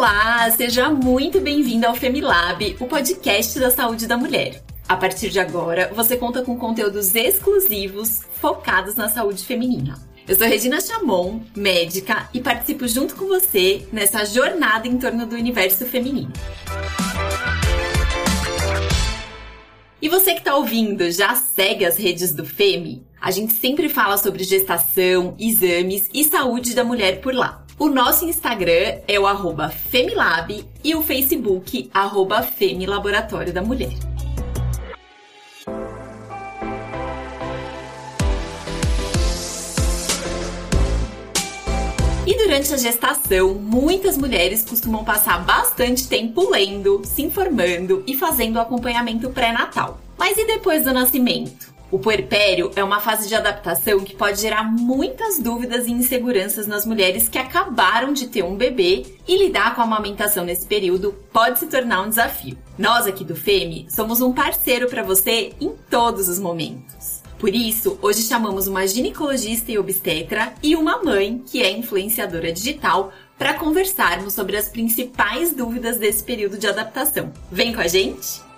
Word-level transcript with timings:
Olá, 0.00 0.50
seja 0.52 0.88
muito 0.88 1.42
bem-vindo 1.42 1.86
ao 1.86 1.94
Femilab, 1.94 2.74
o 2.80 2.86
podcast 2.86 3.60
da 3.60 3.70
saúde 3.70 4.06
da 4.06 4.16
mulher. 4.16 4.62
A 4.88 4.96
partir 4.96 5.28
de 5.28 5.38
agora, 5.38 5.92
você 5.94 6.16
conta 6.16 6.42
com 6.42 6.56
conteúdos 6.56 7.14
exclusivos 7.14 8.22
focados 8.40 8.96
na 8.96 9.10
saúde 9.10 9.44
feminina. 9.44 9.98
Eu 10.26 10.38
sou 10.38 10.46
Regina 10.46 10.80
Chamon, 10.80 11.42
médica, 11.54 12.30
e 12.32 12.40
participo 12.40 12.88
junto 12.88 13.14
com 13.14 13.26
você 13.26 13.86
nessa 13.92 14.24
jornada 14.24 14.88
em 14.88 14.96
torno 14.96 15.26
do 15.26 15.36
universo 15.36 15.84
feminino. 15.84 16.32
E 20.00 20.08
você 20.08 20.32
que 20.32 20.38
está 20.38 20.56
ouvindo, 20.56 21.10
já 21.10 21.34
segue 21.34 21.84
as 21.84 21.98
redes 21.98 22.32
do 22.32 22.46
FEMI? 22.46 23.04
A 23.20 23.30
gente 23.30 23.52
sempre 23.52 23.86
fala 23.90 24.16
sobre 24.16 24.44
gestação, 24.44 25.36
exames 25.38 26.08
e 26.14 26.24
saúde 26.24 26.74
da 26.74 26.82
mulher 26.82 27.20
por 27.20 27.34
lá. 27.34 27.59
O 27.80 27.88
nosso 27.88 28.26
Instagram 28.26 28.98
é 29.08 29.18
o 29.18 29.26
arroba 29.26 29.70
Femilab 29.70 30.68
e 30.84 30.94
o 30.94 31.02
Facebook 31.02 31.88
arroba 31.94 32.42
Femilaboratório 32.42 33.54
da 33.54 33.62
Mulher. 33.62 33.94
E 42.26 42.36
durante 42.36 42.74
a 42.74 42.76
gestação, 42.76 43.54
muitas 43.54 44.18
mulheres 44.18 44.62
costumam 44.62 45.02
passar 45.02 45.42
bastante 45.42 46.06
tempo 46.06 46.50
lendo, 46.50 47.00
se 47.02 47.22
informando 47.22 48.04
e 48.06 48.14
fazendo 48.14 48.60
acompanhamento 48.60 49.30
pré-natal. 49.30 49.98
Mas 50.18 50.36
e 50.36 50.46
depois 50.46 50.84
do 50.84 50.92
nascimento? 50.92 51.69
O 51.90 51.98
puerpério 51.98 52.70
é 52.76 52.84
uma 52.84 53.00
fase 53.00 53.28
de 53.28 53.34
adaptação 53.34 53.98
que 54.00 54.14
pode 54.14 54.40
gerar 54.40 54.62
muitas 54.62 55.40
dúvidas 55.40 55.86
e 55.86 55.90
inseguranças 55.90 56.68
nas 56.68 56.86
mulheres 56.86 57.28
que 57.28 57.36
acabaram 57.36 58.12
de 58.12 58.28
ter 58.28 58.44
um 58.44 58.54
bebê 58.54 59.04
e 59.26 59.36
lidar 59.36 59.74
com 59.74 59.80
a 59.80 59.84
amamentação 59.84 60.44
nesse 60.44 60.64
período 60.64 61.12
pode 61.32 61.58
se 61.58 61.66
tornar 61.66 62.02
um 62.02 62.08
desafio. 62.08 62.56
Nós 62.78 63.08
aqui 63.08 63.24
do 63.24 63.34
FEME 63.34 63.88
somos 63.90 64.20
um 64.20 64.32
parceiro 64.32 64.88
para 64.88 65.02
você 65.02 65.52
em 65.60 65.74
todos 65.90 66.28
os 66.28 66.38
momentos. 66.38 67.22
Por 67.40 67.52
isso, 67.52 67.98
hoje 68.00 68.22
chamamos 68.22 68.68
uma 68.68 68.86
ginecologista 68.86 69.72
e 69.72 69.78
obstetra 69.78 70.52
e 70.62 70.76
uma 70.76 71.02
mãe 71.02 71.42
que 71.44 71.60
é 71.60 71.72
influenciadora 71.72 72.52
digital 72.52 73.12
para 73.36 73.54
conversarmos 73.54 74.34
sobre 74.34 74.56
as 74.56 74.68
principais 74.68 75.52
dúvidas 75.52 75.98
desse 75.98 76.22
período 76.22 76.56
de 76.56 76.68
adaptação. 76.68 77.32
Vem 77.50 77.74
com 77.74 77.80
a 77.80 77.88
gente? 77.88 78.49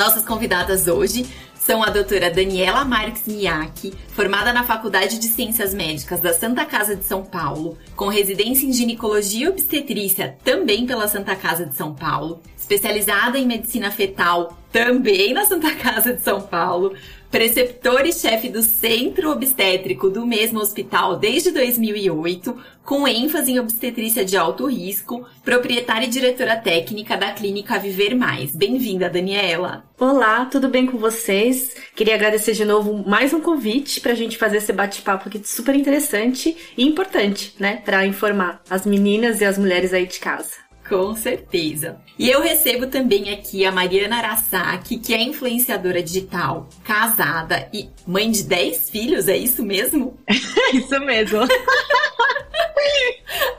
Nossas 0.00 0.24
convidadas 0.24 0.88
hoje 0.88 1.26
são 1.54 1.82
a 1.82 1.90
doutora 1.90 2.30
Daniela 2.30 2.86
Marques 2.86 3.26
Miyake, 3.26 3.92
formada 4.14 4.50
na 4.50 4.64
Faculdade 4.64 5.18
de 5.18 5.26
Ciências 5.26 5.74
Médicas 5.74 6.22
da 6.22 6.32
Santa 6.32 6.64
Casa 6.64 6.96
de 6.96 7.04
São 7.04 7.22
Paulo, 7.22 7.76
com 7.94 8.08
residência 8.08 8.64
em 8.64 8.72
ginecologia 8.72 9.44
e 9.44 9.48
obstetrícia 9.50 10.38
também 10.42 10.86
pela 10.86 11.06
Santa 11.06 11.36
Casa 11.36 11.66
de 11.66 11.74
São 11.74 11.94
Paulo, 11.94 12.40
especializada 12.56 13.38
em 13.38 13.46
medicina 13.46 13.90
fetal 13.90 14.56
também 14.72 15.34
na 15.34 15.44
Santa 15.44 15.74
Casa 15.76 16.14
de 16.14 16.22
São 16.22 16.40
Paulo, 16.40 16.94
preceptor 17.30 18.04
e 18.06 18.12
chefe 18.12 18.48
do 18.48 18.60
Centro 18.60 19.30
Obstétrico 19.30 20.10
do 20.10 20.26
mesmo 20.26 20.58
hospital 20.58 21.16
desde 21.16 21.52
2008, 21.52 22.56
com 22.84 23.06
ênfase 23.06 23.52
em 23.52 23.60
obstetrícia 23.60 24.24
de 24.24 24.36
alto 24.36 24.66
risco, 24.66 25.24
proprietária 25.44 26.06
e 26.06 26.10
diretora 26.10 26.56
técnica 26.56 27.16
da 27.16 27.30
clínica 27.32 27.78
Viver 27.78 28.16
Mais. 28.16 28.50
Bem-vinda, 28.54 29.08
Daniela. 29.08 29.84
Olá, 29.98 30.46
tudo 30.46 30.68
bem 30.68 30.86
com 30.86 30.98
vocês? 30.98 31.76
Queria 31.94 32.16
agradecer 32.16 32.52
de 32.52 32.64
novo 32.64 33.08
mais 33.08 33.32
um 33.32 33.40
convite 33.40 34.00
para 34.00 34.12
a 34.12 34.16
gente 34.16 34.36
fazer 34.36 34.56
esse 34.56 34.72
bate-papo 34.72 35.28
aqui 35.28 35.40
super 35.44 35.76
interessante 35.76 36.56
e 36.76 36.84
importante, 36.84 37.54
né, 37.60 37.76
para 37.84 38.04
informar 38.06 38.60
as 38.68 38.84
meninas 38.84 39.40
e 39.40 39.44
as 39.44 39.56
mulheres 39.56 39.92
aí 39.92 40.06
de 40.06 40.18
casa. 40.18 40.69
Com 40.90 41.14
certeza. 41.14 42.00
E 42.18 42.28
eu 42.28 42.42
recebo 42.42 42.88
também 42.88 43.32
aqui 43.32 43.64
a 43.64 43.70
Mariana 43.70 44.16
Arasaki, 44.16 44.98
que 44.98 45.14
é 45.14 45.22
influenciadora 45.22 46.02
digital, 46.02 46.68
casada 46.82 47.68
e 47.72 47.88
mãe 48.04 48.28
de 48.28 48.42
10 48.42 48.90
filhos, 48.90 49.28
é 49.28 49.36
isso 49.36 49.64
mesmo? 49.64 50.18
isso 50.74 50.98
mesmo. 50.98 51.42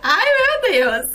Ai, 0.03 0.25
meu 0.35 0.71
Deus! 0.73 1.05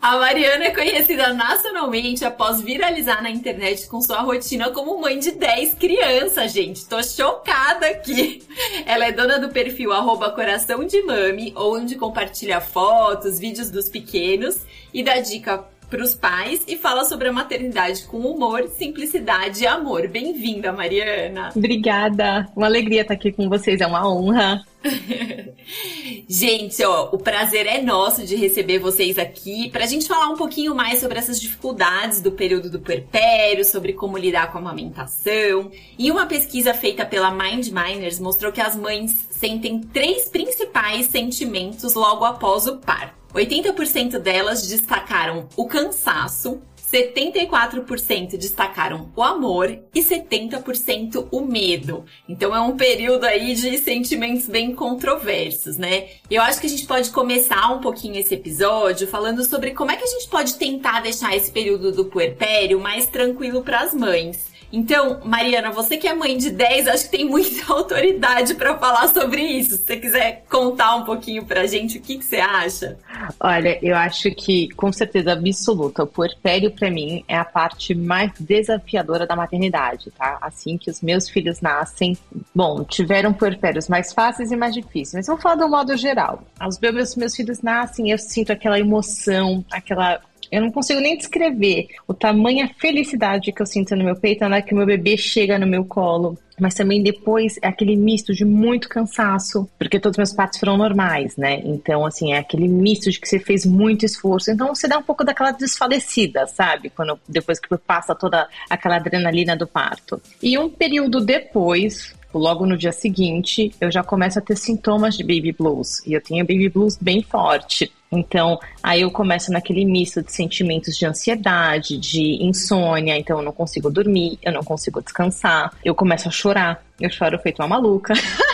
A 0.00 0.16
Mariana 0.16 0.66
é 0.66 0.70
conhecida 0.70 1.32
nacionalmente 1.32 2.24
após 2.24 2.60
viralizar 2.60 3.20
na 3.20 3.30
internet 3.30 3.88
com 3.88 4.00
sua 4.00 4.20
rotina 4.20 4.70
como 4.70 5.00
mãe 5.00 5.18
de 5.18 5.32
10 5.32 5.74
crianças, 5.74 6.52
gente. 6.52 6.86
Tô 6.86 7.02
chocada 7.02 7.86
aqui. 7.86 8.42
Ela 8.86 9.06
é 9.06 9.12
dona 9.12 9.40
do 9.40 9.48
perfil 9.48 9.92
arroba 9.92 10.30
coração 10.30 10.84
de 10.84 11.02
mami, 11.02 11.52
onde 11.56 11.96
compartilha 11.96 12.60
fotos, 12.60 13.40
vídeos 13.40 13.70
dos 13.70 13.88
pequenos 13.88 14.58
e 14.94 15.02
dá 15.02 15.18
dica 15.18 15.66
para 15.88 16.02
os 16.02 16.14
pais 16.14 16.62
e 16.66 16.76
fala 16.76 17.04
sobre 17.04 17.28
a 17.28 17.32
maternidade 17.32 18.04
com 18.04 18.18
humor, 18.18 18.68
simplicidade 18.76 19.64
e 19.64 19.66
amor. 19.66 20.06
Bem-vinda, 20.08 20.72
Mariana. 20.72 21.50
Obrigada. 21.54 22.48
Uma 22.54 22.66
alegria 22.66 23.02
estar 23.02 23.14
aqui 23.14 23.32
com 23.32 23.48
vocês, 23.48 23.80
é 23.80 23.86
uma 23.86 24.08
honra. 24.08 24.62
gente, 26.28 26.84
ó, 26.84 27.08
o 27.10 27.18
prazer 27.18 27.66
é 27.66 27.82
nosso 27.82 28.24
de 28.24 28.36
receber 28.36 28.78
vocês 28.78 29.18
aqui 29.18 29.70
para 29.70 29.84
a 29.84 29.86
gente 29.86 30.06
falar 30.06 30.28
um 30.28 30.36
pouquinho 30.36 30.74
mais 30.74 31.00
sobre 31.00 31.18
essas 31.18 31.40
dificuldades 31.40 32.20
do 32.20 32.32
período 32.32 32.70
do 32.70 32.78
puerpério, 32.78 33.64
sobre 33.64 33.92
como 33.92 34.16
lidar 34.16 34.52
com 34.52 34.58
a 34.58 34.60
amamentação. 34.60 35.70
E 35.98 36.10
uma 36.10 36.26
pesquisa 36.26 36.74
feita 36.74 37.04
pela 37.04 37.30
Mind 37.30 37.68
Miners 37.68 38.20
mostrou 38.20 38.52
que 38.52 38.60
as 38.60 38.76
mães 38.76 39.26
sentem 39.30 39.80
três 39.80 40.28
principais 40.28 41.06
sentimentos 41.06 41.94
logo 41.94 42.24
após 42.24 42.66
o 42.66 42.76
parto. 42.76 43.17
80% 43.34 44.18
delas 44.18 44.66
destacaram 44.66 45.48
o 45.56 45.66
cansaço, 45.66 46.60
74% 46.92 48.36
destacaram 48.38 49.10
o 49.14 49.22
amor 49.22 49.78
e 49.94 50.00
70% 50.00 51.28
o 51.30 51.40
medo. 51.42 52.04
Então 52.28 52.54
é 52.54 52.60
um 52.60 52.76
período 52.76 53.24
aí 53.24 53.54
de 53.54 53.76
sentimentos 53.78 54.46
bem 54.46 54.74
controversos, 54.74 55.76
né? 55.76 56.08
Eu 56.30 56.40
acho 56.42 56.60
que 56.60 56.66
a 56.66 56.70
gente 56.70 56.86
pode 56.86 57.10
começar 57.10 57.70
um 57.72 57.80
pouquinho 57.80 58.16
esse 58.16 58.34
episódio 58.34 59.06
falando 59.06 59.44
sobre 59.44 59.72
como 59.72 59.90
é 59.90 59.96
que 59.96 60.04
a 60.04 60.08
gente 60.08 60.28
pode 60.28 60.54
tentar 60.54 61.00
deixar 61.00 61.36
esse 61.36 61.52
período 61.52 61.92
do 61.92 62.06
puerpério 62.06 62.80
mais 62.80 63.06
tranquilo 63.06 63.62
para 63.62 63.80
as 63.80 63.92
mães. 63.92 64.47
Então, 64.72 65.20
Mariana, 65.24 65.70
você 65.70 65.96
que 65.96 66.06
é 66.06 66.14
mãe 66.14 66.36
de 66.36 66.50
10, 66.50 66.88
acho 66.88 67.04
que 67.04 67.16
tem 67.16 67.24
muita 67.24 67.72
autoridade 67.72 68.54
para 68.54 68.76
falar 68.78 69.08
sobre 69.08 69.42
isso. 69.42 69.76
Se 69.76 69.84
você 69.84 69.96
quiser 69.96 70.44
contar 70.48 70.96
um 70.96 71.04
pouquinho 71.04 71.44
pra 71.44 71.66
gente 71.66 71.98
o 71.98 72.00
que, 72.00 72.18
que 72.18 72.24
você 72.24 72.36
acha. 72.36 72.98
Olha, 73.40 73.78
eu 73.82 73.96
acho 73.96 74.30
que, 74.32 74.68
com 74.70 74.92
certeza 74.92 75.32
absoluta, 75.32 76.02
o 76.02 76.06
puerpério 76.06 76.70
para 76.70 76.90
mim 76.90 77.24
é 77.26 77.36
a 77.36 77.44
parte 77.44 77.94
mais 77.94 78.30
desafiadora 78.38 79.26
da 79.26 79.34
maternidade, 79.34 80.10
tá? 80.10 80.38
Assim 80.40 80.76
que 80.76 80.90
os 80.90 81.00
meus 81.00 81.28
filhos 81.28 81.60
nascem, 81.60 82.16
bom, 82.54 82.84
tiveram 82.84 83.32
puerpérios 83.32 83.88
mais 83.88 84.12
fáceis 84.12 84.52
e 84.52 84.56
mais 84.56 84.74
difíceis, 84.74 85.14
mas 85.14 85.26
vou 85.26 85.38
falar 85.38 85.56
do 85.56 85.68
modo 85.68 85.96
geral. 85.96 86.42
Os 86.66 86.78
meus, 86.78 87.16
meus 87.16 87.34
filhos 87.34 87.62
nascem, 87.62 88.10
eu 88.10 88.18
sinto 88.18 88.52
aquela 88.52 88.78
emoção, 88.78 89.64
aquela 89.70 90.20
eu 90.50 90.60
não 90.60 90.70
consigo 90.70 91.00
nem 91.00 91.16
descrever 91.16 91.88
o 92.06 92.14
tamanho 92.14 92.68
felicidade 92.78 93.52
que 93.52 93.62
eu 93.62 93.66
sinto 93.66 93.94
no 93.94 94.04
meu 94.04 94.16
peito 94.16 94.40
na 94.40 94.56
hora 94.56 94.62
que 94.62 94.74
meu 94.74 94.86
bebê 94.86 95.16
chega 95.16 95.58
no 95.58 95.66
meu 95.66 95.84
colo. 95.84 96.38
Mas 96.60 96.74
também 96.74 97.02
depois 97.02 97.56
é 97.62 97.68
aquele 97.68 97.94
misto 97.94 98.34
de 98.34 98.44
muito 98.44 98.88
cansaço, 98.88 99.68
porque 99.78 100.00
todos 100.00 100.14
os 100.14 100.18
meus 100.18 100.32
partos 100.32 100.58
foram 100.58 100.76
normais, 100.76 101.36
né? 101.36 101.60
Então, 101.64 102.04
assim, 102.04 102.32
é 102.32 102.38
aquele 102.38 102.66
misto 102.66 103.10
de 103.10 103.20
que 103.20 103.28
você 103.28 103.38
fez 103.38 103.64
muito 103.64 104.04
esforço. 104.04 104.50
Então, 104.50 104.74
você 104.74 104.88
dá 104.88 104.98
um 104.98 105.02
pouco 105.02 105.24
daquela 105.24 105.52
desfalecida, 105.52 106.46
sabe? 106.46 106.90
Quando, 106.90 107.18
depois 107.28 107.60
que 107.60 107.68
passa 107.78 108.14
toda 108.14 108.48
aquela 108.68 108.96
adrenalina 108.96 109.56
do 109.56 109.66
parto. 109.66 110.20
E 110.42 110.58
um 110.58 110.68
período 110.68 111.20
depois, 111.20 112.12
logo 112.34 112.66
no 112.66 112.76
dia 112.76 112.92
seguinte, 112.92 113.72
eu 113.80 113.90
já 113.90 114.02
começo 114.02 114.38
a 114.38 114.42
ter 114.42 114.56
sintomas 114.56 115.16
de 115.16 115.22
baby 115.22 115.52
blues. 115.52 116.04
E 116.04 116.12
eu 116.12 116.20
tenho 116.20 116.44
baby 116.44 116.68
blues 116.68 116.98
bem 117.00 117.22
forte. 117.22 117.92
Então, 118.10 118.58
aí 118.82 119.02
eu 119.02 119.10
começo 119.10 119.52
naquele 119.52 119.84
misto 119.84 120.22
de 120.22 120.32
sentimentos 120.32 120.96
de 120.96 121.04
ansiedade, 121.04 121.98
de 121.98 122.42
insônia, 122.42 123.16
então 123.18 123.38
eu 123.38 123.44
não 123.44 123.52
consigo 123.52 123.90
dormir, 123.90 124.38
eu 124.42 124.52
não 124.52 124.62
consigo 124.62 125.02
descansar, 125.02 125.72
eu 125.84 125.94
começo 125.94 126.28
a 126.28 126.30
chorar, 126.30 126.82
eu 127.00 127.10
choro 127.10 127.38
feito 127.38 127.60
uma 127.60 127.68
maluca. 127.68 128.14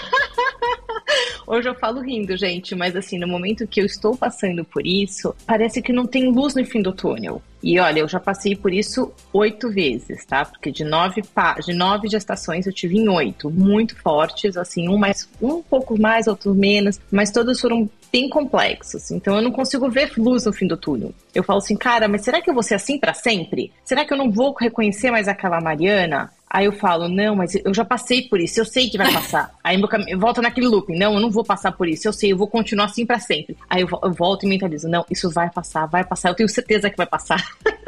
Hoje 1.47 1.69
eu 1.69 1.75
falo 1.75 2.01
rindo, 2.01 2.37
gente, 2.37 2.75
mas 2.75 2.97
assim, 2.97 3.19
no 3.19 3.29
momento 3.29 3.67
que 3.67 3.81
eu 3.81 3.85
estou 3.85 4.17
passando 4.17 4.65
por 4.65 4.87
isso, 4.87 5.35
parece 5.47 5.83
que 5.83 5.93
não 5.93 6.07
tem 6.07 6.31
luz 6.31 6.55
no 6.55 6.65
fim 6.65 6.81
do 6.81 6.93
túnel. 6.93 7.43
E 7.63 7.79
olha, 7.79 8.01
eu 8.01 8.09
já 8.09 8.19
passei 8.19 8.57
por 8.57 8.73
isso 8.73 9.13
oito 9.33 9.71
vezes, 9.71 10.25
tá? 10.25 10.45
Porque 10.45 10.73
de 10.73 10.85
nove, 10.85 11.23
de 11.65 11.75
nove 11.75 12.09
gestações 12.09 12.67
eu 12.67 12.73
tive 12.73 12.97
em 12.97 13.09
oito, 13.09 13.51
muito 13.51 13.95
fortes, 13.97 14.57
assim, 14.57 14.89
um 14.89 14.97
mais, 14.97 15.29
um 15.41 15.63
pouco 15.63 16.01
mais, 16.01 16.27
outro 16.27 16.55
menos, 16.55 16.99
mas 17.11 17.31
todos 17.31 17.61
foram 17.61 17.89
bem 18.15 18.29
complexos. 18.29 19.11
Então 19.11 19.35
eu 19.35 19.43
não 19.43 19.51
consigo 19.51 19.91
ver 19.91 20.13
luz 20.17 20.45
no 20.45 20.53
fim 20.53 20.69
do 20.69 20.77
túnel. 20.77 21.13
Eu 21.35 21.43
falo 21.43 21.59
assim, 21.59 21.75
cara, 21.75 22.07
mas 22.07 22.23
será 22.23 22.41
que 22.41 22.49
eu 22.49 22.55
vou 22.55 22.63
ser 22.63 22.77
assim 22.77 22.97
para 22.97 23.13
sempre? 23.13 23.73
Será 23.85 24.05
que 24.05 24.13
eu 24.13 24.17
não 24.17 24.31
vou 24.31 24.55
reconhecer 24.55 25.11
mais 25.11 25.27
aquela 25.27 25.61
Mariana? 25.61 26.31
Aí 26.49 26.67
eu 26.67 26.73
falo, 26.73 27.09
não, 27.09 27.35
mas 27.35 27.57
eu 27.57 27.75
já 27.75 27.85
passei 27.85 28.23
por 28.29 28.39
isso, 28.39 28.61
eu 28.61 28.65
sei 28.65 28.89
que 28.89 28.97
vai 28.97 29.13
passar. 29.13 29.51
Aí 29.65 29.77
meu 29.77 29.89
volta 30.17 30.41
naquele 30.41 30.69
looping, 30.69 30.97
não, 30.97 31.15
eu 31.15 31.21
não 31.21 31.29
vou 31.29 31.43
passar 31.43 31.73
por 31.73 31.89
isso, 31.89 32.07
eu 32.07 32.13
sei, 32.13 32.31
eu 32.31 32.37
vou 32.37 32.47
continuar 32.47 32.85
assim 32.85 33.05
para 33.05 33.19
sempre. 33.19 33.57
Aí 33.69 33.83
eu, 33.83 33.89
eu 34.01 34.13
volto 34.13 34.45
e 34.45 34.49
mentalizo, 34.49 34.89
não, 34.89 35.05
isso 35.11 35.29
vai 35.31 35.51
passar, 35.51 35.87
vai 35.87 36.05
passar, 36.05 36.29
eu 36.29 36.37
tenho 36.37 36.49
certeza 36.49 36.89
que 36.89 36.97
vai 36.97 37.07
passar. 37.07 37.45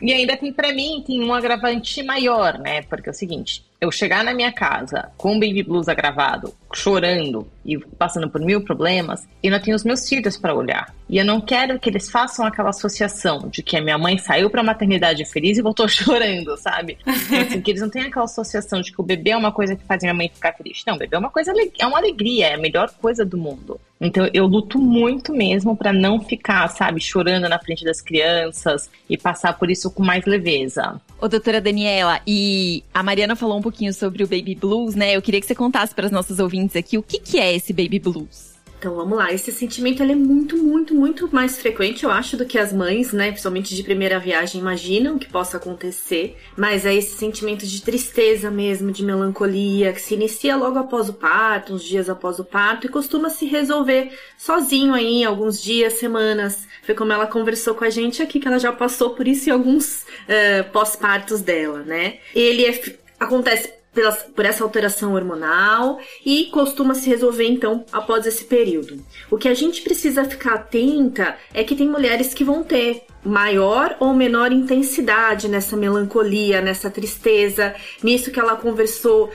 E 0.00 0.12
ainda 0.12 0.36
tem 0.36 0.52
para 0.52 0.72
mim 0.72 1.02
tem 1.04 1.22
um 1.22 1.34
agravante 1.34 2.02
maior, 2.02 2.58
né? 2.58 2.82
Porque 2.82 3.08
é 3.08 3.12
o 3.12 3.14
seguinte, 3.14 3.64
eu 3.80 3.90
chegar 3.90 4.22
na 4.22 4.32
minha 4.32 4.52
casa 4.52 5.10
com 5.16 5.36
o 5.36 5.40
baby 5.40 5.62
blues 5.62 5.88
agravado, 5.88 6.54
chorando 6.72 7.48
e 7.68 7.78
passando 7.78 8.30
por 8.30 8.40
mil 8.40 8.64
problemas, 8.64 9.28
e 9.42 9.50
não 9.50 9.60
tenho 9.60 9.76
os 9.76 9.84
meus 9.84 10.08
filhos 10.08 10.38
para 10.38 10.54
olhar. 10.54 10.94
E 11.06 11.18
eu 11.18 11.24
não 11.24 11.38
quero 11.40 11.78
que 11.78 11.90
eles 11.90 12.10
façam 12.10 12.46
aquela 12.46 12.70
associação 12.70 13.48
de 13.48 13.62
que 13.62 13.76
a 13.76 13.82
minha 13.82 13.98
mãe 13.98 14.16
saiu 14.16 14.48
para 14.48 14.62
a 14.62 14.64
maternidade 14.64 15.24
feliz 15.26 15.58
e 15.58 15.62
voltou 15.62 15.86
chorando, 15.88 16.56
sabe? 16.56 16.96
assim, 17.06 17.60
que 17.60 17.70
eles 17.70 17.82
não 17.82 17.90
tenham 17.90 18.08
aquela 18.08 18.24
associação 18.24 18.80
de 18.80 18.90
que 18.90 19.00
o 19.00 19.04
bebê 19.04 19.30
é 19.30 19.36
uma 19.36 19.52
coisa 19.52 19.76
que 19.76 19.84
faz 19.84 20.02
minha 20.02 20.14
mãe 20.14 20.30
ficar 20.32 20.52
triste. 20.52 20.86
Não, 20.86 20.94
o 20.94 20.98
bebê 20.98 21.16
é 21.16 21.18
uma 21.18 21.30
coisa 21.30 21.52
é 21.78 21.86
uma 21.86 21.98
alegria, 21.98 22.48
é 22.48 22.54
a 22.54 22.58
melhor 22.58 22.90
coisa 23.00 23.24
do 23.24 23.36
mundo. 23.36 23.78
Então 24.00 24.28
eu 24.32 24.46
luto 24.46 24.78
muito 24.78 25.32
mesmo 25.32 25.76
para 25.76 25.92
não 25.92 26.20
ficar, 26.20 26.68
sabe, 26.68 27.00
chorando 27.00 27.48
na 27.48 27.58
frente 27.58 27.84
das 27.84 28.00
crianças 28.00 28.88
e 29.10 29.18
passar 29.18 29.58
por 29.58 29.70
isso 29.70 29.90
com 29.90 30.02
mais 30.02 30.24
leveza. 30.24 31.00
Ô, 31.20 31.26
doutora 31.26 31.60
Daniela, 31.60 32.20
e 32.24 32.84
a 32.94 33.02
Mariana 33.02 33.34
falou 33.34 33.58
um 33.58 33.62
pouquinho 33.62 33.92
sobre 33.92 34.22
o 34.22 34.28
baby 34.28 34.54
blues, 34.54 34.94
né? 34.94 35.16
Eu 35.16 35.22
queria 35.22 35.40
que 35.40 35.46
você 35.46 35.54
contasse 35.54 35.92
para 35.92 36.06
os 36.06 36.12
nossos 36.12 36.38
ouvintes 36.38 36.76
aqui 36.76 36.96
o 36.96 37.02
que, 37.02 37.18
que 37.18 37.38
é 37.38 37.52
esse 37.58 37.72
baby 37.72 37.98
blues. 37.98 38.58
Então 38.78 38.94
vamos 38.94 39.18
lá, 39.18 39.32
esse 39.32 39.50
sentimento 39.50 40.04
ele 40.04 40.12
é 40.12 40.14
muito, 40.14 40.56
muito, 40.56 40.94
muito 40.94 41.28
mais 41.34 41.58
frequente, 41.58 42.04
eu 42.04 42.12
acho, 42.12 42.36
do 42.36 42.46
que 42.46 42.56
as 42.56 42.72
mães, 42.72 43.12
né, 43.12 43.30
principalmente 43.30 43.74
de 43.74 43.82
primeira 43.82 44.20
viagem, 44.20 44.60
imaginam 44.60 45.18
que 45.18 45.26
possa 45.26 45.56
acontecer. 45.56 46.36
Mas 46.56 46.86
é 46.86 46.94
esse 46.94 47.16
sentimento 47.16 47.66
de 47.66 47.82
tristeza 47.82 48.52
mesmo, 48.52 48.92
de 48.92 49.04
melancolia, 49.04 49.92
que 49.92 50.00
se 50.00 50.14
inicia 50.14 50.56
logo 50.56 50.78
após 50.78 51.08
o 51.08 51.12
parto, 51.12 51.74
uns 51.74 51.82
dias 51.82 52.08
após 52.08 52.38
o 52.38 52.44
parto, 52.44 52.86
e 52.86 52.88
costuma 52.90 53.30
se 53.30 53.46
resolver 53.46 54.16
sozinho 54.36 54.94
aí, 54.94 55.24
alguns 55.24 55.60
dias, 55.60 55.94
semanas. 55.94 56.68
Foi 56.84 56.94
como 56.94 57.12
ela 57.12 57.26
conversou 57.26 57.74
com 57.74 57.84
a 57.84 57.90
gente 57.90 58.22
aqui, 58.22 58.38
que 58.38 58.46
ela 58.46 58.60
já 58.60 58.72
passou 58.72 59.10
por 59.10 59.26
isso 59.26 59.48
em 59.48 59.52
alguns 59.52 60.02
uh, 60.02 60.70
pós-partos 60.72 61.40
dela, 61.40 61.82
né? 61.82 62.18
Ele 62.32 62.64
é, 62.64 62.80
acontece 63.18 63.77
pela, 63.92 64.12
por 64.12 64.44
essa 64.44 64.62
alteração 64.62 65.14
hormonal 65.14 65.98
e 66.24 66.46
costuma 66.46 66.94
se 66.94 67.08
resolver 67.08 67.46
então 67.46 67.84
após 67.92 68.26
esse 68.26 68.44
período. 68.44 69.04
O 69.30 69.36
que 69.36 69.48
a 69.48 69.54
gente 69.54 69.82
precisa 69.82 70.24
ficar 70.24 70.54
atenta 70.54 71.36
é 71.52 71.64
que 71.64 71.74
tem 71.74 71.88
mulheres 71.88 72.34
que 72.34 72.44
vão 72.44 72.62
ter 72.62 73.04
maior 73.24 73.96
ou 73.98 74.14
menor 74.14 74.52
intensidade 74.52 75.48
nessa 75.48 75.76
melancolia, 75.76 76.60
nessa 76.60 76.90
tristeza, 76.90 77.74
nisso 78.02 78.30
que 78.30 78.38
ela 78.38 78.56
conversou 78.56 79.30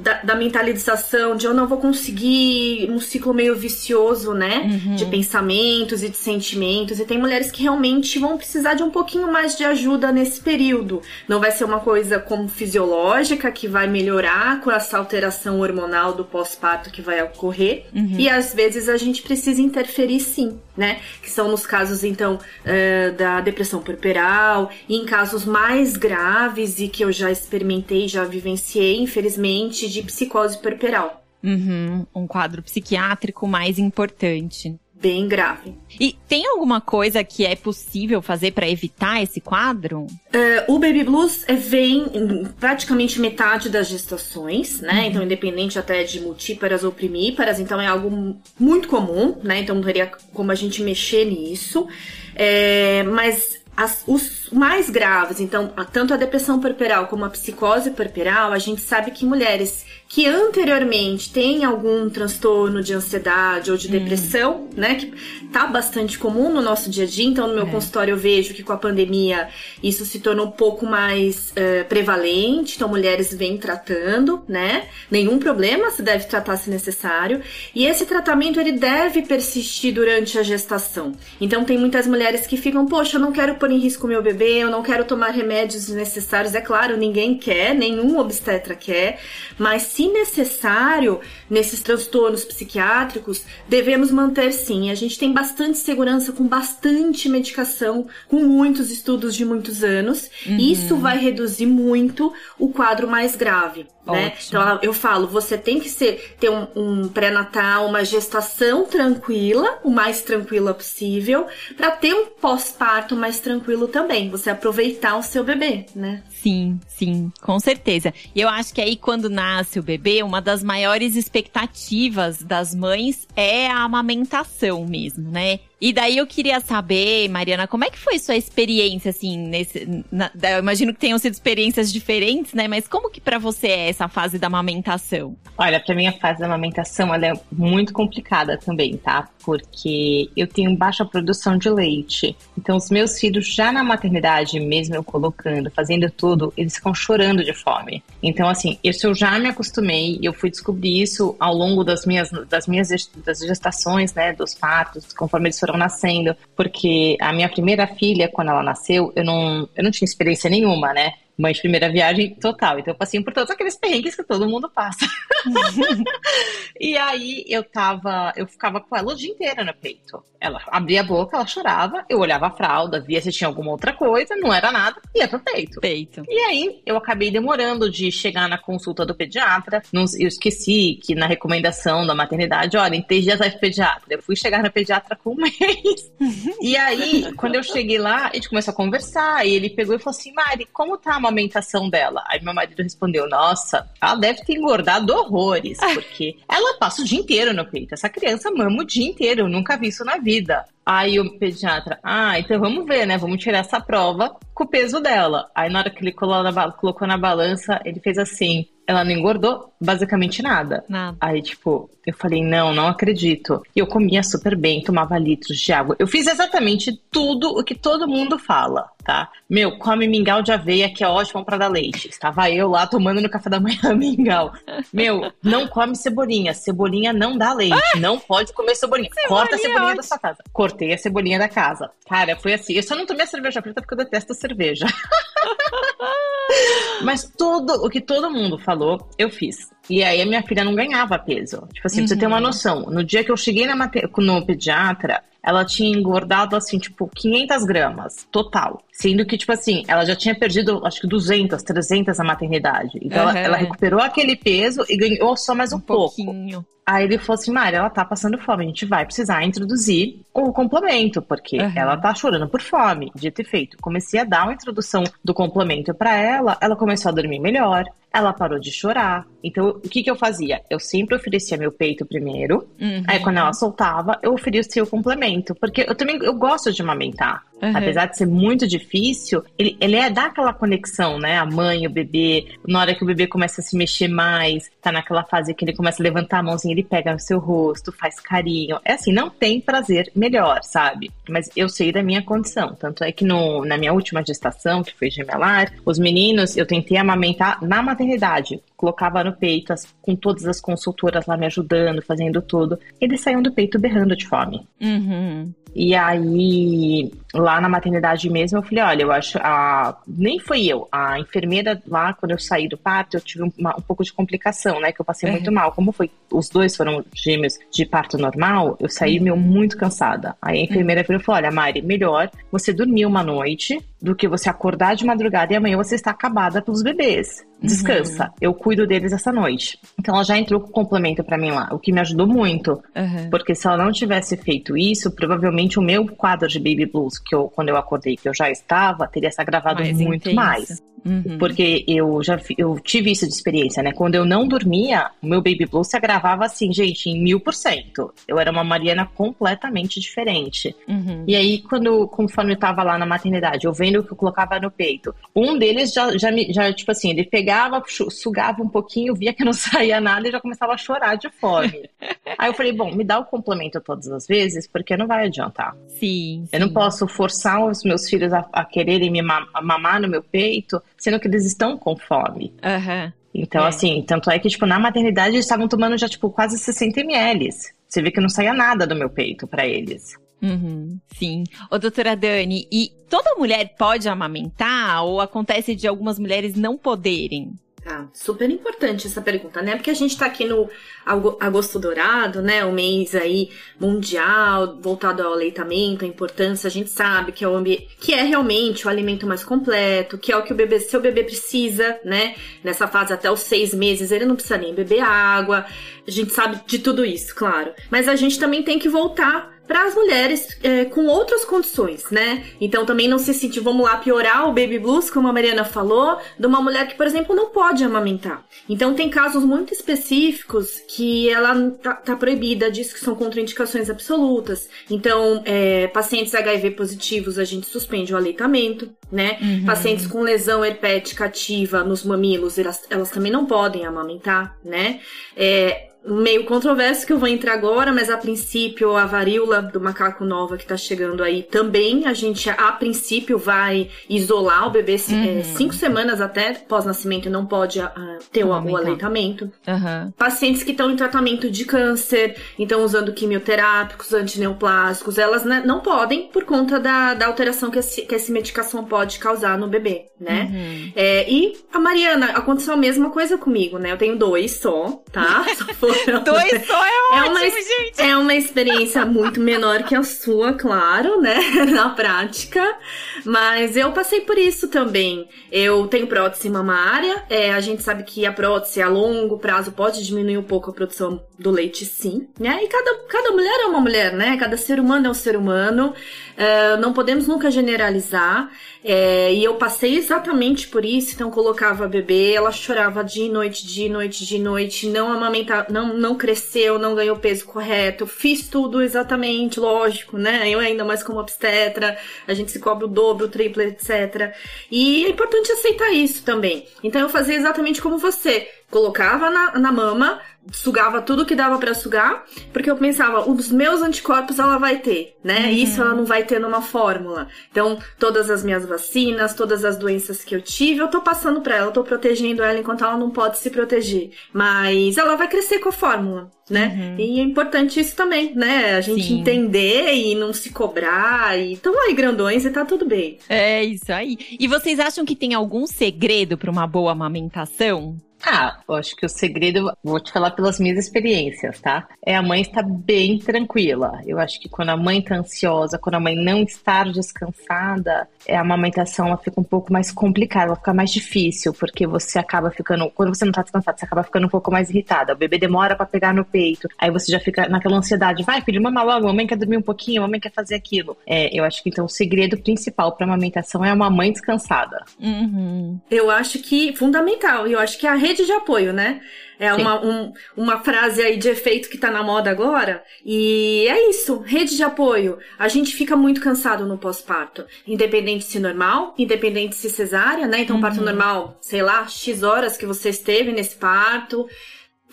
da, 0.00 0.22
da, 0.22 0.34
mentalização 0.34 1.36
de 1.36 1.46
eu 1.46 1.54
não 1.54 1.68
vou 1.68 1.78
conseguir 1.78 2.90
um 2.90 2.98
ciclo 2.98 3.32
meio 3.32 3.54
vicioso, 3.54 4.34
né? 4.34 4.62
Uhum. 4.64 4.96
De 4.96 5.06
pensamentos 5.06 6.02
e 6.02 6.08
de 6.08 6.16
sentimentos. 6.16 6.98
E 6.98 7.04
tem 7.04 7.16
mulheres 7.16 7.52
que 7.52 7.62
realmente 7.62 8.18
vão 8.18 8.36
precisar 8.36 8.74
de 8.74 8.82
um 8.82 8.90
pouquinho 8.90 9.30
mais 9.30 9.56
de 9.56 9.62
ajuda 9.64 10.10
nesse 10.10 10.40
período. 10.40 11.00
Não 11.28 11.38
vai 11.38 11.52
ser 11.52 11.64
uma 11.64 11.78
coisa 11.78 12.18
como 12.18 12.48
fisiológica 12.48 13.52
que 13.52 13.68
vai 13.68 13.86
melhorar 13.86 14.60
com 14.60 14.70
essa 14.70 14.98
alteração 14.98 15.60
hormonal 15.60 16.12
do 16.12 16.24
pós-parto 16.24 16.90
que 16.90 17.00
vai 17.00 17.22
ocorrer. 17.22 17.84
Uhum. 17.94 18.16
E 18.18 18.28
às 18.28 18.52
vezes 18.52 18.88
a 18.88 18.96
gente 18.96 19.22
precisa 19.22 19.62
interferir 19.62 20.18
sim, 20.18 20.58
né? 20.76 20.98
Que 21.22 21.30
são 21.30 21.48
nos 21.48 21.64
casos, 21.64 22.02
então, 22.02 22.34
uh, 22.34 23.16
da 23.16 23.40
depressão 23.40 23.80
puerperal, 23.80 24.70
e 24.88 24.96
em 24.96 25.04
casos 25.04 25.44
mais 25.44 25.96
graves 25.96 26.80
e 26.80 26.88
que 26.88 27.04
eu 27.04 27.12
já 27.12 27.30
experimentei, 27.30 28.08
já 28.08 28.24
vivenciei, 28.24 29.00
infelizmente 29.00 29.51
de 29.88 30.02
psicose 30.02 30.58
puerperal. 30.58 31.24
Uhum, 31.42 32.06
um 32.14 32.26
quadro 32.26 32.62
psiquiátrico 32.62 33.46
mais 33.48 33.78
importante. 33.78 34.76
Bem 34.94 35.26
grave. 35.26 35.74
E 35.98 36.16
tem 36.28 36.46
alguma 36.46 36.80
coisa 36.80 37.24
que 37.24 37.44
é 37.44 37.56
possível 37.56 38.22
fazer 38.22 38.52
para 38.52 38.70
evitar 38.70 39.20
esse 39.20 39.40
quadro? 39.40 40.02
Uh, 40.02 40.72
o 40.72 40.78
baby 40.78 41.02
blues 41.02 41.44
vem 41.58 42.06
em 42.14 42.44
praticamente 42.44 43.18
metade 43.18 43.68
das 43.68 43.88
gestações, 43.88 44.80
né? 44.80 44.92
Uhum. 44.92 45.06
Então, 45.06 45.22
independente 45.24 45.76
até 45.76 46.04
de 46.04 46.20
multíparas 46.20 46.84
ou 46.84 46.92
primíparas, 46.92 47.58
então 47.58 47.80
é 47.80 47.86
algo 47.88 48.36
muito 48.56 48.86
comum, 48.86 49.36
né? 49.42 49.58
Então 49.58 49.74
não 49.74 49.82
teria 49.82 50.06
como 50.32 50.52
a 50.52 50.54
gente 50.54 50.80
mexer 50.84 51.24
nisso. 51.24 51.88
É, 52.36 53.02
mas 53.02 53.61
as, 53.76 54.04
os 54.06 54.50
mais 54.50 54.90
graves, 54.90 55.40
então, 55.40 55.72
tanto 55.92 56.12
a 56.12 56.16
depressão 56.16 56.60
puerperal 56.60 57.06
como 57.06 57.24
a 57.24 57.30
psicose 57.30 57.90
puerperal, 57.90 58.52
a 58.52 58.58
gente 58.58 58.80
sabe 58.80 59.10
que 59.10 59.24
mulheres 59.24 59.84
que 60.12 60.26
anteriormente 60.26 61.32
têm 61.32 61.64
algum 61.64 62.10
transtorno 62.10 62.82
de 62.82 62.92
ansiedade 62.92 63.70
ou 63.70 63.78
de 63.78 63.88
hum. 63.88 63.92
depressão, 63.92 64.68
né, 64.76 64.94
que 64.94 65.10
tá 65.50 65.66
bastante 65.66 66.18
comum 66.18 66.52
no 66.52 66.60
nosso 66.60 66.90
dia 66.90 67.04
a 67.04 67.06
dia, 67.06 67.24
então 67.24 67.48
no 67.48 67.54
meu 67.54 67.66
é. 67.66 67.70
consultório 67.70 68.12
eu 68.12 68.18
vejo 68.18 68.52
que 68.52 68.62
com 68.62 68.74
a 68.74 68.76
pandemia 68.76 69.48
isso 69.82 70.04
se 70.04 70.20
tornou 70.20 70.48
um 70.48 70.50
pouco 70.50 70.84
mais 70.84 71.52
uh, 71.52 71.88
prevalente, 71.88 72.76
então 72.76 72.90
mulheres 72.90 73.32
vêm 73.32 73.56
tratando, 73.56 74.42
né, 74.46 74.86
nenhum 75.10 75.38
problema, 75.38 75.90
se 75.90 76.02
deve 76.02 76.26
tratar 76.26 76.58
se 76.58 76.68
necessário, 76.68 77.40
e 77.74 77.86
esse 77.86 78.04
tratamento 78.04 78.60
ele 78.60 78.72
deve 78.72 79.22
persistir 79.22 79.94
durante 79.94 80.38
a 80.38 80.42
gestação. 80.42 81.12
Então 81.40 81.64
tem 81.64 81.78
muitas 81.78 82.06
mulheres 82.06 82.46
que 82.46 82.58
ficam, 82.58 82.84
poxa, 82.84 83.16
eu 83.16 83.20
não 83.20 83.32
quero 83.32 83.54
pôr 83.54 83.70
em 83.70 83.78
risco 83.78 84.06
meu 84.06 84.22
bebê, 84.22 84.58
eu 84.58 84.70
não 84.70 84.82
quero 84.82 85.06
tomar 85.06 85.30
remédios 85.30 85.86
desnecessários. 85.86 86.54
É 86.54 86.60
claro, 86.60 86.98
ninguém 86.98 87.38
quer, 87.38 87.74
nenhum 87.74 88.18
obstetra 88.18 88.74
quer, 88.74 89.18
mas 89.58 89.84
se 89.84 90.01
necessário, 90.10 91.20
nesses 91.50 91.82
transtornos 91.82 92.44
psiquiátricos, 92.44 93.44
devemos 93.68 94.10
manter 94.10 94.52
sim. 94.52 94.90
A 94.90 94.94
gente 94.94 95.18
tem 95.18 95.32
bastante 95.32 95.78
segurança 95.78 96.32
com 96.32 96.46
bastante 96.46 97.28
medicação, 97.28 98.06
com 98.28 98.40
muitos 98.40 98.90
estudos 98.90 99.34
de 99.34 99.44
muitos 99.44 99.84
anos. 99.84 100.30
Uhum. 100.46 100.56
Isso 100.56 100.96
vai 100.96 101.18
reduzir 101.18 101.66
muito 101.66 102.32
o 102.58 102.68
quadro 102.68 103.06
mais 103.06 103.36
grave. 103.36 103.86
Né? 104.04 104.32
Então 104.48 104.80
eu 104.82 104.92
falo, 104.92 105.28
você 105.28 105.56
tem 105.56 105.78
que 105.78 105.88
ser, 105.88 106.34
ter 106.40 106.50
um, 106.50 106.66
um 106.74 107.08
pré-natal, 107.08 107.86
uma 107.86 108.04
gestação 108.04 108.84
tranquila, 108.84 109.78
o 109.84 109.90
mais 109.90 110.22
tranquila 110.22 110.74
possível, 110.74 111.46
para 111.76 111.92
ter 111.92 112.12
um 112.12 112.26
pós-parto 112.26 113.14
mais 113.14 113.38
tranquilo 113.38 113.86
também. 113.86 114.28
Você 114.30 114.50
aproveitar 114.50 115.16
o 115.16 115.22
seu 115.22 115.44
bebê, 115.44 115.86
né? 115.94 116.22
Sim, 116.42 116.80
sim, 116.88 117.30
com 117.40 117.60
certeza. 117.60 118.12
E 118.34 118.40
eu 118.40 118.48
acho 118.48 118.74
que 118.74 118.80
aí 118.80 118.96
quando 118.96 119.30
nasce 119.30 119.78
o 119.78 119.82
bebê, 119.82 120.24
uma 120.24 120.42
das 120.42 120.60
maiores 120.60 121.14
expectativas 121.14 122.42
das 122.42 122.74
mães 122.74 123.28
é 123.36 123.68
a 123.68 123.84
amamentação 123.84 124.84
mesmo, 124.84 125.30
né? 125.30 125.60
E 125.82 125.92
daí 125.92 126.18
eu 126.18 126.26
queria 126.28 126.60
saber, 126.60 127.28
Mariana, 127.28 127.66
como 127.66 127.84
é 127.84 127.90
que 127.90 127.98
foi 127.98 128.16
sua 128.16 128.36
experiência, 128.36 129.10
assim, 129.10 129.36
nesse. 129.36 130.04
Na, 130.12 130.30
eu 130.52 130.60
imagino 130.60 130.94
que 130.94 131.00
tenham 131.00 131.18
sido 131.18 131.32
experiências 131.32 131.92
diferentes, 131.92 132.54
né? 132.54 132.68
Mas 132.68 132.86
como 132.86 133.10
que 133.10 133.20
para 133.20 133.36
você 133.36 133.66
é 133.66 133.88
essa 133.88 134.06
fase 134.06 134.38
da 134.38 134.46
amamentação? 134.46 135.34
Olha, 135.58 135.80
pra 135.80 135.92
mim 135.92 136.06
a 136.06 136.12
fase 136.12 136.38
da 136.38 136.46
amamentação 136.46 137.12
ela 137.12 137.26
é 137.26 137.32
muito 137.50 137.92
complicada 137.92 138.56
também, 138.56 138.96
tá? 138.96 139.28
Porque 139.44 140.30
eu 140.36 140.46
tenho 140.46 140.76
baixa 140.76 141.04
produção 141.04 141.58
de 141.58 141.68
leite. 141.68 142.36
Então, 142.56 142.76
os 142.76 142.88
meus 142.88 143.18
filhos, 143.18 143.52
já 143.52 143.72
na 143.72 143.82
maternidade, 143.82 144.60
mesmo 144.60 144.94
eu 144.94 145.02
colocando, 145.02 145.68
fazendo 145.68 146.08
tudo, 146.08 146.52
eles 146.56 146.76
ficam 146.76 146.94
chorando 146.94 147.42
de 147.42 147.52
fome. 147.52 148.04
Então, 148.22 148.48
assim, 148.48 148.78
isso 148.84 149.08
eu 149.08 149.14
já 149.16 149.36
me 149.36 149.48
acostumei, 149.48 150.20
eu 150.22 150.32
fui 150.32 150.48
descobrir 150.48 151.02
isso 151.02 151.34
ao 151.40 151.52
longo 151.52 151.82
das 151.82 152.06
minhas, 152.06 152.30
das 152.48 152.68
minhas 152.68 152.88
das 153.16 153.40
gestações, 153.40 154.14
né? 154.14 154.32
Dos 154.32 154.54
partos, 154.54 155.12
conforme 155.12 155.48
eles 155.48 155.58
foram 155.58 155.71
nascendo, 155.76 156.36
porque 156.56 157.16
a 157.20 157.32
minha 157.32 157.48
primeira 157.48 157.86
filha, 157.86 158.28
quando 158.28 158.48
ela 158.48 158.62
nasceu, 158.62 159.12
eu 159.14 159.24
não, 159.24 159.68
eu 159.74 159.84
não 159.84 159.90
tinha 159.90 160.06
experiência 160.06 160.48
nenhuma, 160.48 160.92
né? 160.92 161.12
Mãe 161.42 161.52
de 161.52 161.60
primeira 161.60 161.90
viagem 161.90 162.34
total. 162.36 162.78
Então 162.78 162.94
eu 162.94 162.98
passei 162.98 163.22
por 163.22 163.32
todos 163.32 163.50
aqueles 163.50 163.76
perrengues 163.76 164.14
que 164.14 164.22
todo 164.22 164.48
mundo 164.48 164.70
passa. 164.70 165.04
e 166.80 166.96
aí 166.96 167.44
eu 167.48 167.64
tava, 167.64 168.32
eu 168.36 168.46
ficava 168.46 168.80
com 168.80 168.96
ela 168.96 169.12
o 169.12 169.16
dia 169.16 169.30
inteiro 169.30 169.64
no 169.64 169.74
peito. 169.74 170.22
Ela 170.40 170.60
abria 170.68 171.00
a 171.00 171.04
boca, 171.04 171.36
ela 171.36 171.46
chorava, 171.46 172.04
eu 172.08 172.18
olhava 172.18 172.46
a 172.46 172.50
fralda, 172.50 173.00
via 173.00 173.20
se 173.20 173.30
tinha 173.30 173.46
alguma 173.46 173.70
outra 173.70 173.92
coisa, 173.92 174.34
não 174.36 174.52
era 174.52 174.72
nada, 174.72 175.00
ia 175.14 175.28
pro 175.28 175.38
peito. 175.38 175.80
Peito. 175.80 176.24
E 176.28 176.38
aí 176.44 176.82
eu 176.86 176.96
acabei 176.96 177.30
demorando 177.30 177.90
de 177.90 178.10
chegar 178.10 178.48
na 178.48 178.58
consulta 178.58 179.04
do 179.04 179.14
pediatra. 179.14 179.82
Não, 179.92 180.04
eu 180.18 180.28
esqueci 180.28 180.98
que 181.02 181.14
na 181.14 181.26
recomendação 181.26 182.06
da 182.06 182.14
maternidade, 182.14 182.76
olha, 182.76 182.96
em 182.96 183.02
três 183.02 183.24
dias 183.24 183.38
vai 183.38 183.50
pro 183.50 183.60
pediatra. 183.60 184.14
Eu 184.14 184.22
fui 184.22 184.36
chegar 184.36 184.62
no 184.62 184.70
pediatra 184.70 185.16
com 185.16 185.30
um 185.30 185.36
mês. 185.36 186.12
e 186.60 186.76
aí, 186.76 187.32
quando 187.36 187.54
eu 187.54 187.62
cheguei 187.62 187.98
lá, 187.98 188.28
a 188.28 188.34
gente 188.34 188.48
começou 188.48 188.72
a 188.72 188.76
conversar, 188.76 189.46
e 189.46 189.54
ele 189.54 189.70
pegou 189.70 189.94
e 189.94 189.98
falou 189.98 190.16
assim: 190.16 190.32
Mari, 190.32 190.66
como 190.72 190.98
tá 190.98 191.14
a 191.14 191.20
amamentação 191.32 191.88
dela? 191.88 192.22
Aí 192.28 192.42
meu 192.42 192.54
marido 192.54 192.82
respondeu: 192.82 193.28
Nossa, 193.28 193.88
ela 194.00 194.14
deve 194.14 194.44
ter 194.44 194.54
engordado 194.54 195.12
horrores, 195.12 195.78
porque 195.94 196.36
ela 196.48 196.78
passa 196.78 197.02
o 197.02 197.04
dia 197.04 197.18
inteiro 197.18 197.52
no 197.52 197.66
peito. 197.66 197.94
Essa 197.94 198.08
criança 198.08 198.50
mama 198.50 198.82
o 198.82 198.86
dia 198.86 199.06
inteiro, 199.06 199.42
eu 199.42 199.48
nunca 199.48 199.76
vi 199.76 199.88
isso 199.88 200.04
na 200.04 200.18
vida. 200.18 200.64
Aí 200.84 201.18
o 201.18 201.38
pediatra, 201.38 201.98
ah, 202.02 202.38
então 202.38 202.58
vamos 202.58 202.84
ver, 202.86 203.06
né? 203.06 203.16
Vamos 203.16 203.42
tirar 203.42 203.58
essa 203.58 203.80
prova 203.80 204.36
com 204.52 204.64
o 204.64 204.68
peso 204.68 205.00
dela. 205.00 205.48
Aí 205.54 205.70
na 205.70 205.78
hora 205.78 205.90
que 205.90 206.02
ele 206.02 206.12
colocou 206.12 207.06
na 207.06 207.16
balança, 207.16 207.80
ele 207.84 208.00
fez 208.00 208.18
assim: 208.18 208.66
ela 208.86 209.04
não 209.04 209.12
engordou 209.12 209.72
basicamente 209.80 210.42
nada. 210.42 210.84
Nada. 210.88 211.16
Aí, 211.20 211.40
tipo, 211.40 211.88
eu 212.06 212.14
falei, 212.14 212.42
não, 212.42 212.74
não 212.74 212.88
acredito. 212.88 213.62
E 213.74 213.78
eu 213.80 213.86
comia 213.86 214.22
super 214.22 214.56
bem, 214.56 214.82
tomava 214.82 215.18
litros 215.18 215.58
de 215.58 215.72
água. 215.72 215.96
Eu 215.98 216.06
fiz 216.06 216.26
exatamente 216.26 216.92
tudo 217.10 217.48
o 217.50 217.62
que 217.62 217.74
todo 217.74 218.08
mundo 218.08 218.38
fala, 218.38 218.88
tá? 219.02 219.30
Meu, 219.48 219.78
come 219.78 220.06
mingau 220.06 220.42
de 220.42 220.52
aveia, 220.52 220.92
que 220.92 221.04
é 221.04 221.08
ótimo 221.08 221.44
para 221.44 221.58
dar 221.58 221.68
leite. 221.68 222.08
Estava 222.08 222.50
eu 222.50 222.68
lá 222.68 222.86
tomando 222.86 223.20
no 223.20 223.28
café 223.28 223.50
da 223.50 223.60
manhã 223.60 223.92
mingau. 223.94 224.52
Meu, 224.92 225.32
não 225.42 225.68
come 225.68 225.96
cebolinha. 225.96 226.54
Cebolinha 226.54 227.12
não 227.12 227.36
dá 227.36 227.52
leite. 227.52 227.98
Não 227.98 228.18
pode 228.18 228.52
comer 228.52 228.74
cebolinha. 228.74 229.10
Corta 229.28 229.56
a 229.56 229.58
cebolinha 229.58 229.96
da 229.96 230.02
sua 230.02 230.18
casa. 230.18 230.38
Cortei 230.52 230.92
a 230.92 230.98
cebolinha 230.98 231.38
da 231.38 231.48
casa. 231.48 231.90
Cara, 232.08 232.36
foi 232.36 232.54
assim. 232.54 232.74
Eu 232.74 232.82
só 232.82 232.94
não 232.94 233.06
tomei 233.06 233.24
a 233.24 233.26
cerveja 233.26 233.60
preta 233.60 233.80
porque 233.80 233.94
eu 233.94 233.98
detesto 233.98 234.34
cerveja. 234.34 234.86
Mas 237.02 237.30
tudo 237.36 237.84
o 237.84 237.90
que 237.90 238.00
todo 238.00 238.30
mundo 238.30 238.58
falou, 238.58 239.08
eu 239.18 239.30
fiz. 239.30 239.70
E 239.90 240.02
aí 240.02 240.20
a 240.20 240.26
minha 240.26 240.42
filha 240.42 240.64
não 240.64 240.74
ganhava 240.74 241.18
peso. 241.18 241.66
Tipo 241.72 241.86
assim, 241.86 242.00
uhum. 242.00 242.06
pra 242.06 242.14
você 242.14 242.20
ter 242.20 242.26
uma 242.26 242.36
uhum. 242.36 242.42
noção, 242.42 242.80
no 242.82 243.04
dia 243.04 243.24
que 243.24 243.30
eu 243.30 243.36
cheguei 243.36 243.66
na 243.66 243.90
no 244.18 244.46
pediatra, 244.46 245.22
ela 245.42 245.64
tinha 245.64 245.98
engordado, 245.98 246.54
assim, 246.54 246.78
tipo, 246.78 247.10
500 247.14 247.64
gramas, 247.64 248.26
total. 248.30 248.80
Sendo 248.92 249.26
que, 249.26 249.36
tipo 249.36 249.50
assim, 249.50 249.82
ela 249.88 250.04
já 250.04 250.14
tinha 250.14 250.34
perdido, 250.34 250.86
acho 250.86 251.00
que 251.00 251.08
200, 251.08 251.60
300 251.62 252.16
na 252.18 252.24
maternidade. 252.24 252.98
Então, 253.02 253.24
uhum. 253.24 253.30
ela, 253.30 253.38
ela, 253.38 253.56
recuperou 253.56 254.00
aquele 254.00 254.36
peso 254.36 254.84
e 254.88 254.96
ganhou 254.96 255.36
só 255.36 255.54
mais 255.54 255.72
um, 255.72 255.76
um 255.76 255.80
pouco. 255.80 256.24
Pouquinho. 256.24 256.64
Aí 256.84 257.04
ele 257.04 257.18
falou 257.18 257.34
assim, 257.34 257.52
Mari, 257.52 257.76
ela 257.76 257.88
tá 257.88 258.04
passando 258.04 258.38
fome, 258.38 258.64
a 258.64 258.66
gente 258.66 258.86
vai 258.86 259.04
precisar 259.04 259.44
introduzir 259.44 260.20
o 260.34 260.52
complemento, 260.52 261.22
porque 261.22 261.56
uhum. 261.56 261.72
ela 261.76 261.96
tá 261.96 262.12
chorando 262.14 262.48
por 262.48 262.60
fome, 262.60 263.12
dito 263.14 263.40
e 263.40 263.44
feito. 263.44 263.76
Comecei 263.80 264.18
a 264.18 264.24
dar 264.24 264.44
uma 264.44 264.52
introdução 264.52 265.04
do 265.24 265.32
complemento 265.32 265.94
para 265.94 266.16
ela, 266.16 266.58
ela 266.60 266.74
começou 266.74 267.10
a 267.10 267.14
dormir 267.14 267.38
melhor, 267.38 267.84
ela 268.12 268.32
parou 268.32 268.58
de 268.58 268.72
chorar. 268.72 269.24
Então, 269.44 269.68
o 269.68 269.88
que 269.88 270.02
que 270.02 270.10
eu 270.10 270.16
fazia? 270.16 270.60
Eu 270.68 270.80
sempre 270.80 271.14
oferecia 271.14 271.56
meu 271.56 271.70
peito 271.70 272.04
primeiro, 272.04 272.66
uhum. 272.80 273.04
aí 273.06 273.20
quando 273.20 273.38
ela 273.38 273.52
soltava, 273.52 274.18
eu 274.20 274.34
oferecia 274.34 274.82
o 274.82 274.86
complemento, 274.86 275.54
porque 275.54 275.84
eu 275.88 275.94
também 275.94 276.18
eu 276.20 276.34
gosto 276.34 276.72
de 276.72 276.82
amamentar. 276.82 277.44
Uhum. 277.62 277.76
Apesar 277.76 278.06
de 278.06 278.16
ser 278.16 278.26
muito 278.26 278.66
difícil, 278.66 279.44
ele, 279.56 279.76
ele 279.80 279.94
é 279.94 280.10
dar 280.10 280.26
aquela 280.26 280.52
conexão, 280.52 281.18
né? 281.18 281.38
A 281.38 281.46
mãe, 281.46 281.86
o 281.86 281.90
bebê, 281.90 282.48
na 282.66 282.80
hora 282.80 282.94
que 282.94 283.04
o 283.04 283.06
bebê 283.06 283.28
começa 283.28 283.60
a 283.60 283.64
se 283.64 283.76
mexer 283.76 284.08
mais, 284.08 284.68
tá 284.82 284.90
naquela 284.90 285.22
fase 285.22 285.54
que 285.54 285.64
ele 285.64 285.72
começa 285.72 286.02
a 286.02 286.04
levantar 286.04 286.40
a 286.40 286.42
mãozinha, 286.42 286.74
ele 286.74 286.82
pega 286.82 287.12
no 287.12 287.20
seu 287.20 287.38
rosto, 287.38 287.92
faz 287.92 288.18
carinho. 288.18 288.80
É 288.84 288.94
assim, 288.94 289.12
não 289.12 289.30
tem 289.30 289.60
prazer 289.60 290.10
melhor, 290.14 290.60
sabe? 290.64 291.12
Mas 291.28 291.48
eu 291.54 291.68
sei 291.68 291.92
da 291.92 292.02
minha 292.02 292.22
condição. 292.22 292.74
Tanto 292.74 293.04
é 293.04 293.12
que 293.12 293.24
no, 293.24 293.64
na 293.64 293.78
minha 293.78 293.92
última 293.92 294.24
gestação, 294.24 294.82
que 294.82 294.94
foi 294.94 295.08
gemelar, 295.08 295.72
os 295.84 296.00
meninos, 296.00 296.56
eu 296.56 296.66
tentei 296.66 296.96
amamentar 296.96 297.62
na 297.62 297.80
maternidade 297.80 298.60
colocava 298.82 299.22
no 299.22 299.32
peito, 299.32 299.72
as, 299.72 299.86
com 300.02 300.16
todas 300.16 300.44
as 300.44 300.60
consultoras 300.60 301.24
lá 301.26 301.36
me 301.36 301.46
ajudando, 301.46 302.02
fazendo 302.02 302.42
tudo. 302.42 302.76
Eles 303.00 303.20
saíam 303.20 303.40
do 303.40 303.52
peito 303.52 303.78
berrando 303.78 304.16
de 304.16 304.26
fome. 304.26 304.66
Uhum. 304.80 305.52
E 305.72 305.94
aí, 305.94 307.12
lá 307.32 307.60
na 307.60 307.68
maternidade 307.68 308.28
mesmo, 308.28 308.58
eu 308.58 308.62
falei, 308.62 308.82
olha, 308.82 309.02
eu 309.02 309.12
acho, 309.12 309.38
a... 309.38 309.96
nem 310.06 310.40
foi 310.40 310.64
eu, 310.66 310.88
a 310.90 311.18
enfermeira 311.18 311.80
lá, 311.86 312.12
quando 312.12 312.32
eu 312.32 312.38
saí 312.38 312.68
do 312.68 312.76
parto, 312.76 313.16
eu 313.16 313.20
tive 313.20 313.44
uma, 313.56 313.78
um 313.78 313.80
pouco 313.80 314.02
de 314.02 314.12
complicação, 314.12 314.80
né, 314.80 314.90
que 314.90 315.00
eu 315.00 315.04
passei 315.04 315.28
uhum. 315.28 315.36
muito 315.36 315.52
mal. 315.52 315.70
Como 315.70 315.92
foi, 315.92 316.10
os 316.30 316.48
dois 316.48 316.76
foram 316.76 317.04
gêmeos 317.14 317.56
de 317.70 317.86
parto 317.86 318.18
normal, 318.18 318.76
eu 318.80 318.88
saí, 318.88 319.18
uhum. 319.18 319.24
meu, 319.24 319.36
muito 319.36 319.76
cansada. 319.76 320.36
Aí 320.42 320.58
a 320.58 320.64
enfermeira 320.64 321.06
uhum. 321.08 321.20
falou, 321.20 321.38
olha, 321.38 321.52
Mari, 321.52 321.82
melhor 321.82 322.28
você 322.50 322.72
dormir 322.72 323.06
uma 323.06 323.22
noite 323.22 323.78
do 324.02 324.16
que 324.16 324.26
você 324.26 324.50
acordar 324.50 324.96
de 324.96 325.06
madrugada 325.06 325.52
e 325.52 325.56
amanhã 325.56 325.76
você 325.76 325.94
está 325.94 326.10
acabada 326.10 326.60
pelos 326.60 326.82
bebês. 326.82 327.46
Descansa, 327.62 328.24
uhum. 328.24 328.30
eu 328.40 328.54
cuido 328.54 328.84
deles 328.84 329.12
essa 329.12 329.30
noite. 329.30 329.78
Então 329.96 330.16
ela 330.16 330.24
já 330.24 330.36
entrou 330.36 330.60
com 330.60 330.72
complemento 330.72 331.22
para 331.22 331.38
mim 331.38 331.52
lá, 331.52 331.68
o 331.70 331.78
que 331.78 331.92
me 331.92 332.00
ajudou 332.00 332.26
muito. 332.26 332.72
Uhum. 332.96 333.30
Porque 333.30 333.54
se 333.54 333.68
ela 333.68 333.76
não 333.76 333.92
tivesse 333.92 334.36
feito 334.36 334.76
isso, 334.76 335.12
provavelmente 335.12 335.78
o 335.78 335.82
meu 335.82 336.04
quadro 336.08 336.48
de 336.48 336.58
baby 336.58 336.86
blues, 336.86 337.20
que 337.20 337.32
eu, 337.32 337.48
quando 337.48 337.68
eu 337.68 337.76
acordei, 337.76 338.16
que 338.16 338.28
eu 338.28 338.34
já 338.34 338.50
estava, 338.50 339.06
teria 339.06 339.30
se 339.30 339.40
agravado 339.40 339.80
mais 339.80 340.00
muito 340.00 340.34
mais. 340.34 340.82
Uhum. 341.04 341.38
Porque 341.38 341.84
eu 341.86 342.22
já 342.22 342.38
eu 342.56 342.78
tive 342.78 343.10
isso 343.10 343.26
de 343.26 343.32
experiência, 343.32 343.82
né? 343.82 343.92
Quando 343.92 344.14
eu 344.14 344.24
não 344.24 344.46
dormia, 344.46 345.10
o 345.22 345.26
meu 345.26 345.40
baby 345.40 345.66
blues 345.66 345.88
se 345.88 345.96
agravava 345.96 346.44
assim, 346.44 346.72
gente, 346.72 347.08
em 347.08 347.22
mil 347.22 347.40
por 347.40 347.54
cento. 347.54 348.12
Eu 348.26 348.38
era 348.38 348.50
uma 348.50 348.64
Mariana 348.64 349.08
completamente 349.14 349.98
diferente. 350.00 350.74
Uhum. 350.88 351.24
E 351.26 351.34
aí, 351.34 351.62
quando, 351.62 352.06
conforme 352.08 352.52
eu 352.52 352.58
tava 352.58 352.82
lá 352.82 352.96
na 352.98 353.06
maternidade, 353.06 353.66
eu 353.66 353.72
vendo 353.72 354.00
o 354.00 354.04
que 354.04 354.12
eu 354.12 354.16
colocava 354.16 354.58
no 354.60 354.70
peito, 354.70 355.14
um 355.34 355.58
deles 355.58 355.92
já, 355.92 356.16
já, 356.16 356.30
me, 356.30 356.52
já 356.52 356.72
tipo 356.72 356.90
assim, 356.90 357.10
ele 357.10 357.24
pegava, 357.24 357.82
sugava 358.10 358.62
um 358.62 358.68
pouquinho, 358.68 359.14
via 359.14 359.32
que 359.32 359.44
não 359.44 359.52
saía 359.54 360.00
nada 360.00 360.28
e 360.28 360.32
já 360.32 360.40
começava 360.40 360.72
a 360.72 360.78
chorar 360.78 361.16
de 361.16 361.28
fome. 361.30 361.88
aí 362.38 362.48
eu 362.48 362.54
falei, 362.54 362.72
bom, 362.72 362.94
me 362.94 363.04
dá 363.04 363.18
o 363.18 363.24
complemento 363.24 363.80
todas 363.80 364.08
as 364.08 364.26
vezes, 364.26 364.66
porque 364.66 364.96
não 364.96 365.06
vai 365.06 365.26
adiantar. 365.26 365.76
Sim. 365.88 366.46
Eu 366.52 366.60
sim. 366.60 366.66
não 366.66 366.72
posso 366.72 367.08
forçar 367.08 367.64
os 367.64 367.82
meus 367.82 368.08
filhos 368.08 368.32
a, 368.32 368.46
a 368.52 368.64
quererem 368.64 369.10
me 369.10 369.22
mamar 369.22 370.00
no 370.00 370.08
meu 370.08 370.22
peito 370.22 370.82
sendo 371.02 371.18
que 371.18 371.26
eles 371.26 371.44
estão 371.44 371.76
com 371.76 371.96
fome. 371.96 372.54
Uhum. 372.62 373.12
Então, 373.34 373.64
é. 373.64 373.68
assim, 373.68 374.04
tanto 374.06 374.30
é 374.30 374.38
que, 374.38 374.48
tipo, 374.48 374.64
na 374.66 374.78
maternidade 374.78 375.34
eles 375.34 375.44
estavam 375.44 375.66
tomando 375.66 375.98
já, 375.98 376.08
tipo, 376.08 376.30
quase 376.30 376.56
60 376.56 377.00
ml. 377.00 377.48
Você 377.88 378.00
vê 378.00 378.12
que 378.12 378.20
não 378.20 378.28
saía 378.28 378.54
nada 378.54 378.86
do 378.86 378.94
meu 378.94 379.10
peito 379.10 379.44
para 379.48 379.66
eles. 379.66 380.16
Uhum, 380.40 381.00
sim. 381.16 381.42
Ô, 381.68 381.78
doutora 381.78 382.14
Dani, 382.14 382.68
e 382.70 382.92
toda 383.08 383.34
mulher 383.34 383.74
pode 383.76 384.08
amamentar 384.08 385.04
ou 385.04 385.20
acontece 385.20 385.74
de 385.74 385.88
algumas 385.88 386.20
mulheres 386.20 386.54
não 386.54 386.78
poderem? 386.78 387.52
Tá, 387.84 388.08
super 388.12 388.48
importante 388.48 389.08
essa 389.08 389.20
pergunta, 389.20 389.60
né? 389.60 389.74
Porque 389.74 389.90
a 389.90 389.94
gente 389.94 390.16
tá 390.16 390.26
aqui 390.26 390.44
no 390.44 390.70
agosto 391.04 391.80
dourado, 391.80 392.40
né? 392.40 392.64
O 392.64 392.70
mês 392.70 393.12
aí 393.12 393.50
mundial 393.78 394.78
voltado 394.80 395.20
ao 395.20 395.32
aleitamento, 395.32 396.04
a 396.04 396.08
importância, 396.08 396.68
a 396.68 396.70
gente 396.70 396.90
sabe 396.90 397.32
que 397.32 397.44
é 397.44 397.48
o 397.48 397.56
ambiente, 397.56 397.88
que 397.98 398.14
é 398.14 398.22
realmente 398.22 398.86
o 398.86 398.88
alimento 398.88 399.26
mais 399.26 399.42
completo, 399.42 400.16
que 400.16 400.30
é 400.30 400.36
o 400.36 400.44
que 400.44 400.52
o 400.52 400.56
bebê, 400.56 400.78
seu 400.78 401.00
bebê 401.00 401.24
precisa, 401.24 401.98
né? 402.04 402.36
Nessa 402.62 402.86
fase 402.86 403.12
até 403.12 403.28
os 403.28 403.40
seis 403.40 403.74
meses, 403.74 404.12
ele 404.12 404.26
não 404.26 404.36
precisa 404.36 404.58
nem 404.58 404.72
beber 404.72 405.00
água. 405.00 405.66
A 406.06 406.10
gente 406.10 406.32
sabe 406.32 406.60
de 406.64 406.78
tudo 406.78 407.04
isso, 407.04 407.34
claro. 407.34 407.72
Mas 407.90 408.06
a 408.06 408.14
gente 408.14 408.38
também 408.38 408.62
tem 408.62 408.78
que 408.78 408.88
voltar 408.88 409.51
para 409.66 409.86
as 409.86 409.94
mulheres 409.94 410.58
é, 410.62 410.84
com 410.84 411.06
outras 411.06 411.44
condições, 411.44 412.10
né? 412.10 412.44
Então 412.60 412.84
também 412.84 413.08
não 413.08 413.18
se 413.18 413.32
sentir, 413.32 413.60
vamos 413.60 413.84
lá, 413.84 413.96
piorar 413.96 414.44
o 414.48 414.52
baby 414.52 414.78
blues, 414.78 415.10
como 415.10 415.28
a 415.28 415.32
Mariana 415.32 415.64
falou, 415.64 416.18
de 416.38 416.46
uma 416.46 416.60
mulher 416.60 416.88
que, 416.88 416.94
por 416.94 417.06
exemplo, 417.06 417.34
não 417.34 417.50
pode 417.50 417.84
amamentar. 417.84 418.44
Então 418.68 418.94
tem 418.94 419.08
casos 419.08 419.44
muito 419.44 419.72
específicos 419.72 420.80
que 420.88 421.30
ela 421.30 421.70
tá, 421.82 421.94
tá 421.94 422.16
proibida, 422.16 422.70
diz 422.70 422.92
que 422.92 423.00
são 423.00 423.14
contraindicações 423.14 423.88
absolutas. 423.88 424.68
Então, 424.90 425.42
é, 425.44 425.86
pacientes 425.88 426.34
HIV 426.34 426.72
positivos, 426.72 427.38
a 427.38 427.44
gente 427.44 427.66
suspende 427.66 428.12
o 428.12 428.16
aleitamento, 428.16 428.90
né? 429.10 429.38
Uhum. 429.40 429.64
Pacientes 429.64 430.06
com 430.06 430.22
lesão 430.22 430.64
herpética 430.64 431.24
ativa 431.26 431.84
nos 431.84 432.04
mamilos, 432.04 432.58
elas, 432.58 432.82
elas 432.90 433.10
também 433.10 433.30
não 433.30 433.46
podem 433.46 433.86
amamentar, 433.86 434.56
né? 434.64 435.00
É, 435.36 435.91
meio 436.04 436.44
controverso 436.44 437.06
que 437.06 437.12
eu 437.12 437.18
vou 437.18 437.28
entrar 437.28 437.54
agora, 437.54 437.92
mas 437.92 438.10
a 438.10 438.16
princípio 438.16 438.96
a 438.96 439.06
varíola 439.06 439.62
do 439.62 439.80
macaco 439.80 440.24
nova 440.24 440.56
que 440.56 440.66
tá 440.66 440.76
chegando 440.76 441.22
aí 441.22 441.42
também, 441.42 442.06
a 442.06 442.12
gente 442.12 442.50
a 442.50 442.72
princípio 442.72 443.38
vai 443.38 443.88
isolar 444.08 444.66
o 444.66 444.70
bebê 444.70 444.96
uhum. 445.08 445.38
é, 445.40 445.42
cinco 445.42 445.74
semanas 445.74 446.20
até 446.20 446.52
pós-nascimento 446.52 447.30
não 447.30 447.46
pode 447.46 447.80
uh, 447.80 447.88
ter 448.30 448.44
o, 448.44 448.48
o, 448.48 448.76
aleitamento. 448.76 449.50
Uhum. 449.66 450.12
Pacientes 450.16 450.62
que 450.62 450.72
estão 450.72 450.90
em 450.90 450.96
tratamento 450.96 451.50
de 451.50 451.64
câncer, 451.64 452.36
então 452.58 452.84
usando 452.84 453.12
quimioterápicos, 453.12 454.12
antineoplásicos, 454.12 455.18
elas 455.18 455.44
né, 455.44 455.62
não 455.64 455.80
podem 455.80 456.28
por 456.28 456.44
conta 456.44 456.78
da, 456.78 457.14
da 457.14 457.26
alteração 457.26 457.70
que, 457.70 457.78
esse, 457.78 458.02
que 458.02 458.14
essa 458.14 458.32
medicação 458.32 458.84
pode 458.84 459.18
causar 459.18 459.56
no 459.56 459.68
bebê, 459.68 460.06
né? 460.20 460.50
Uhum. 460.52 460.92
É, 460.94 461.30
e 461.30 461.56
a 461.72 461.78
Mariana, 461.78 462.26
aconteceu 462.32 462.74
a 462.74 462.76
mesma 462.76 463.10
coisa 463.10 463.38
comigo, 463.38 463.78
né? 463.78 463.92
Eu 463.92 463.98
tenho 463.98 464.16
dois 464.16 464.52
só, 464.52 465.02
tá? 465.10 465.44
Só 465.52 465.66
Dois 466.24 466.66
só 466.66 466.84
é, 466.84 466.88
é 466.88 467.22
ótimo, 467.22 467.30
uma, 467.30 467.40
gente. 467.40 468.00
É 468.00 468.16
uma 468.16 468.34
experiência 468.34 469.04
muito 469.04 469.40
menor 469.40 469.82
que 469.82 469.94
a 469.94 470.02
sua, 470.02 470.54
claro, 470.54 471.20
né? 471.20 471.38
Na 471.70 471.90
prática. 471.90 472.76
Mas 473.24 473.76
eu 473.76 473.92
passei 473.92 474.20
por 474.20 474.38
isso 474.38 474.68
também. 474.68 475.28
Eu 475.50 475.86
tenho 475.86 476.06
prótese 476.06 476.48
mamária. 476.48 477.24
É, 477.28 477.52
a 477.52 477.60
gente 477.60 477.82
sabe 477.82 478.02
que 478.02 478.26
a 478.26 478.32
prótese 478.32 478.80
a 478.80 478.88
longo 478.88 479.38
prazo 479.38 479.72
pode 479.72 480.04
diminuir 480.04 480.38
um 480.38 480.42
pouco 480.42 480.70
a 480.70 480.74
produção 480.74 481.22
do 481.38 481.50
leite, 481.50 481.84
sim. 481.84 482.28
Né? 482.38 482.60
E 482.62 482.68
cada, 482.68 482.98
cada 483.08 483.30
mulher 483.32 483.60
é 483.62 483.66
uma 483.66 483.80
mulher, 483.80 484.12
né? 484.12 484.36
Cada 484.38 484.56
ser 484.56 484.78
humano 484.80 485.06
é 485.06 485.10
um 485.10 485.14
ser 485.14 485.36
humano. 485.36 485.94
Uh, 486.32 486.80
não 486.80 486.92
podemos 486.92 487.26
nunca 487.26 487.50
generalizar. 487.50 488.50
É, 488.84 489.32
e 489.32 489.44
eu 489.44 489.54
passei 489.54 489.96
exatamente 489.96 490.66
por 490.66 490.84
isso, 490.84 491.14
então 491.14 491.30
colocava 491.30 491.84
a 491.84 491.88
bebê, 491.88 492.32
ela 492.32 492.50
chorava 492.50 493.04
de 493.04 493.28
noite, 493.28 493.64
de 493.64 493.88
noite, 493.88 494.26
de 494.26 494.38
noite, 494.40 494.88
não 494.88 495.12
amamentar, 495.12 495.66
não, 495.70 495.81
não 495.82 496.16
cresceu, 496.16 496.78
não 496.78 496.94
ganhou 496.94 497.16
peso 497.16 497.44
correto, 497.44 498.06
fiz 498.06 498.48
tudo 498.48 498.82
exatamente, 498.82 499.60
lógico, 499.60 500.16
né? 500.16 500.48
Eu 500.48 500.58
ainda 500.58 500.84
mais 500.84 501.02
como 501.02 501.18
obstetra, 501.18 501.98
a 502.26 502.34
gente 502.34 502.50
se 502.50 502.58
cobre 502.58 502.84
o 502.84 502.88
dobro, 502.88 503.26
o 503.26 503.28
triplo, 503.28 503.62
etc. 503.62 504.34
E 504.70 505.04
é 505.04 505.08
importante 505.08 505.52
aceitar 505.52 505.90
isso 505.92 506.24
também. 506.24 506.66
Então 506.82 507.00
eu 507.00 507.08
fazia 507.08 507.34
exatamente 507.34 507.80
como 507.80 507.98
você 507.98 508.48
colocava 508.72 509.28
na, 509.28 509.58
na 509.58 509.70
mama, 509.70 510.18
sugava 510.50 511.02
tudo 511.02 511.26
que 511.26 511.34
dava 511.34 511.58
para 511.58 511.74
sugar, 511.74 512.24
porque 512.54 512.70
eu 512.70 512.76
pensava, 512.76 513.28
os 513.30 513.52
meus 513.52 513.82
anticorpos 513.82 514.38
ela 514.38 514.56
vai 514.56 514.78
ter, 514.78 515.14
né? 515.22 515.40
Uhum. 515.40 515.50
Isso 515.50 515.80
ela 515.82 515.94
não 515.94 516.06
vai 516.06 516.24
ter 516.24 516.40
numa 516.40 516.62
fórmula. 516.62 517.28
Então, 517.50 517.78
todas 517.98 518.30
as 518.30 518.42
minhas 518.42 518.64
vacinas, 518.64 519.34
todas 519.34 519.62
as 519.62 519.76
doenças 519.76 520.24
que 520.24 520.34
eu 520.34 520.40
tive, 520.40 520.80
eu 520.80 520.88
tô 520.88 521.02
passando 521.02 521.42
para 521.42 521.56
ela, 521.56 521.66
eu 521.66 521.72
tô 521.72 521.84
protegendo 521.84 522.42
ela 522.42 522.58
enquanto 522.58 522.82
ela 522.82 522.96
não 522.96 523.10
pode 523.10 523.38
se 523.38 523.50
proteger. 523.50 524.12
Mas 524.32 524.96
ela 524.96 525.16
vai 525.16 525.28
crescer 525.28 525.58
com 525.58 525.68
a 525.68 525.72
fórmula, 525.72 526.30
né? 526.48 526.96
Uhum. 526.96 527.04
E 527.04 527.20
é 527.20 527.22
importante 527.22 527.78
isso 527.78 527.94
também, 527.94 528.34
né? 528.34 528.76
A 528.76 528.80
gente 528.80 529.06
Sim. 529.06 529.20
entender 529.20 529.92
e 529.92 530.14
não 530.14 530.32
se 530.32 530.50
cobrar 530.50 531.38
e 531.38 531.58
tão 531.58 531.78
aí 531.78 531.92
grandões 531.92 532.46
e 532.46 532.50
tá 532.50 532.64
tudo 532.64 532.86
bem. 532.86 533.18
É 533.28 533.62
isso 533.62 533.92
aí. 533.92 534.16
E 534.40 534.48
vocês 534.48 534.80
acham 534.80 535.04
que 535.04 535.14
tem 535.14 535.34
algum 535.34 535.66
segredo 535.66 536.38
para 536.38 536.50
uma 536.50 536.66
boa 536.66 536.92
amamentação? 536.92 537.98
Ah, 538.24 538.58
eu 538.68 538.74
acho 538.74 538.94
que 538.94 539.04
o 539.04 539.08
segredo, 539.08 539.72
vou 539.82 540.00
te 540.00 540.12
falar 540.12 540.30
pelas 540.30 540.60
minhas 540.60 540.78
experiências, 540.78 541.60
tá? 541.60 541.88
É 542.04 542.14
a 542.14 542.22
mãe 542.22 542.42
estar 542.42 542.62
bem 542.62 543.18
tranquila. 543.18 544.00
Eu 544.06 544.18
acho 544.18 544.40
que 544.40 544.48
quando 544.48 544.70
a 544.70 544.76
mãe 544.76 544.98
está 544.98 545.16
ansiosa, 545.16 545.78
quando 545.78 545.96
a 545.96 546.00
mãe 546.00 546.14
não 546.14 546.42
está 546.42 546.84
descansada, 546.84 548.08
é, 548.26 548.36
a 548.36 548.40
amamentação 548.40 549.08
ela 549.08 549.16
fica 549.16 549.40
um 549.40 549.44
pouco 549.44 549.72
mais 549.72 549.90
complicada, 549.90 550.46
ela 550.46 550.56
fica 550.56 550.72
mais 550.72 550.90
difícil, 550.90 551.52
porque 551.52 551.86
você 551.86 552.18
acaba 552.18 552.50
ficando, 552.50 552.90
quando 552.90 553.14
você 553.14 553.24
não 553.24 553.30
está 553.30 553.42
descansado, 553.42 553.78
você 553.78 553.84
acaba 553.84 554.02
ficando 554.02 554.26
um 554.26 554.30
pouco 554.30 554.50
mais 554.50 554.70
irritada. 554.70 555.12
O 555.12 555.16
bebê 555.16 555.38
demora 555.38 555.74
para 555.74 555.86
pegar 555.86 556.14
no 556.14 556.24
peito, 556.24 556.68
aí 556.78 556.90
você 556.90 557.10
já 557.10 557.18
fica 557.18 557.48
naquela 557.48 557.76
ansiedade, 557.76 558.22
vai 558.22 558.40
filho, 558.40 558.62
mama 558.62 558.82
logo, 558.82 559.06
mamãe 559.06 559.26
quer 559.26 559.36
dormir 559.36 559.56
um 559.56 559.62
pouquinho, 559.62 560.02
mamãe 560.02 560.20
quer 560.20 560.32
fazer 560.32 560.54
aquilo. 560.54 560.96
É, 561.06 561.36
eu 561.36 561.44
acho 561.44 561.62
que 561.62 561.70
então 561.70 561.84
o 561.84 561.88
segredo 561.88 562.38
principal 562.38 562.92
para 562.92 563.06
amamentação 563.06 563.64
é 563.64 563.72
uma 563.72 563.90
mãe 563.90 564.12
descansada. 564.12 564.84
Uhum. 565.00 565.80
Eu 565.90 566.10
acho 566.10 566.38
que 566.38 566.74
fundamental, 566.76 567.46
eu 567.46 567.58
acho 567.58 567.78
que 567.78 567.86
a 567.86 567.94
rede 568.12 568.26
de 568.26 568.32
apoio, 568.32 568.72
né? 568.72 569.00
É 569.38 569.52
uma, 569.54 569.84
um, 569.84 570.12
uma 570.36 570.60
frase 570.60 571.02
aí 571.02 571.16
de 571.16 571.28
efeito 571.28 571.68
que 571.68 571.76
tá 571.76 571.90
na 571.90 572.02
moda 572.02 572.30
agora. 572.30 572.84
E 573.04 573.66
é 573.68 573.90
isso, 573.90 574.18
rede 574.18 574.56
de 574.56 574.62
apoio. 574.62 575.18
A 575.36 575.48
gente 575.48 575.74
fica 575.74 575.96
muito 575.96 576.20
cansado 576.20 576.64
no 576.64 576.78
pós-parto. 576.78 577.44
Independente 577.66 578.24
se 578.24 578.38
normal, 578.38 578.94
independente 578.96 579.56
se 579.56 579.68
cesárea, 579.68 580.28
né? 580.28 580.40
Então, 580.40 580.56
uhum. 580.56 580.62
parto 580.62 580.80
normal, 580.80 581.36
sei 581.40 581.60
lá, 581.60 581.88
X 581.88 582.22
horas 582.22 582.56
que 582.56 582.66
você 582.66 582.90
esteve 582.90 583.32
nesse 583.32 583.56
parto 583.56 584.28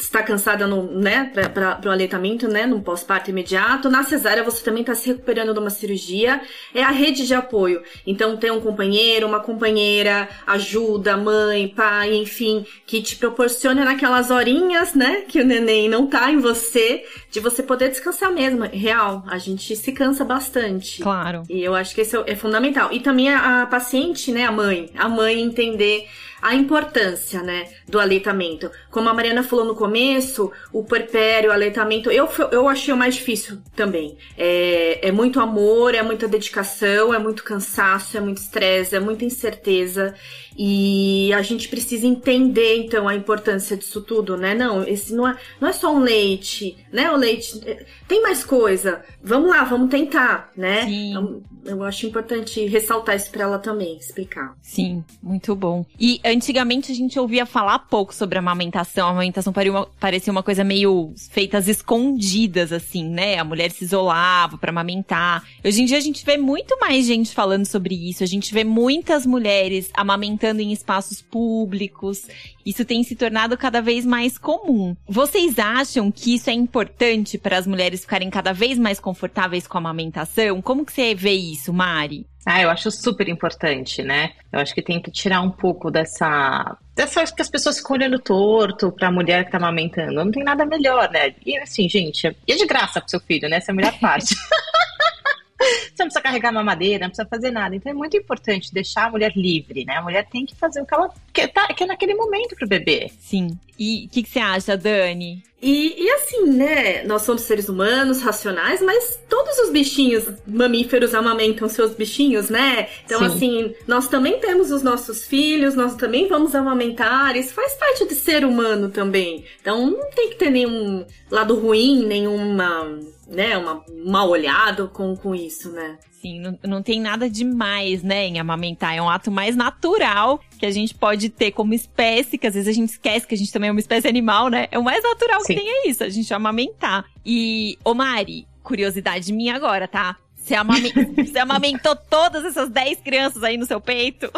está 0.04 0.24
cansada 0.24 0.66
no, 0.66 0.84
né, 0.84 1.32
para 1.54 1.80
o 1.86 1.92
aleitamento, 1.92 2.48
né, 2.48 2.66
no 2.66 2.82
pós-parto 2.82 3.30
imediato. 3.30 3.90
Na 3.90 4.04
cesárea 4.04 4.44
você 4.44 4.64
também 4.64 4.82
está 4.82 4.96
se 4.96 5.10
recuperando 5.10 5.54
de 5.54 5.60
uma 5.60 5.70
cirurgia. 5.70 6.42
É 6.74 6.84
a 6.84 6.90
rede 6.90 7.28
de 7.28 7.34
apoio. 7.34 7.84
Então 8.06 8.38
tem 8.38 8.52
um 8.52 8.62
companheiro, 8.62 9.28
uma 9.28 9.40
companheira, 9.40 10.28
ajuda, 10.48 11.18
mãe, 11.18 11.68
pai, 11.68 12.16
enfim, 12.16 12.66
que 12.86 13.02
te 13.02 13.16
proporciona 13.16 13.84
naquelas 13.84 14.32
horinhas, 14.32 14.94
né, 14.94 15.24
que 15.28 15.42
o 15.42 15.46
neném 15.46 15.90
não 15.90 16.08
tá 16.08 16.32
em 16.32 16.40
você, 16.40 17.04
de 17.30 17.40
você 17.40 17.62
poder 17.62 17.90
descansar 17.90 18.32
mesmo. 18.32 18.64
Real, 18.66 19.24
a 19.28 19.38
gente 19.38 19.76
se 19.76 19.92
cansa 19.92 20.24
bastante. 20.24 21.02
Claro. 21.02 21.44
E 21.50 21.62
eu 21.62 21.76
acho 21.76 21.94
que 21.94 22.02
isso 22.02 22.24
é 22.26 22.36
fundamental. 22.36 22.92
E 22.92 23.00
também 23.00 23.30
a, 23.30 23.64
a 23.64 23.66
paciente, 23.66 24.32
né, 24.32 24.46
a 24.46 24.52
mãe, 24.52 24.90
a 24.98 25.10
mãe 25.10 25.42
entender 25.42 26.08
a 26.42 26.56
importância, 26.56 27.42
né, 27.42 27.68
do 27.88 28.00
aleitamento. 28.00 28.70
Como 28.90 29.10
a 29.10 29.14
Mariana 29.14 29.44
falou 29.44 29.66
no 29.66 29.76
começo, 29.76 30.52
o 30.72 30.84
puerpério, 30.84 31.50
o 31.50 31.54
aleitamento, 31.54 32.10
eu, 32.12 32.28
eu 32.52 32.68
achei 32.68 32.94
o 32.94 32.98
mais 32.98 33.16
difícil 33.16 33.58
também. 33.76 34.18
É, 34.38 35.08
é 35.08 35.12
muito 35.12 35.40
amor, 35.40 35.96
é 35.96 36.02
muita 36.02 36.28
dedicação, 36.28 37.14
é 37.14 37.20
muito 37.20 37.44
cansaço, 37.44 38.18
é 38.18 38.22
muito 38.22 38.38
estresse, 38.38 38.96
é 38.96 39.00
muita 39.00 39.26
incerteza. 39.26 40.16
E 40.62 41.32
a 41.32 41.42
gente 41.42 41.70
precisa 41.70 42.06
entender, 42.06 42.78
então, 42.80 43.08
a 43.08 43.16
importância 43.16 43.78
disso 43.78 44.02
tudo, 44.02 44.36
né? 44.36 44.54
Não, 44.54 44.84
esse 44.84 45.14
não 45.14 45.26
é, 45.26 45.38
não 45.62 45.70
é 45.70 45.72
só 45.72 45.96
um 45.96 46.00
leite, 46.00 46.76
né? 46.92 47.10
O 47.12 47.16
leite 47.16 47.62
é, 47.66 47.86
tem 48.10 48.22
mais 48.22 48.44
coisa. 48.44 49.02
Vamos 49.24 49.50
lá, 49.50 49.64
vamos 49.64 49.90
tentar, 49.90 50.52
né? 50.58 50.86
Sim. 50.86 51.12
Então, 51.12 51.42
eu 51.64 51.82
acho 51.82 52.06
importante 52.06 52.66
ressaltar 52.66 53.16
isso 53.16 53.32
para 53.32 53.44
ela 53.44 53.58
também, 53.58 53.98
explicar. 53.98 54.54
Sim, 54.62 55.02
muito 55.24 55.56
bom. 55.56 55.86
E 55.98 56.20
antigamente 56.32 56.92
a 56.92 56.96
gente 56.96 57.20
ouvia 57.20 57.46
falar 57.46 57.80
pouco 57.80 58.14
sobre 58.14 58.38
a 58.38 58.42
amamentação. 58.42 59.08
A 59.08 59.12
amamentação 59.12 59.54
parecia 60.00 60.32
uma 60.32 60.44
coisa 60.44 60.64
meio 60.64 61.14
feitas 61.30 61.68
escondidas, 61.68 62.72
assim, 62.72 63.08
né? 63.08 63.38
A 63.38 63.44
mulher 63.44 63.72
se 63.72 63.84
isolava 63.84 64.58
para 64.58 64.70
amamentar. 64.70 65.44
Hoje 65.64 65.82
em 65.82 65.86
dia 65.86 65.98
a 65.98 66.02
gente 66.02 66.26
vê 66.26 66.38
muito 66.38 66.78
mais 66.80 67.06
gente 67.06 67.34
falando 67.34 67.66
sobre 67.66 67.96
isso. 67.96 68.24
A 68.24 68.28
gente 68.28 68.54
vê 68.54 68.64
muitas 68.64 69.26
mulheres 69.26 69.90
amamentando 69.94 70.62
em 70.62 70.72
espaços 70.72 71.22
públicos. 71.22 72.28
Isso 72.66 72.86
tem 72.86 73.04
se 73.04 73.16
tornado 73.16 73.58
cada 73.58 73.82
vez 73.82 74.06
mais 74.06 74.38
comum. 74.38 74.96
Vocês 75.08 75.58
acham 75.58 76.12
que 76.12 76.36
isso 76.36 76.50
é 76.50 76.54
importante 76.54 77.38
para 77.38 77.58
as 77.58 77.66
mulheres 77.66 78.02
ficarem 78.02 78.30
cada 78.30 78.54
vez 78.54 78.78
mais 78.78 79.00
confortáveis 79.00 79.68
com 79.68 79.78
a 79.78 79.82
amamentação? 79.82 80.62
Como 80.62 80.86
que 80.86 80.94
você 80.94 81.16
vê 81.16 81.34
isso, 81.34 81.74
Mari? 81.74 82.26
Ah, 82.46 82.62
eu 82.62 82.70
acho 82.70 82.90
super 82.90 83.28
importante, 83.28 84.02
né? 84.02 84.32
Eu 84.52 84.60
acho 84.60 84.74
que 84.74 84.82
tem 84.82 85.02
que 85.02 85.12
tirar 85.12 85.42
um 85.42 85.52
pouco 85.52 85.92
dessa. 85.92 86.78
dessa 86.96 87.26
que 87.26 87.42
as 87.42 87.50
pessoas 87.50 87.78
ficam 87.78 87.98
olhando 87.98 88.18
torto 88.18 88.92
pra 88.92 89.12
mulher 89.12 89.46
que 89.46 89.52
tá 89.52 89.58
amamentando. 89.58 90.14
Não 90.14 90.32
tem 90.32 90.44
nada 90.44 90.66
melhor, 90.66 91.12
né? 91.12 91.36
E 91.46 91.58
assim, 91.58 91.88
gente, 91.90 92.28
é 92.28 92.56
de 92.56 92.66
graça 92.66 93.02
pro 93.02 93.10
seu 93.10 93.20
filho, 93.20 93.50
né? 93.50 93.58
Essa 93.58 93.72
é 93.72 93.74
a 93.74 93.76
melhor 93.76 93.94
parte. 94.00 94.36
Você 95.60 96.04
não 96.04 96.06
precisa 96.06 96.22
carregar 96.22 96.54
mamadeira, 96.54 97.04
não 97.04 97.10
precisa 97.10 97.28
fazer 97.28 97.52
nada. 97.52 97.76
Então 97.76 97.92
é 97.92 97.96
muito 97.96 98.16
importante 98.16 98.74
deixar 98.74 99.08
a 99.08 99.12
mulher 99.12 99.34
livre, 99.36 99.84
né? 99.84 99.98
A 99.98 100.02
mulher 100.02 100.26
tem 100.30 100.46
que 100.46 100.56
fazer 100.56 100.82
o 100.82 100.86
que 100.86 100.94
ela 100.94 101.10
quer, 101.40 101.48
tá, 101.48 101.68
quer 101.74 101.88
naquele 101.88 102.16
momento 102.16 102.56
pro 102.56 102.68
bebê. 102.68 103.10
Sim. 103.20 103.58
E 103.78 104.06
o 104.06 104.10
que, 104.10 104.24
que 104.24 104.30
você 104.30 104.40
acha, 104.40 104.76
Dani? 104.76 105.42
E, 105.62 106.04
e, 106.04 106.10
assim, 106.12 106.46
né? 106.46 107.04
Nós 107.04 107.22
somos 107.24 107.42
seres 107.42 107.68
humanos, 107.68 108.22
racionais, 108.22 108.82
mas 108.82 109.20
todos 109.30 109.58
os 109.60 109.70
bichinhos 109.72 110.26
mamíferos 110.48 111.14
amamentam 111.14 111.68
seus 111.68 111.94
bichinhos, 111.94 112.50
né? 112.50 112.88
Então, 113.06 113.20
Sim. 113.20 113.26
assim, 113.26 113.76
nós 113.88 114.08
também 114.08 114.40
temos 114.40 114.72
os 114.72 114.84
nossos 114.84 115.26
filhos, 115.26 115.76
nós 115.76 115.96
também 115.96 116.28
vamos 116.28 116.56
amamentar, 116.56 117.36
isso 117.36 117.54
faz 117.54 117.74
parte 117.74 118.06
de 118.06 118.16
ser 118.16 118.46
humano 118.46 118.90
também. 118.90 119.44
Então, 119.62 119.90
não 119.90 120.10
tem 120.12 120.30
que 120.30 120.36
ter 120.36 120.50
nenhum 120.50 121.06
lado 121.30 121.56
ruim, 121.56 122.06
nenhuma 122.06 123.00
né, 123.28 123.58
uma 123.58 123.84
mal 124.04 124.30
olhado 124.30 124.90
com, 124.90 125.16
com 125.16 125.36
isso, 125.36 125.72
né? 125.72 125.98
Sim, 126.22 126.40
não, 126.40 126.60
não 126.64 126.84
tem 126.84 127.00
nada 127.00 127.30
demais, 127.30 128.04
né, 128.04 128.26
em 128.26 128.40
amamentar. 128.40 128.94
É 128.94 129.02
um 129.02 129.10
ato 129.10 129.32
mais 129.32 129.56
natural 129.56 130.42
que 130.58 130.66
a 130.66 130.72
gente 130.72 130.94
pode 130.94 131.30
ter 131.30 131.52
como 131.52 131.74
espécie, 131.74 132.38
que 132.38 132.46
às 132.46 132.54
vezes 132.54 132.68
a 132.68 132.74
gente 132.74 132.90
esquece 132.90 133.26
que 133.26 133.36
a 133.36 133.38
gente 133.38 133.54
também 133.54 133.70
é 133.70 133.72
uma 133.72 133.80
espécie 133.80 134.08
animal, 134.08 134.50
né? 134.50 134.68
É 134.70 134.78
o 134.78 134.84
mais 134.84 135.02
natural 135.02 135.40
Sim. 135.42 135.56
que 135.56 135.62
tem 135.62 135.70
é 135.70 135.88
isso, 135.88 136.04
a 136.04 136.10
gente 136.10 136.34
amamentar. 136.34 137.06
E, 137.26 137.78
ô 137.86 137.94
Mari, 137.94 138.46
curiosidade 138.62 139.32
minha 139.32 139.56
agora, 139.56 139.88
tá? 139.88 140.18
Você, 140.36 140.56
amame... 140.56 140.92
Você 141.26 141.40
amamentou 141.40 141.96
todas 141.96 142.44
essas 142.44 142.70
10 142.70 143.00
crianças 143.00 143.42
aí 143.42 143.56
no 143.56 143.66
seu 143.66 143.80
peito? 143.80 144.30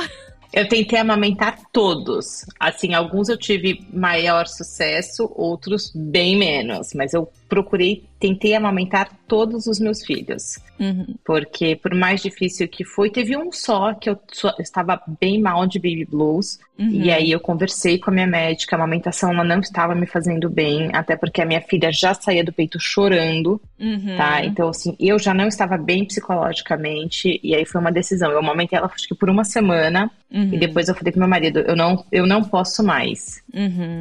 Eu 0.54 0.68
tentei 0.68 1.00
amamentar 1.00 1.58
todos. 1.72 2.46
Assim, 2.60 2.94
alguns 2.94 3.30
eu 3.30 3.38
tive 3.38 3.88
maior 3.92 4.48
sucesso, 4.48 5.32
outros 5.36 5.92
bem 5.96 6.38
menos. 6.38 6.94
Mas 6.94 7.14
eu 7.14 7.32
procurei, 7.52 8.06
tentei 8.18 8.56
amamentar 8.56 9.10
todos 9.28 9.68
os 9.68 9.78
meus 9.78 10.06
filhos. 10.06 10.58
Uhum. 10.80 11.16
Porque, 11.26 11.76
por 11.76 11.94
mais 11.94 12.22
difícil 12.22 12.66
que 12.66 12.86
foi, 12.86 13.10
teve 13.10 13.36
um 13.36 13.52
só 13.52 13.94
que 13.94 14.10
eu, 14.10 14.18
eu 14.44 14.54
estava 14.60 15.02
bem 15.20 15.42
mal 15.42 15.68
de 15.68 15.78
baby 15.78 16.06
blues. 16.06 16.58
Uhum. 16.80 16.90
E 16.90 17.12
aí 17.12 17.30
eu 17.30 17.40
conversei 17.40 18.00
com 18.00 18.10
a 18.10 18.14
minha 18.14 18.26
médica, 18.26 18.76
a 18.76 18.80
amamentação 18.80 19.32
ela 19.32 19.44
não 19.44 19.60
estava 19.60 19.94
me 19.94 20.08
fazendo 20.08 20.50
bem, 20.50 20.90
até 20.94 21.16
porque 21.16 21.42
a 21.42 21.46
minha 21.46 21.62
filha 21.62 21.92
já 21.92 22.14
saía 22.14 22.44
do 22.44 22.54
peito 22.54 22.80
chorando, 22.80 23.62
uhum. 23.80 24.18
tá? 24.18 24.44
Então, 24.46 24.70
assim, 24.70 24.96
eu 25.00 25.20
já 25.20 25.34
não 25.34 25.48
estava 25.48 25.78
bem 25.78 26.06
psicologicamente, 26.06 27.40
e 27.44 27.54
aí 27.54 27.66
foi 27.66 27.82
uma 27.82 27.92
decisão. 27.92 28.32
Eu 28.32 28.40
amamentei 28.40 28.80
ela, 28.80 28.90
acho 28.92 29.08
que 29.08 29.14
por 29.14 29.30
uma 29.30 29.44
semana, 29.44 30.10
e 30.32 30.58
depois 30.58 30.88
eu 30.88 30.96
falei 30.96 31.12
pro 31.12 31.20
meu 31.20 31.30
marido, 31.30 31.60
eu 31.60 31.76
não, 31.76 32.06
eu 32.12 32.26
não 32.26 32.42
posso 32.42 32.82
mais. 32.82 33.44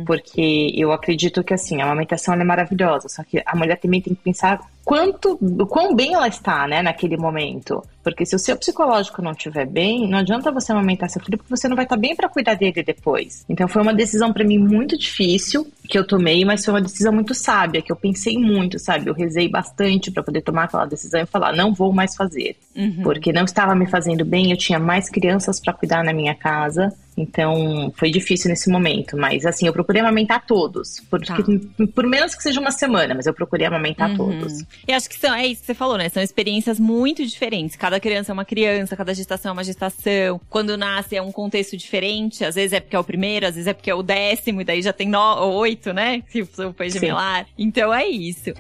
Porque 0.06 0.72
eu 0.74 0.92
acredito 0.92 1.42
que, 1.42 1.52
assim, 1.52 1.80
a 1.80 1.84
amamentação 1.84 2.32
é 2.34 2.44
maravilhosa, 2.44 3.08
só 3.08 3.24
que 3.24 3.39
a 3.46 3.56
mulher 3.56 3.76
também 3.76 4.00
tem 4.00 4.14
que 4.14 4.22
pensar 4.22 4.60
quanto, 4.84 5.38
quão 5.68 5.94
bem 5.94 6.14
ela 6.14 6.28
está, 6.28 6.66
né, 6.66 6.82
naquele 6.82 7.16
momento. 7.16 7.82
Porque 8.02 8.24
se 8.24 8.34
o 8.34 8.38
seu 8.38 8.56
psicológico 8.56 9.20
não 9.20 9.32
estiver 9.32 9.66
bem, 9.66 10.08
não 10.08 10.18
adianta 10.18 10.50
você 10.50 10.72
amamentar 10.72 11.10
seu 11.10 11.22
filho, 11.22 11.36
porque 11.36 11.54
você 11.54 11.68
não 11.68 11.76
vai 11.76 11.84
estar 11.84 11.96
bem 11.96 12.16
para 12.16 12.28
cuidar 12.28 12.54
dele 12.54 12.82
depois. 12.82 13.44
Então 13.48 13.68
foi 13.68 13.82
uma 13.82 13.92
decisão 13.92 14.32
para 14.32 14.44
mim 14.44 14.58
muito 14.58 14.96
difícil 14.96 15.70
que 15.90 15.98
eu 15.98 16.06
tomei, 16.06 16.44
mas 16.44 16.64
foi 16.64 16.72
uma 16.72 16.80
decisão 16.80 17.12
muito 17.12 17.34
sábia, 17.34 17.82
que 17.82 17.92
eu 17.92 17.96
pensei 17.96 18.38
muito, 18.38 18.78
sabe? 18.78 19.10
Eu 19.10 19.14
rezei 19.14 19.48
bastante 19.48 20.10
para 20.10 20.22
poder 20.22 20.40
tomar 20.40 20.64
aquela 20.64 20.86
decisão 20.86 21.20
e 21.20 21.26
falar, 21.26 21.52
não 21.52 21.74
vou 21.74 21.92
mais 21.92 22.14
fazer. 22.14 22.56
Uhum. 22.74 23.02
Porque 23.02 23.32
não 23.32 23.44
estava 23.44 23.74
me 23.74 23.86
fazendo 23.86 24.24
bem, 24.24 24.50
eu 24.50 24.56
tinha 24.56 24.78
mais 24.78 25.10
crianças 25.10 25.60
para 25.60 25.72
cuidar 25.72 26.04
na 26.04 26.12
minha 26.12 26.34
casa. 26.34 26.94
Então, 27.16 27.92
foi 27.96 28.10
difícil 28.10 28.48
nesse 28.48 28.70
momento. 28.70 29.16
Mas, 29.16 29.44
assim, 29.44 29.66
eu 29.66 29.72
procurei 29.72 30.00
amamentar 30.00 30.46
todos. 30.46 31.00
Por, 31.10 31.20
tá. 31.20 31.36
por 31.94 32.06
menos 32.06 32.34
que 32.34 32.42
seja 32.42 32.60
uma 32.60 32.70
semana, 32.70 33.14
mas 33.14 33.26
eu 33.26 33.34
procurei 33.34 33.66
amamentar 33.66 34.10
uhum. 34.10 34.16
todos. 34.16 34.64
E 34.86 34.92
acho 34.92 35.08
que 35.08 35.18
são, 35.18 35.34
é 35.34 35.46
isso 35.46 35.60
que 35.60 35.66
você 35.66 35.74
falou, 35.74 35.96
né? 35.96 36.08
São 36.08 36.22
experiências 36.22 36.80
muito 36.80 37.24
diferentes. 37.24 37.76
Cada 37.76 38.00
criança 38.00 38.32
é 38.32 38.34
uma 38.34 38.44
criança, 38.44 38.96
cada 38.96 39.14
gestação 39.14 39.50
é 39.50 39.52
uma 39.52 39.64
gestação. 39.64 40.40
Quando 40.48 40.76
nasce 40.76 41.16
é 41.16 41.22
um 41.22 41.32
contexto 41.32 41.76
diferente. 41.76 42.44
Às 42.44 42.54
vezes 42.54 42.72
é 42.72 42.80
porque 42.80 42.96
é 42.96 42.98
o 42.98 43.04
primeiro, 43.04 43.46
às 43.46 43.54
vezes 43.54 43.66
é 43.66 43.72
porque 43.72 43.90
é 43.90 43.94
o 43.94 44.02
décimo, 44.02 44.60
e 44.60 44.64
daí 44.64 44.82
já 44.82 44.92
tem 44.92 45.08
no, 45.08 45.20
oito, 45.56 45.92
né? 45.92 46.22
Se 46.28 46.44
foi 46.44 46.90
gemelar. 46.90 47.46
Então 47.58 47.92
é 47.92 48.06
isso. 48.06 48.52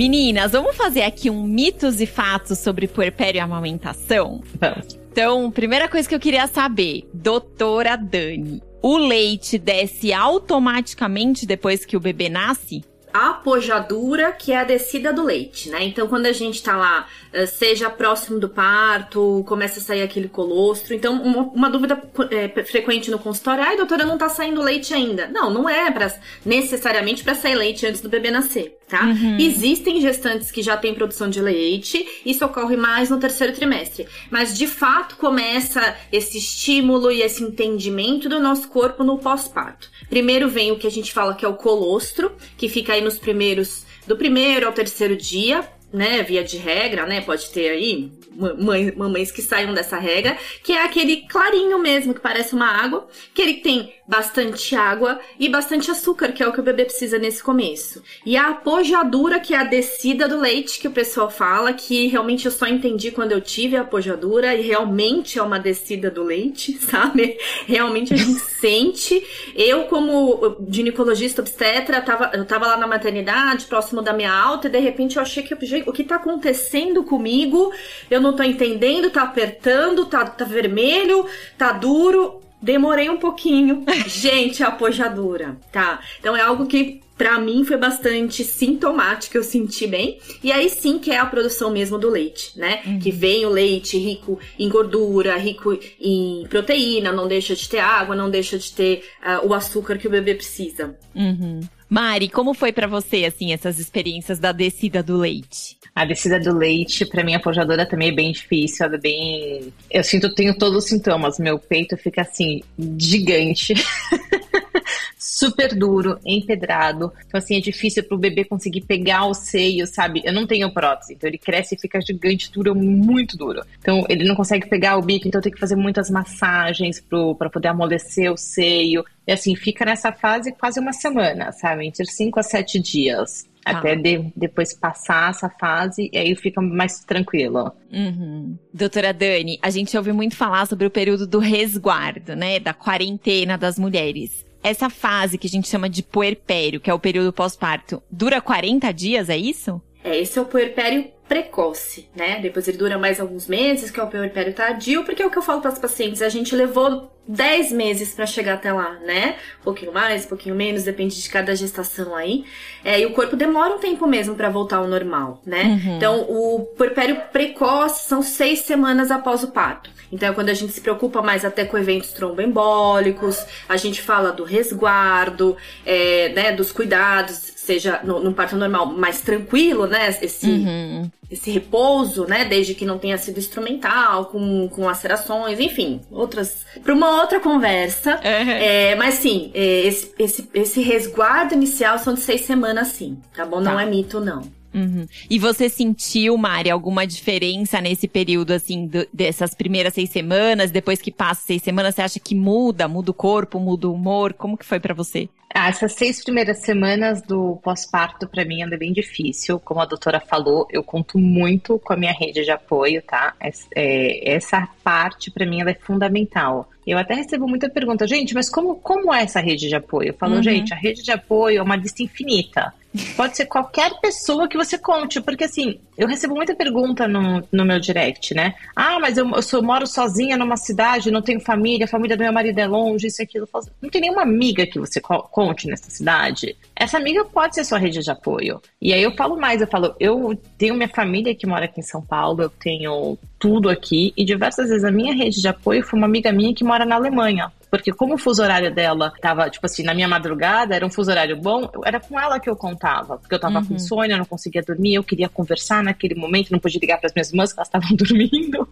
Meninas, 0.00 0.52
vamos 0.52 0.74
fazer 0.78 1.02
aqui 1.02 1.28
um 1.28 1.42
mitos 1.42 2.00
e 2.00 2.06
fatos 2.06 2.58
sobre 2.58 2.88
puerpério 2.88 3.36
e 3.36 3.40
amamentação? 3.40 4.40
Vamos. 4.58 4.98
Então, 5.12 5.50
primeira 5.50 5.90
coisa 5.90 6.08
que 6.08 6.14
eu 6.14 6.18
queria 6.18 6.46
saber, 6.46 7.06
doutora 7.12 7.96
Dani, 7.96 8.62
o 8.80 8.96
leite 8.96 9.58
desce 9.58 10.10
automaticamente 10.10 11.44
depois 11.44 11.84
que 11.84 11.98
o 11.98 12.00
bebê 12.00 12.30
nasce? 12.30 12.82
a 13.12 13.30
apojadura, 13.30 14.32
que 14.32 14.52
é 14.52 14.58
a 14.58 14.64
descida 14.64 15.12
do 15.12 15.24
leite, 15.24 15.68
né? 15.68 15.82
Então, 15.84 16.06
quando 16.06 16.26
a 16.26 16.32
gente 16.32 16.62
tá 16.62 16.76
lá, 16.76 17.06
eh, 17.32 17.46
seja 17.46 17.90
próximo 17.90 18.38
do 18.38 18.48
parto, 18.48 19.44
começa 19.46 19.80
a 19.80 19.82
sair 19.82 20.02
aquele 20.02 20.28
colostro. 20.28 20.94
Então, 20.94 21.20
uma, 21.20 21.42
uma 21.42 21.70
dúvida 21.70 22.00
é, 22.30 22.64
frequente 22.64 23.10
no 23.10 23.18
consultório: 23.18 23.64
ai, 23.64 23.76
doutora, 23.76 24.04
não 24.04 24.16
tá 24.16 24.28
saindo 24.28 24.62
leite 24.62 24.94
ainda. 24.94 25.26
Não, 25.26 25.50
não 25.50 25.68
é 25.68 25.90
pra, 25.90 26.12
necessariamente 26.44 27.24
para 27.24 27.34
sair 27.34 27.56
leite 27.56 27.86
antes 27.86 28.00
do 28.00 28.08
bebê 28.08 28.30
nascer, 28.30 28.78
tá? 28.90 29.06
Uhum. 29.06 29.38
Existem 29.38 30.00
gestantes 30.00 30.50
que 30.50 30.62
já 30.62 30.76
têm 30.76 30.94
produção 30.94 31.30
de 31.30 31.40
leite, 31.40 32.06
isso 32.26 32.44
ocorre 32.44 32.76
mais 32.76 33.08
no 33.08 33.18
terceiro 33.18 33.52
trimestre. 33.52 34.06
Mas, 34.30 34.58
de 34.58 34.66
fato, 34.66 35.16
começa 35.16 35.96
esse 36.12 36.38
estímulo 36.38 37.10
e 37.10 37.22
esse 37.22 37.42
entendimento 37.42 38.28
do 38.28 38.40
nosso 38.40 38.68
corpo 38.68 39.04
no 39.04 39.18
pós-parto. 39.18 39.88
Primeiro 40.08 40.48
vem 40.48 40.72
o 40.72 40.78
que 40.78 40.86
a 40.86 40.90
gente 40.90 41.12
fala 41.12 41.34
que 41.34 41.44
é 41.44 41.48
o 41.48 41.54
colostro, 41.54 42.32
que 42.58 42.68
fica 42.68 42.92
aí 42.92 43.00
nos 43.00 43.18
primeiros, 43.18 43.86
do 44.06 44.16
primeiro 44.16 44.66
ao 44.66 44.72
terceiro 44.72 45.16
dia, 45.16 45.66
né, 45.92 46.22
via 46.22 46.44
de 46.44 46.56
regra, 46.56 47.06
né, 47.06 47.20
pode 47.20 47.50
ter 47.50 47.70
aí 47.70 48.12
mãe, 48.58 48.92
mamães 48.96 49.30
que 49.30 49.42
saiam 49.42 49.74
dessa 49.74 49.98
regra, 49.98 50.36
que 50.62 50.72
é 50.72 50.82
aquele 50.82 51.28
clarinho 51.28 51.78
mesmo, 51.78 52.14
que 52.14 52.20
parece 52.20 52.54
uma 52.54 52.66
água, 52.66 53.06
que 53.34 53.42
ele 53.42 53.54
tem 53.54 53.92
bastante 54.06 54.74
água 54.74 55.20
e 55.38 55.48
bastante 55.48 55.90
açúcar, 55.90 56.32
que 56.32 56.42
é 56.42 56.48
o 56.48 56.52
que 56.52 56.60
o 56.60 56.62
bebê 56.64 56.84
precisa 56.84 57.18
nesse 57.18 57.42
começo. 57.42 58.02
E 58.24 58.36
a 58.36 58.50
apojadura, 58.50 59.38
que 59.38 59.54
é 59.54 59.58
a 59.58 59.64
descida 59.64 60.28
do 60.28 60.38
leite, 60.38 60.80
que 60.80 60.88
o 60.88 60.92
pessoal 60.92 61.30
fala, 61.30 61.72
que 61.72 62.08
realmente 62.08 62.46
eu 62.46 62.52
só 62.52 62.66
entendi 62.66 63.10
quando 63.10 63.32
eu 63.32 63.40
tive 63.40 63.76
a 63.76 63.82
apojadura, 63.82 64.54
e 64.54 64.62
realmente 64.62 65.38
é 65.38 65.42
uma 65.42 65.58
descida 65.58 66.10
do 66.10 66.24
leite, 66.24 66.72
sabe? 66.80 67.38
Realmente 67.66 68.14
a 68.14 68.16
gente 68.16 68.40
sente. 68.60 69.26
Eu, 69.54 69.84
como 69.84 70.56
ginecologista 70.68 71.40
obstetra, 71.40 72.00
tava, 72.00 72.30
eu 72.34 72.44
tava 72.44 72.66
lá 72.66 72.76
na 72.76 72.86
maternidade, 72.86 73.66
próximo 73.66 74.02
da 74.02 74.12
minha 74.12 74.32
alta, 74.32 74.68
e 74.68 74.70
de 74.70 74.78
repente 74.78 75.16
eu 75.16 75.22
achei 75.22 75.42
que 75.42 75.54
o 75.54 75.92
que 75.92 76.04
tá 76.04 76.16
acontecendo 76.16 77.02
comigo, 77.02 77.72
eu 78.10 78.20
não 78.20 78.34
tô 78.34 78.42
entendendo, 78.42 79.10
tá 79.10 79.22
apertando, 79.22 80.06
tá, 80.06 80.24
tá 80.24 80.44
vermelho, 80.44 81.26
tá 81.56 81.72
duro. 81.72 82.40
Demorei 82.62 83.08
um 83.08 83.16
pouquinho. 83.16 83.84
Gente, 84.06 84.62
a 84.62 84.68
apojadura, 84.68 85.56
tá? 85.72 86.00
Então 86.18 86.36
é 86.36 86.42
algo 86.42 86.66
que 86.66 87.00
para 87.20 87.38
mim 87.38 87.66
foi 87.66 87.76
bastante 87.76 88.42
sintomático, 88.42 89.36
eu 89.36 89.42
senti 89.42 89.86
bem. 89.86 90.18
E 90.42 90.50
aí 90.50 90.70
sim 90.70 90.98
que 90.98 91.10
é 91.10 91.18
a 91.18 91.26
produção 91.26 91.70
mesmo 91.70 91.98
do 91.98 92.08
leite, 92.08 92.58
né? 92.58 92.80
Uhum. 92.86 92.98
Que 92.98 93.10
vem 93.10 93.44
o 93.44 93.50
leite 93.50 93.98
rico 93.98 94.40
em 94.58 94.70
gordura, 94.70 95.36
rico 95.36 95.78
em 96.00 96.46
proteína, 96.48 97.12
não 97.12 97.28
deixa 97.28 97.54
de 97.54 97.68
ter 97.68 97.80
água, 97.80 98.16
não 98.16 98.30
deixa 98.30 98.58
de 98.58 98.72
ter 98.72 99.04
uh, 99.22 99.46
o 99.46 99.52
açúcar 99.52 99.98
que 99.98 100.06
o 100.06 100.10
bebê 100.10 100.34
precisa. 100.34 100.96
Uhum. 101.14 101.60
Mari, 101.90 102.30
como 102.30 102.54
foi 102.54 102.72
para 102.72 102.86
você, 102.86 103.26
assim, 103.26 103.52
essas 103.52 103.78
experiências 103.78 104.38
da 104.38 104.50
descida 104.50 105.02
do 105.02 105.18
leite? 105.18 105.76
A 105.94 106.06
descida 106.06 106.40
do 106.40 106.56
leite, 106.56 107.04
para 107.04 107.22
mim, 107.22 107.34
a 107.34 107.40
pojadora 107.40 107.84
também 107.84 108.08
é 108.08 108.12
bem 108.12 108.32
difícil, 108.32 108.86
é 108.86 108.96
bem... 108.96 109.74
Eu 109.90 110.02
sinto, 110.02 110.34
tenho 110.34 110.56
todos 110.56 110.84
os 110.84 110.88
sintomas, 110.88 111.38
meu 111.38 111.58
peito 111.58 111.98
fica, 111.98 112.22
assim, 112.22 112.62
gigante. 112.96 113.74
super 115.18 115.74
duro, 115.74 116.18
empedrado. 116.24 117.12
Então, 117.26 117.38
assim, 117.38 117.56
é 117.56 117.60
difícil 117.60 118.02
pro 118.04 118.18
bebê 118.18 118.44
conseguir 118.44 118.82
pegar 118.82 119.26
o 119.26 119.34
seio, 119.34 119.86
sabe? 119.86 120.22
Eu 120.24 120.32
não 120.32 120.46
tenho 120.46 120.72
prótese, 120.72 121.14
então 121.14 121.28
ele 121.28 121.38
cresce 121.38 121.74
e 121.74 121.80
fica 121.80 122.00
gigante, 122.00 122.50
duro, 122.50 122.74
muito 122.74 123.36
duro. 123.36 123.62
Então, 123.78 124.04
ele 124.08 124.24
não 124.24 124.34
consegue 124.34 124.68
pegar 124.68 124.96
o 124.96 125.02
bico, 125.02 125.28
então 125.28 125.40
tem 125.40 125.52
que 125.52 125.60
fazer 125.60 125.76
muitas 125.76 126.10
massagens 126.10 127.00
para 127.38 127.50
poder 127.50 127.68
amolecer 127.68 128.32
o 128.32 128.36
seio. 128.36 129.04
E 129.26 129.32
assim, 129.32 129.54
fica 129.54 129.84
nessa 129.84 130.12
fase 130.12 130.52
quase 130.52 130.80
uma 130.80 130.92
semana, 130.92 131.52
sabe? 131.52 131.86
Entre 131.86 132.06
5 132.06 132.40
a 132.40 132.42
7 132.42 132.78
dias. 132.80 133.48
Tá. 133.62 133.72
Até 133.78 133.94
de, 133.94 134.32
depois 134.34 134.72
passar 134.72 135.30
essa 135.30 135.48
fase 135.50 136.08
e 136.10 136.16
aí 136.16 136.34
fica 136.34 136.62
mais 136.62 137.00
tranquilo. 137.00 137.70
Uhum. 137.92 138.56
Doutora 138.72 139.12
Dani, 139.12 139.58
a 139.60 139.68
gente 139.68 139.94
ouve 139.96 140.12
muito 140.12 140.34
falar 140.34 140.66
sobre 140.66 140.86
o 140.86 140.90
período 140.90 141.26
do 141.26 141.38
resguardo, 141.38 142.34
né? 142.34 142.58
Da 142.58 142.72
quarentena 142.72 143.58
das 143.58 143.78
mulheres. 143.78 144.46
Essa 144.62 144.90
fase 144.90 145.38
que 145.38 145.46
a 145.46 145.50
gente 145.50 145.68
chama 145.68 145.88
de 145.88 146.02
puerpério, 146.02 146.80
que 146.80 146.90
é 146.90 146.94
o 146.94 146.98
período 146.98 147.32
pós-parto, 147.32 148.02
dura 148.10 148.40
40 148.40 148.92
dias, 148.92 149.28
é 149.28 149.36
isso? 149.36 149.80
É, 150.02 150.18
esse 150.18 150.38
é 150.38 150.42
o 150.42 150.46
puerpério 150.46 151.10
precoce, 151.28 152.08
né? 152.16 152.40
Depois 152.40 152.66
ele 152.66 152.76
dura 152.76 152.98
mais 152.98 153.20
alguns 153.20 153.46
meses, 153.46 153.90
que 153.90 154.00
é 154.00 154.02
o 154.02 154.08
puerpério 154.08 154.52
tardio, 154.52 155.04
porque 155.04 155.22
é 155.22 155.26
o 155.26 155.30
que 155.30 155.38
eu 155.38 155.42
falo 155.42 155.60
para 155.60 155.70
as 155.70 155.78
pacientes, 155.78 156.22
a 156.22 156.28
gente 156.28 156.56
levou 156.56 157.08
10 157.28 157.70
meses 157.70 158.12
para 158.12 158.26
chegar 158.26 158.54
até 158.54 158.72
lá, 158.72 158.94
né? 158.94 159.36
Um 159.60 159.64
pouquinho 159.64 159.92
mais, 159.92 160.24
um 160.24 160.28
pouquinho 160.28 160.56
menos, 160.56 160.82
depende 160.82 161.22
de 161.22 161.28
cada 161.28 161.54
gestação 161.54 162.16
aí. 162.16 162.44
É, 162.84 162.98
e 162.98 163.06
o 163.06 163.12
corpo 163.12 163.36
demora 163.36 163.76
um 163.76 163.78
tempo 163.78 164.08
mesmo 164.08 164.34
para 164.34 164.50
voltar 164.50 164.78
ao 164.78 164.88
normal, 164.88 165.40
né? 165.46 165.64
Uhum. 165.64 165.96
Então, 165.96 166.20
o 166.28 166.64
puerpério 166.76 167.20
precoce 167.30 168.08
são 168.08 168.22
seis 168.22 168.60
semanas 168.60 169.12
após 169.12 169.44
o 169.44 169.52
parto. 169.52 169.90
Então, 170.12 170.28
é 170.28 170.32
quando 170.32 170.48
a 170.48 170.54
gente 170.54 170.72
se 170.72 170.80
preocupa 170.80 171.22
mais 171.22 171.44
até 171.44 171.64
com 171.64 171.78
eventos 171.78 172.12
tromboembólicos, 172.12 173.44
a 173.68 173.76
gente 173.76 174.02
fala 174.02 174.32
do 174.32 174.44
resguardo, 174.44 175.56
é, 175.84 176.30
né, 176.30 176.52
dos 176.52 176.72
cuidados, 176.72 177.50
seja 177.70 178.00
no, 178.02 178.32
parto 178.32 178.56
normal 178.56 178.86
mais 178.86 179.20
tranquilo, 179.20 179.86
né? 179.86 180.08
Esse, 180.20 180.50
uhum. 180.50 181.10
esse 181.30 181.50
repouso, 181.50 182.26
né? 182.26 182.44
Desde 182.44 182.74
que 182.74 182.84
não 182.84 182.98
tenha 182.98 183.16
sido 183.16 183.38
instrumental, 183.38 184.26
com, 184.26 184.68
com 184.68 184.86
lacerações, 184.86 185.60
enfim, 185.60 186.00
outras. 186.10 186.66
Para 186.82 186.94
uma 186.94 187.20
outra 187.20 187.38
conversa. 187.38 188.14
Uhum. 188.14 188.50
É, 188.50 188.94
mas 188.96 189.14
sim, 189.14 189.50
é, 189.54 189.86
esse, 189.86 190.12
esse, 190.18 190.50
esse 190.52 190.82
resguardo 190.82 191.54
inicial 191.54 191.98
são 191.98 192.14
de 192.14 192.20
seis 192.20 192.42
semanas, 192.42 192.88
sim, 192.88 193.18
tá 193.34 193.44
bom? 193.44 193.60
Não 193.60 193.76
tá. 193.76 193.82
é 193.82 193.86
mito, 193.86 194.20
não. 194.20 194.59
Uhum. 194.72 195.06
E 195.28 195.38
você 195.38 195.68
sentiu, 195.68 196.36
Mari, 196.36 196.70
alguma 196.70 197.06
diferença 197.06 197.80
nesse 197.80 198.06
período, 198.06 198.52
assim, 198.52 198.86
do, 198.86 199.06
dessas 199.12 199.54
primeiras 199.54 199.94
seis 199.94 200.10
semanas? 200.10 200.70
Depois 200.70 201.00
que 201.00 201.10
passa 201.10 201.42
seis 201.46 201.62
semanas, 201.62 201.94
você 201.94 202.02
acha 202.02 202.20
que 202.20 202.34
muda? 202.34 202.86
Muda 202.88 203.10
o 203.10 203.14
corpo, 203.14 203.58
muda 203.58 203.88
o 203.88 203.94
humor? 203.94 204.32
Como 204.32 204.56
que 204.56 204.64
foi 204.64 204.78
para 204.78 204.94
você? 204.94 205.28
Ah, 205.52 205.68
essas 205.68 205.94
seis 205.94 206.22
primeiras 206.22 206.58
semanas 206.58 207.20
do 207.22 207.56
pós-parto 207.56 208.28
para 208.28 208.44
mim 208.44 208.62
anda 208.62 208.78
bem 208.78 208.92
difícil. 208.92 209.58
Como 209.58 209.80
a 209.80 209.84
doutora 209.84 210.20
falou, 210.20 210.68
eu 210.70 210.82
conto 210.82 211.18
muito 211.18 211.76
com 211.80 211.92
a 211.92 211.96
minha 211.96 212.12
rede 212.12 212.44
de 212.44 212.50
apoio, 212.52 213.02
tá? 213.02 213.34
É, 213.74 214.32
essa 214.32 214.68
parte 214.84 215.28
para 215.30 215.44
mim 215.44 215.60
ela 215.60 215.70
é 215.70 215.74
fundamental. 215.74 216.68
Eu 216.86 216.98
até 216.98 217.14
recebo 217.14 217.46
muita 217.46 217.68
pergunta, 217.68 218.06
gente, 218.06 218.34
mas 218.34 218.48
como, 218.48 218.76
como 218.76 219.12
é 219.12 219.22
essa 219.22 219.40
rede 219.40 219.68
de 219.68 219.74
apoio? 219.74 220.08
Eu 220.08 220.14
falo, 220.14 220.36
uhum. 220.36 220.42
gente, 220.42 220.72
a 220.72 220.76
rede 220.76 221.02
de 221.02 221.12
apoio 221.12 221.58
é 221.58 221.62
uma 221.62 221.76
lista 221.76 222.02
infinita. 222.02 222.72
Pode 223.16 223.36
ser 223.36 223.46
qualquer 223.46 224.00
pessoa 224.00 224.48
que 224.48 224.56
você 224.56 224.76
conte, 224.76 225.20
porque 225.20 225.44
assim, 225.44 225.78
eu 225.96 226.08
recebo 226.08 226.34
muita 226.34 226.56
pergunta 226.56 227.06
no, 227.06 227.40
no 227.52 227.64
meu 227.64 227.78
direct, 227.78 228.34
né? 228.34 228.54
Ah, 228.74 228.98
mas 228.98 229.16
eu, 229.16 229.30
eu, 229.30 229.42
sou, 229.42 229.62
moro 229.62 229.86
sozinha 229.86 230.36
numa 230.36 230.56
cidade, 230.56 231.10
não 231.10 231.22
tenho 231.22 231.40
família, 231.40 231.84
a 231.84 231.88
família 231.88 232.16
do 232.16 232.24
meu 232.24 232.32
marido 232.32 232.58
é 232.58 232.66
longe, 232.66 233.06
isso 233.06 233.22
e 233.22 233.24
aquilo. 233.24 233.48
Não 233.80 233.88
tem 233.88 234.00
nenhuma 234.00 234.22
amiga 234.22 234.66
que 234.66 234.78
você 234.78 235.00
conte 235.00 235.68
nessa 235.68 235.88
cidade. 235.88 236.56
Essa 236.74 236.98
amiga 236.98 237.24
pode 237.24 237.54
ser 237.54 237.64
sua 237.64 237.78
rede 237.78 238.00
de 238.00 238.10
apoio. 238.10 238.60
E 238.82 238.92
aí 238.92 239.02
eu 239.02 239.14
falo 239.14 239.36
mais, 239.36 239.60
eu 239.60 239.68
falo, 239.68 239.94
eu 240.00 240.36
tenho 240.58 240.74
minha 240.74 240.88
família 240.88 241.34
que 241.34 241.46
mora 241.46 241.66
aqui 241.66 241.78
em 241.78 241.84
São 241.84 242.02
Paulo, 242.02 242.42
eu 242.42 242.50
tenho 242.50 243.16
tudo 243.40 243.70
aqui 243.70 244.12
e 244.16 244.24
diversas 244.24 244.68
vezes 244.68 244.84
a 244.84 244.90
minha 244.92 245.14
rede 245.14 245.40
de 245.40 245.48
apoio 245.48 245.82
foi 245.82 245.98
uma 245.98 246.06
amiga 246.06 246.30
minha 246.30 246.54
que 246.54 246.62
mora 246.62 246.84
na 246.84 246.96
Alemanha. 246.96 247.50
Porque 247.70 247.92
como 247.92 248.14
o 248.14 248.18
fuso 248.18 248.42
horário 248.42 248.74
dela 248.74 249.12
tava, 249.22 249.48
tipo 249.48 249.64
assim, 249.64 249.84
na 249.84 249.94
minha 249.94 250.08
madrugada, 250.08 250.74
era 250.74 250.84
um 250.84 250.90
fuso 250.90 251.10
horário 251.10 251.36
bom, 251.36 251.70
era 251.84 252.00
com 252.00 252.18
ela 252.18 252.38
que 252.40 252.50
eu 252.50 252.56
contava. 252.56 253.16
Porque 253.16 253.34
eu 253.34 253.38
tava 253.38 253.60
uhum. 253.60 253.64
com 253.64 253.74
insônia, 253.74 254.18
não 254.18 254.24
conseguia 254.24 254.60
dormir, 254.60 254.94
eu 254.94 255.04
queria 255.04 255.28
conversar 255.28 255.82
naquele 255.82 256.16
momento, 256.16 256.50
não 256.50 256.58
podia 256.58 256.80
ligar 256.80 256.98
para 256.98 257.06
as 257.06 257.14
minhas 257.14 257.30
irmãs, 257.30 257.52
que 257.52 257.60
elas 257.60 257.68
estavam 257.68 257.90
dormindo. 257.96 258.68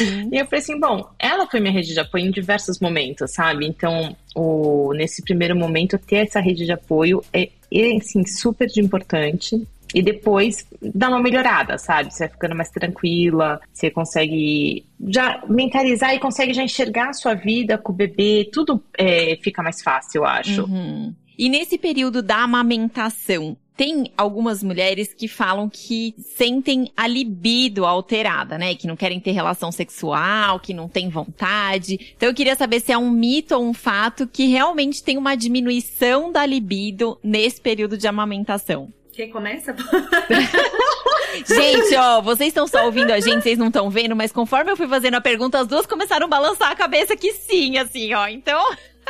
Uhum. 0.00 0.30
E 0.32 0.38
eu 0.38 0.44
falei 0.46 0.60
assim, 0.60 0.78
bom, 0.78 1.08
ela 1.18 1.46
foi 1.46 1.60
minha 1.60 1.72
rede 1.72 1.94
de 1.94 2.00
apoio 2.00 2.26
em 2.26 2.30
diversos 2.30 2.80
momentos, 2.80 3.32
sabe? 3.32 3.66
Então, 3.66 4.16
o, 4.34 4.92
nesse 4.94 5.22
primeiro 5.22 5.56
momento, 5.56 5.96
ter 5.96 6.26
essa 6.26 6.40
rede 6.40 6.66
de 6.66 6.72
apoio 6.72 7.22
é, 7.32 7.48
é 7.72 7.96
assim, 7.96 8.26
super 8.26 8.68
importante. 8.76 9.64
E 9.94 10.02
depois 10.02 10.66
dá 10.80 11.08
uma 11.08 11.20
melhorada, 11.20 11.76
sabe? 11.78 12.12
Você 12.12 12.24
vai 12.24 12.28
ficando 12.28 12.54
mais 12.54 12.70
tranquila, 12.70 13.60
você 13.72 13.90
consegue 13.90 14.84
já 15.08 15.42
mentalizar 15.48 16.14
e 16.14 16.20
consegue 16.20 16.52
já 16.52 16.62
enxergar 16.62 17.08
a 17.10 17.12
sua 17.12 17.34
vida 17.34 17.76
com 17.76 17.92
o 17.92 17.94
bebê, 17.94 18.48
tudo 18.52 18.82
é, 18.96 19.36
fica 19.42 19.62
mais 19.62 19.82
fácil, 19.82 20.18
eu 20.18 20.24
acho. 20.24 20.64
Uhum. 20.64 21.14
E 21.36 21.48
nesse 21.48 21.78
período 21.78 22.22
da 22.22 22.42
amamentação, 22.42 23.56
tem 23.80 24.12
algumas 24.14 24.62
mulheres 24.62 25.14
que 25.14 25.26
falam 25.26 25.66
que 25.66 26.14
sentem 26.18 26.92
a 26.94 27.06
libido 27.06 27.86
alterada, 27.86 28.58
né? 28.58 28.74
Que 28.74 28.86
não 28.86 28.94
querem 28.94 29.18
ter 29.18 29.30
relação 29.30 29.72
sexual, 29.72 30.60
que 30.60 30.74
não 30.74 30.86
têm 30.86 31.08
vontade. 31.08 32.12
Então 32.14 32.28
eu 32.28 32.34
queria 32.34 32.54
saber 32.54 32.80
se 32.80 32.92
é 32.92 32.98
um 32.98 33.10
mito 33.10 33.54
ou 33.54 33.64
um 33.64 33.72
fato 33.72 34.26
que 34.26 34.48
realmente 34.48 35.02
tem 35.02 35.16
uma 35.16 35.34
diminuição 35.34 36.30
da 36.30 36.44
libido 36.44 37.18
nesse 37.22 37.58
período 37.58 37.96
de 37.96 38.06
amamentação. 38.06 38.92
Quem 39.12 39.30
começa? 39.30 39.74
gente, 41.46 41.96
ó, 41.96 42.20
vocês 42.20 42.48
estão 42.48 42.66
só 42.66 42.84
ouvindo 42.84 43.10
a 43.10 43.20
gente, 43.20 43.42
vocês 43.42 43.58
não 43.58 43.68
estão 43.68 43.90
vendo, 43.90 44.14
mas 44.16 44.32
conforme 44.32 44.70
eu 44.70 44.76
fui 44.76 44.88
fazendo 44.88 45.14
a 45.14 45.20
pergunta, 45.20 45.58
as 45.58 45.66
duas 45.66 45.86
começaram 45.86 46.26
a 46.26 46.28
balançar 46.28 46.70
a 46.70 46.76
cabeça 46.76 47.16
que 47.16 47.32
sim, 47.32 47.78
assim, 47.78 48.14
ó. 48.14 48.26
Então. 48.28 48.60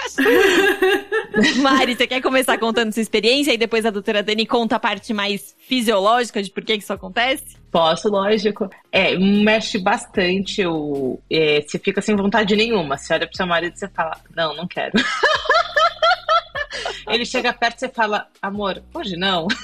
Mari, 1.60 1.94
você 1.94 2.06
quer 2.06 2.22
começar 2.22 2.56
contando 2.58 2.92
sua 2.92 3.02
experiência 3.02 3.52
e 3.52 3.58
depois 3.58 3.84
a 3.84 3.90
doutora 3.90 4.22
Dani 4.22 4.46
conta 4.46 4.76
a 4.76 4.80
parte 4.80 5.12
mais 5.12 5.54
fisiológica 5.58 6.42
de 6.42 6.50
por 6.50 6.64
que, 6.64 6.74
isso 6.74 6.92
acontece? 6.92 7.58
Posso, 7.70 8.08
lógico. 8.08 8.68
É, 8.90 9.16
mexe 9.18 9.78
bastante, 9.78 10.64
o, 10.66 11.20
é, 11.30 11.60
você 11.60 11.78
fica 11.78 12.00
sem 12.00 12.16
vontade 12.16 12.56
nenhuma. 12.56 12.96
Você 12.96 13.12
olha 13.12 13.26
pro 13.26 13.36
seu 13.36 13.46
marido 13.46 13.74
e 13.74 13.78
você 13.78 13.88
fala, 13.88 14.16
não, 14.34 14.56
não 14.56 14.66
quero. 14.66 14.92
Ele 17.08 17.24
chega 17.24 17.52
perto 17.52 17.76
e 17.76 17.80
você 17.80 17.88
fala, 17.88 18.28
amor, 18.40 18.82
hoje 18.94 19.16
não. 19.16 19.48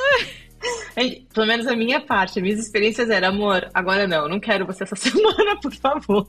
Pelo 1.33 1.46
menos 1.46 1.66
a 1.66 1.77
minha 1.77 2.01
parte, 2.01 2.40
minhas 2.40 2.59
experiências 2.59 3.11
eram, 3.11 3.29
amor, 3.29 3.68
agora 3.75 4.09
não, 4.09 4.29
não 4.29 4.40
quero 4.40 4.66
você 4.66 4.85
essa 4.85 4.96
semana, 4.96 5.61
por 5.61 5.75
favor. 5.75 6.27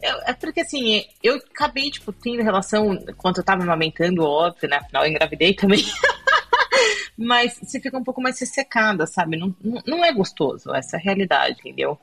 Eu, 0.00 0.16
é 0.26 0.32
porque 0.32 0.60
assim, 0.60 1.04
eu 1.22 1.36
acabei, 1.36 1.90
tipo, 1.90 2.12
tendo 2.12 2.42
relação, 2.42 2.96
quando 3.16 3.38
eu 3.38 3.44
tava 3.44 3.64
amamentando, 3.64 4.22
óbvio, 4.22 4.68
né? 4.68 4.76
Afinal, 4.76 5.04
eu 5.04 5.10
engravidei 5.10 5.54
também. 5.54 5.84
Mas 7.18 7.58
você 7.60 7.80
fica 7.80 7.98
um 7.98 8.04
pouco 8.04 8.20
mais 8.20 8.38
ressecada, 8.38 9.06
sabe? 9.06 9.36
Não, 9.36 9.54
não, 9.86 10.04
é 10.04 10.12
gostoso, 10.12 10.72
essa 10.74 10.96
é 10.96 11.00
a 11.00 11.02
realidade, 11.02 11.56
entendeu? 11.60 11.98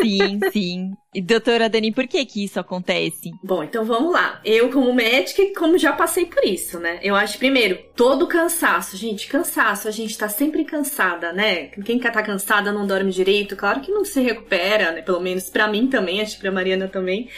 Sim, 0.00 0.40
sim. 0.52 0.92
E 1.14 1.22
doutora 1.22 1.68
Dani, 1.68 1.92
por 1.92 2.06
que 2.06 2.24
que 2.24 2.44
isso 2.44 2.60
acontece? 2.60 3.30
Bom, 3.42 3.62
então 3.64 3.84
vamos 3.84 4.12
lá. 4.12 4.40
Eu, 4.44 4.70
como 4.70 4.92
médica, 4.92 5.42
como 5.58 5.78
já 5.78 5.92
passei 5.92 6.26
por 6.26 6.44
isso, 6.44 6.78
né? 6.78 7.00
Eu 7.02 7.14
acho, 7.14 7.38
primeiro, 7.38 7.78
todo 7.96 8.26
cansaço. 8.26 8.96
Gente, 8.96 9.26
cansaço, 9.26 9.88
a 9.88 9.90
gente 9.90 10.16
tá 10.16 10.28
sempre 10.28 10.64
cansada, 10.64 11.32
né? 11.32 11.68
Quem 11.84 11.98
tá 11.98 12.22
cansada 12.22 12.72
não 12.72 12.86
dorme 12.86 13.10
direito, 13.10 13.56
claro 13.56 13.80
que 13.80 13.90
não 13.90 14.04
se 14.04 14.20
recupera, 14.20 14.92
né? 14.92 15.02
Pelo 15.02 15.20
menos 15.20 15.48
para 15.48 15.66
mim 15.68 15.88
também, 15.88 16.20
acho 16.20 16.36
que 16.36 16.42
pra 16.42 16.52
Mariana 16.52 16.88
também. 16.88 17.28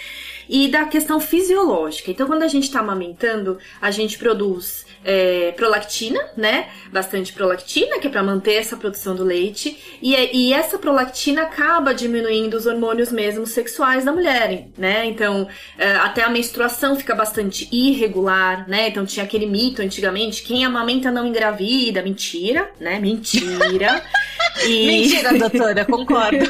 E 0.52 0.66
da 0.66 0.84
questão 0.84 1.20
fisiológica. 1.20 2.10
Então, 2.10 2.26
quando 2.26 2.42
a 2.42 2.48
gente 2.48 2.68
tá 2.72 2.80
amamentando, 2.80 3.56
a 3.80 3.92
gente 3.92 4.18
produz 4.18 4.84
é, 5.04 5.52
prolactina, 5.52 6.20
né? 6.36 6.68
Bastante 6.92 7.32
prolactina, 7.32 8.00
que 8.00 8.08
é 8.08 8.10
para 8.10 8.22
manter 8.22 8.54
essa 8.54 8.76
produção 8.76 9.14
do 9.14 9.22
leite. 9.22 9.78
E, 10.02 10.14
é, 10.14 10.34
e, 10.34 10.52
essa 10.52 10.76
prolactina 10.76 11.42
acaba 11.42 11.94
diminuindo 11.94 12.54
os 12.54 12.66
hormônios 12.66 13.12
mesmo 13.12 13.46
sexuais 13.46 14.04
da 14.04 14.12
mulher, 14.12 14.66
né? 14.76 15.06
Então, 15.06 15.48
é, 15.78 15.92
até 15.92 16.24
a 16.24 16.28
menstruação 16.30 16.96
fica 16.96 17.14
bastante 17.14 17.68
irregular, 17.70 18.68
né? 18.68 18.88
Então, 18.88 19.06
tinha 19.06 19.24
aquele 19.24 19.46
mito 19.46 19.80
antigamente: 19.80 20.42
quem 20.42 20.64
amamenta 20.64 21.12
não 21.12 21.28
engravida. 21.28 22.02
Mentira, 22.02 22.70
né? 22.80 22.98
Mentira. 22.98 24.02
e... 24.64 24.86
Mentira, 24.86 25.38
doutora, 25.38 25.84
concordo. 25.84 26.44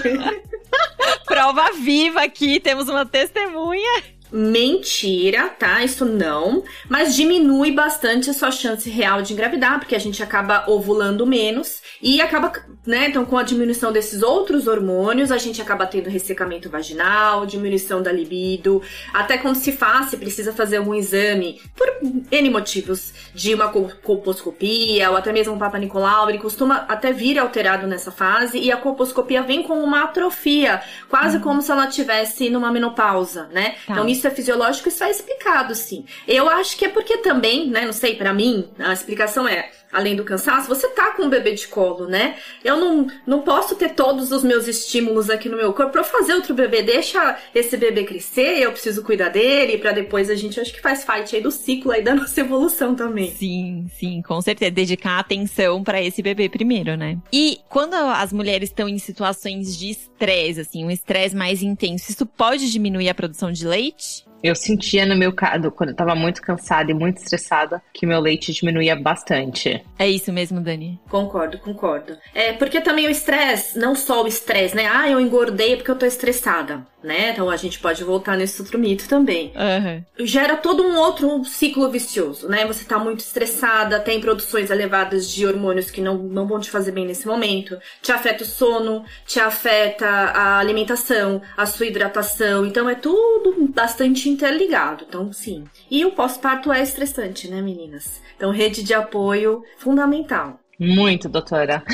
Prova 1.27 1.73
viva 1.73 2.23
aqui, 2.23 2.61
temos 2.61 2.89
uma 2.89 3.07
testemunha. 3.07 4.03
Mentira, 4.33 5.49
tá? 5.49 5.83
Isso 5.85 6.05
não. 6.05 6.63
Mas 6.89 7.15
diminui 7.15 7.73
bastante 7.73 8.31
a 8.31 8.35
sua 8.35 8.51
chance 8.51 8.89
real 8.89 9.23
de 9.23 9.33
engravidar, 9.33 9.79
porque 9.79 9.95
a 9.95 9.99
gente 9.99 10.23
acaba 10.23 10.65
ovulando 10.69 11.27
menos 11.27 11.83
e 12.01 12.21
acaba, 12.21 12.53
né? 12.87 13.09
Então, 13.09 13.25
com 13.25 13.37
a 13.37 13.43
diminuição 13.43 13.93
desses 13.93 14.23
outros 14.23 14.67
hormônios, 14.67 15.33
a 15.33 15.39
gente 15.39 15.61
acaba 15.61 15.87
tendo 15.87 16.09
ressecamento 16.09 16.71
vaginal, 16.71 17.45
diminuição 17.47 18.03
da 18.03 18.13
libido. 18.13 18.83
Até 19.13 19.39
quando 19.39 19.57
se 19.57 19.73
faz, 19.73 20.11
se 20.11 20.17
precisa 20.17 20.53
fazer 20.53 20.77
algum 20.77 20.95
exame, 20.95 21.61
por 21.77 21.89
N 22.31 22.51
motivos, 22.51 23.13
de 23.35 23.55
uma 23.55 23.69
colposcopia 23.69 25.11
ou 25.11 25.17
até 25.17 25.33
mesmo 25.33 25.55
um 25.55 25.59
Papa 25.59 25.79
Nicolau, 25.79 26.29
ele 26.29 26.39
costuma 26.39 26.87
até 26.89 27.13
vir 27.13 27.39
alterado 27.39 27.87
nessa 27.87 28.11
fase 28.11 28.59
e 28.59 28.71
a 28.71 28.77
colposcopia 28.77 29.43
vem 29.43 29.63
com 29.63 29.83
uma 29.83 30.05
atrofia, 30.05 30.83
quase 31.09 31.37
uhum. 31.37 31.43
como 31.43 31.63
se 31.63 31.71
ela 31.71 31.87
tivesse 31.87 32.51
numa 32.51 32.71
menopausa, 32.71 33.49
né? 33.53 33.75
Tá. 33.87 33.93
Então, 33.93 34.09
isso 34.09 34.20
isso 34.21 34.29
é 34.29 34.31
fisiológico, 34.31 34.89
isso 34.89 35.03
é 35.03 35.11
explicado, 35.11 35.75
sim. 35.75 36.05
Eu 36.29 36.49
acho 36.49 36.77
que 36.77 36.85
é 36.85 36.89
porque 36.89 37.17
também, 37.19 37.69
né, 37.71 37.87
não 37.87 37.93
sei, 37.93 38.15
para 38.15 38.33
mim, 38.35 38.69
a 38.79 38.93
explicação 38.93 39.49
é 39.49 39.71
além 39.93 40.17
do 40.17 40.25
cansaço, 40.25 40.69
você 40.69 40.89
tá 40.89 41.13
com 41.13 41.25
um 41.25 41.31
bebê 41.31 41.53
de 41.53 41.67
colo, 41.69 42.07
né? 42.07 42.37
Eu 42.65 42.79
não, 42.79 43.07
não 43.27 43.43
posso 43.43 43.75
ter 43.75 43.91
todos 43.91 44.31
os 44.33 44.45
meus 44.45 44.67
estímulos 44.67 45.29
aqui 45.29 45.49
no 45.49 45.57
meu 45.57 45.73
corpo 45.73 45.99
eu 45.99 46.05
fazer 46.05 46.35
outro 46.35 46.55
bebê. 46.55 46.83
Deixa 46.83 47.39
esse 47.55 47.77
bebê 47.77 48.05
crescer, 48.05 48.59
eu 48.59 48.73
preciso 48.73 49.03
cuidar 49.03 49.29
dele, 49.29 49.79
para 49.79 49.93
depois 49.93 50.31
a 50.31 50.35
gente 50.35 50.61
acho 50.61 50.73
que 50.73 50.81
faz 50.81 51.05
fight 51.05 51.35
aí 51.35 51.43
do 51.43 51.51
ciclo 51.51 51.93
aí 51.93 52.03
da 52.03 52.15
nossa 52.17 52.41
evolução 52.41 52.95
também. 52.95 53.31
Sim, 53.33 53.87
sim, 53.99 54.23
com 54.23 54.41
certeza. 54.41 54.71
Dedicar 54.71 55.19
atenção 55.19 55.83
para 55.83 56.03
esse 56.03 56.23
bebê 56.23 56.49
primeiro, 56.49 56.97
né? 56.97 57.19
E 57.33 57.61
quando 57.69 57.95
as 57.95 58.33
mulheres 58.33 58.71
estão 58.71 58.89
em 58.89 58.99
situações 58.99 59.77
de 59.77 59.91
estresse, 59.91 60.61
assim, 60.61 60.85
um 60.85 60.91
estresse 60.91 61.35
mais 61.35 61.63
intenso, 61.63 62.11
isso 62.11 62.27
pode 62.27 62.71
diminuir 62.71 63.09
a 63.09 63.15
produção 63.15 63.51
de 63.51 63.67
leite? 63.67 64.30
Eu 64.43 64.55
sentia 64.55 65.05
no 65.05 65.17
meu 65.17 65.33
caso, 65.33 65.71
quando 65.71 65.91
eu 65.91 65.97
tava 65.97 66.15
muito 66.15 66.41
cansada 66.41 66.91
e 66.91 66.95
muito 66.95 67.19
estressada, 67.19 67.83
que 67.93 68.07
meu 68.07 68.21
leite 68.21 68.53
diminuía 68.53 68.97
bastante. 68.97 69.85
É 69.99 70.09
isso 70.09 70.33
mesmo, 70.33 70.61
Dani? 70.61 70.99
Concordo, 71.09 71.59
concordo. 71.59 72.17
É, 72.35 72.53
porque 72.55 72.81
também 72.81 73.07
o 73.07 73.11
estresse, 73.11 73.79
não 73.79 73.95
só 73.95 74.23
o 74.25 74.27
estresse, 74.27 74.75
né? 74.75 74.87
Ah, 74.91 75.09
eu 75.09 75.21
engordei 75.21 75.77
porque 75.77 75.91
eu 75.91 75.97
tô 75.97 76.07
estressada, 76.07 76.87
né? 77.03 77.31
Então 77.31 77.51
a 77.51 77.57
gente 77.57 77.79
pode 77.79 78.03
voltar 78.03 78.37
nesse 78.37 78.61
outro 78.63 78.79
mito 78.79 79.09
também. 79.09 79.53
Uhum. 79.55 80.27
Gera 80.27 80.57
todo 80.57 80.83
um 80.83 80.97
outro 80.97 81.45
ciclo 81.45 81.91
vicioso, 81.91 82.49
né? 82.49 82.65
Você 82.67 82.85
tá 82.85 82.99
muito 82.99 83.21
estressada, 83.21 84.01
tem 84.01 84.21
produções 84.21 84.71
elevadas 84.71 85.31
de 85.31 85.47
hormônios 85.47 85.91
que 85.91 86.01
não, 86.01 86.17
não 86.17 86.47
vão 86.47 86.61
te 86.61 86.71
fazer 86.71 86.93
bem 86.93 87.07
nesse 87.07 87.27
momento. 87.27 87.79
Te 88.01 88.11
afeta 88.11 88.43
o 88.43 88.47
sono, 88.47 89.05
te 89.27 89.39
afeta 89.39 90.07
a 90.07 90.59
alimentação, 90.59 91.43
a 91.57 91.67
sua 91.67 91.87
hidratação. 91.87 92.65
Então 92.65 92.89
é 92.89 92.95
tudo 92.95 93.69
bastante 93.69 94.30
interligado. 94.31 95.05
Então, 95.09 95.33
sim. 95.33 95.65
E 95.91 96.05
o 96.05 96.13
pós-parto 96.13 96.73
é 96.73 96.83
estressante, 96.83 97.49
né, 97.49 97.61
meninas? 97.61 98.21
Então, 98.37 98.51
rede 98.51 98.83
de 98.83 98.95
apoio 98.95 99.63
fundamental. 99.79 100.61
Muito, 100.79 101.29
doutora. 101.29 101.85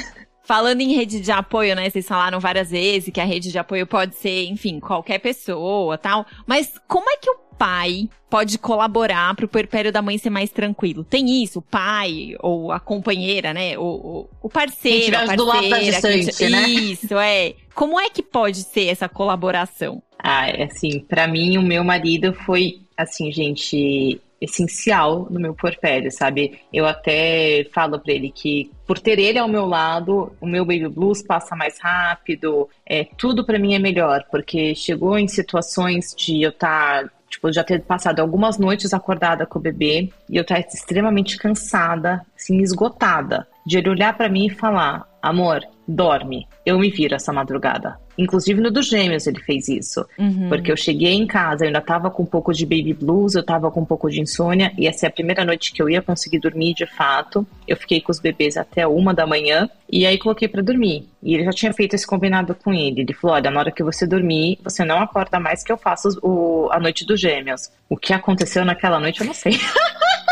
Falando 0.45 0.81
em 0.81 0.95
rede 0.95 1.19
de 1.19 1.33
apoio, 1.33 1.75
né? 1.75 1.91
Vocês 1.91 2.07
falaram 2.07 2.39
várias 2.39 2.71
vezes 2.71 3.13
que 3.13 3.21
a 3.21 3.25
rede 3.25 3.51
de 3.51 3.59
apoio 3.59 3.85
pode 3.85 4.15
ser, 4.15 4.45
enfim, 4.45 4.79
qualquer 4.79 5.19
pessoa, 5.19 5.99
tal. 5.99 6.25
Mas 6.47 6.75
como 6.87 7.11
é 7.11 7.17
que 7.17 7.29
o 7.29 7.37
pai 7.59 8.09
pode 8.31 8.57
colaborar 8.59 9.35
para 9.35 9.45
o 9.45 9.49
puerpério 9.49 9.91
da 9.91 10.01
mãe 10.01 10.19
ser 10.19 10.31
mais 10.31 10.51
tranquilo? 10.51 11.03
Tem 11.03 11.43
isso, 11.43 11.59
o 11.59 11.63
pai 11.63 12.37
ou 12.39 12.71
a 12.71 12.79
companheira, 12.79 13.53
né? 13.53 13.77
O, 13.77 14.29
o 14.41 14.49
parceiro, 14.49 15.17
a 15.17 15.27
parceira. 15.27 15.37
Do 15.37 15.45
lado 15.45 15.69
da 15.69 15.81
gestante, 15.81 16.49
né? 16.49 16.69
Isso, 16.69 17.19
é. 17.19 17.55
Como 17.75 17.99
é 17.99 18.09
que 18.09 18.23
pode 18.23 18.63
ser 18.63 18.87
essa 18.87 19.09
colaboração? 19.09 20.01
Ah, 20.19 20.49
é 20.49 20.65
assim, 20.65 21.01
para 21.01 21.27
mim, 21.27 21.59
o 21.59 21.63
meu 21.63 21.85
marido 21.85 22.33
foi, 22.33 22.81
assim, 22.97 23.31
gente, 23.31 24.21
essencial 24.41 25.27
no 25.31 25.41
meu 25.41 25.55
porpério, 25.55 26.11
sabe? 26.11 26.61
Eu 26.73 26.87
até 26.87 27.67
falo 27.73 27.99
para 27.99 28.13
ele 28.13 28.31
que 28.31 28.71
por 28.87 28.99
ter 28.99 29.19
ele 29.19 29.39
ao 29.39 29.49
meu 29.49 29.67
lado, 29.67 30.33
o 30.41 30.47
meu 30.47 30.65
baby 30.65 30.89
blues 30.89 31.23
passa 31.23 31.57
mais 31.57 31.79
rápido, 31.81 32.69
é 32.85 33.05
tudo 33.05 33.45
para 33.45 33.59
mim 33.59 33.75
é 33.75 33.79
melhor, 33.79 34.25
porque 34.31 34.75
chegou 34.75 35.19
em 35.19 35.29
situações 35.29 36.15
de 36.17 36.43
eu 36.43 36.51
estar 36.51 37.05
tá 37.05 37.11
Tipo, 37.29 37.53
já 37.53 37.65
ter 37.65 37.83
passado 37.83 38.21
algumas 38.21 38.57
noites 38.57 38.95
acordada 38.95 39.45
com 39.45 39.59
o 39.59 39.63
bebê 39.63 40.11
e 40.31 40.37
eu 40.37 40.43
estar 40.43 40.61
extremamente 40.61 41.37
cansada, 41.37 42.25
assim, 42.37 42.61
esgotada. 42.61 43.47
De 43.67 43.79
ele 43.79 43.91
olhar 43.91 44.17
para 44.17 44.29
mim 44.29 44.47
e 44.47 44.51
falar: 44.51 45.05
amor, 45.21 45.61
dorme, 45.87 46.47
eu 46.65 46.79
me 46.79 46.89
viro 46.89 47.17
essa 47.17 47.33
madrugada. 47.33 47.99
Inclusive 48.19 48.61
no 48.61 48.71
dos 48.71 48.89
gêmeos 48.89 49.27
ele 49.27 49.41
fez 49.41 49.69
isso. 49.69 50.07
Uhum. 50.19 50.49
Porque 50.49 50.73
eu 50.73 50.77
cheguei 50.77 51.13
em 51.13 51.27
casa, 51.27 51.65
eu 51.65 51.67
ainda 51.67 51.83
tava 51.83 52.11
com 52.11 52.23
um 52.23 52.27
pouco 52.27 52.53
de 52.53 52.65
baby 52.65 52.95
blues, 52.95 53.35
eu 53.35 53.45
tava 53.45 53.71
com 53.71 53.81
um 53.81 53.85
pouco 53.85 54.09
de 54.09 54.21
insônia, 54.21 54.73
e 54.79 54.87
essa 54.87 55.05
é 55.05 55.09
a 55.09 55.13
primeira 55.13 55.45
noite 55.45 55.73
que 55.73 55.83
eu 55.83 55.91
ia 55.91 56.01
conseguir 56.01 56.39
dormir 56.39 56.73
de 56.73 56.87
fato. 56.87 57.47
Eu 57.69 57.77
fiquei 57.77 58.01
com 58.01 58.11
os 58.11 58.19
bebês 58.19 58.57
até 58.57 58.87
uma 58.87 59.13
da 59.13 59.27
manhã, 59.27 59.69
e 59.91 60.07
aí 60.07 60.17
coloquei 60.17 60.49
para 60.49 60.63
dormir. 60.63 61.09
E 61.23 61.35
ele 61.35 61.45
já 61.45 61.51
tinha 61.51 61.75
feito 61.75 61.95
esse 61.95 62.07
combinado 62.07 62.55
com 62.55 62.73
ele. 62.73 63.03
Ele 63.03 63.13
falou: 63.13 63.37
olha, 63.37 63.51
na 63.51 63.61
hora 63.61 63.73
que 63.73 63.83
você 63.83 64.07
dormir, 64.07 64.59
você 64.63 64.85
não 64.85 65.01
acorda 65.01 65.39
mais 65.39 65.63
que 65.63 65.73
eu 65.73 65.77
faço 65.77 66.09
o, 66.23 66.69
a 66.71 66.81
noite 66.81 67.05
dos 67.05 67.21
gêmeos. 67.21 67.71
O 67.89 67.97
que 67.97 68.13
aconteceu 68.15 68.65
naquela 68.65 68.99
noite 68.99 69.21
eu 69.21 69.27
não 69.27 69.35
sei. 69.35 69.53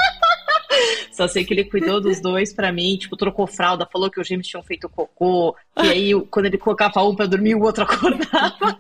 Só 1.15 1.29
sei 1.29 1.45
que 1.45 1.55
ele 1.55 1.65
cuidou 1.65 2.01
dos 2.01 2.21
dois 2.21 2.53
para 2.53 2.73
mim, 2.73 2.97
tipo, 2.97 3.17
trocou 3.17 3.47
fralda, 3.47 3.89
falou 3.91 4.11
que 4.11 4.21
os 4.21 4.27
gêmeos 4.27 4.49
tinham 4.49 4.65
feito 4.65 4.89
cocô, 4.89 5.55
e 5.81 5.89
aí 5.89 6.27
quando 6.29 6.47
ele 6.47 6.59
colocava 6.59 7.05
um 7.05 7.15
pra 7.15 7.27
dormir, 7.27 7.55
o 7.55 7.63
outro 7.63 7.85
acordava. 7.85 8.79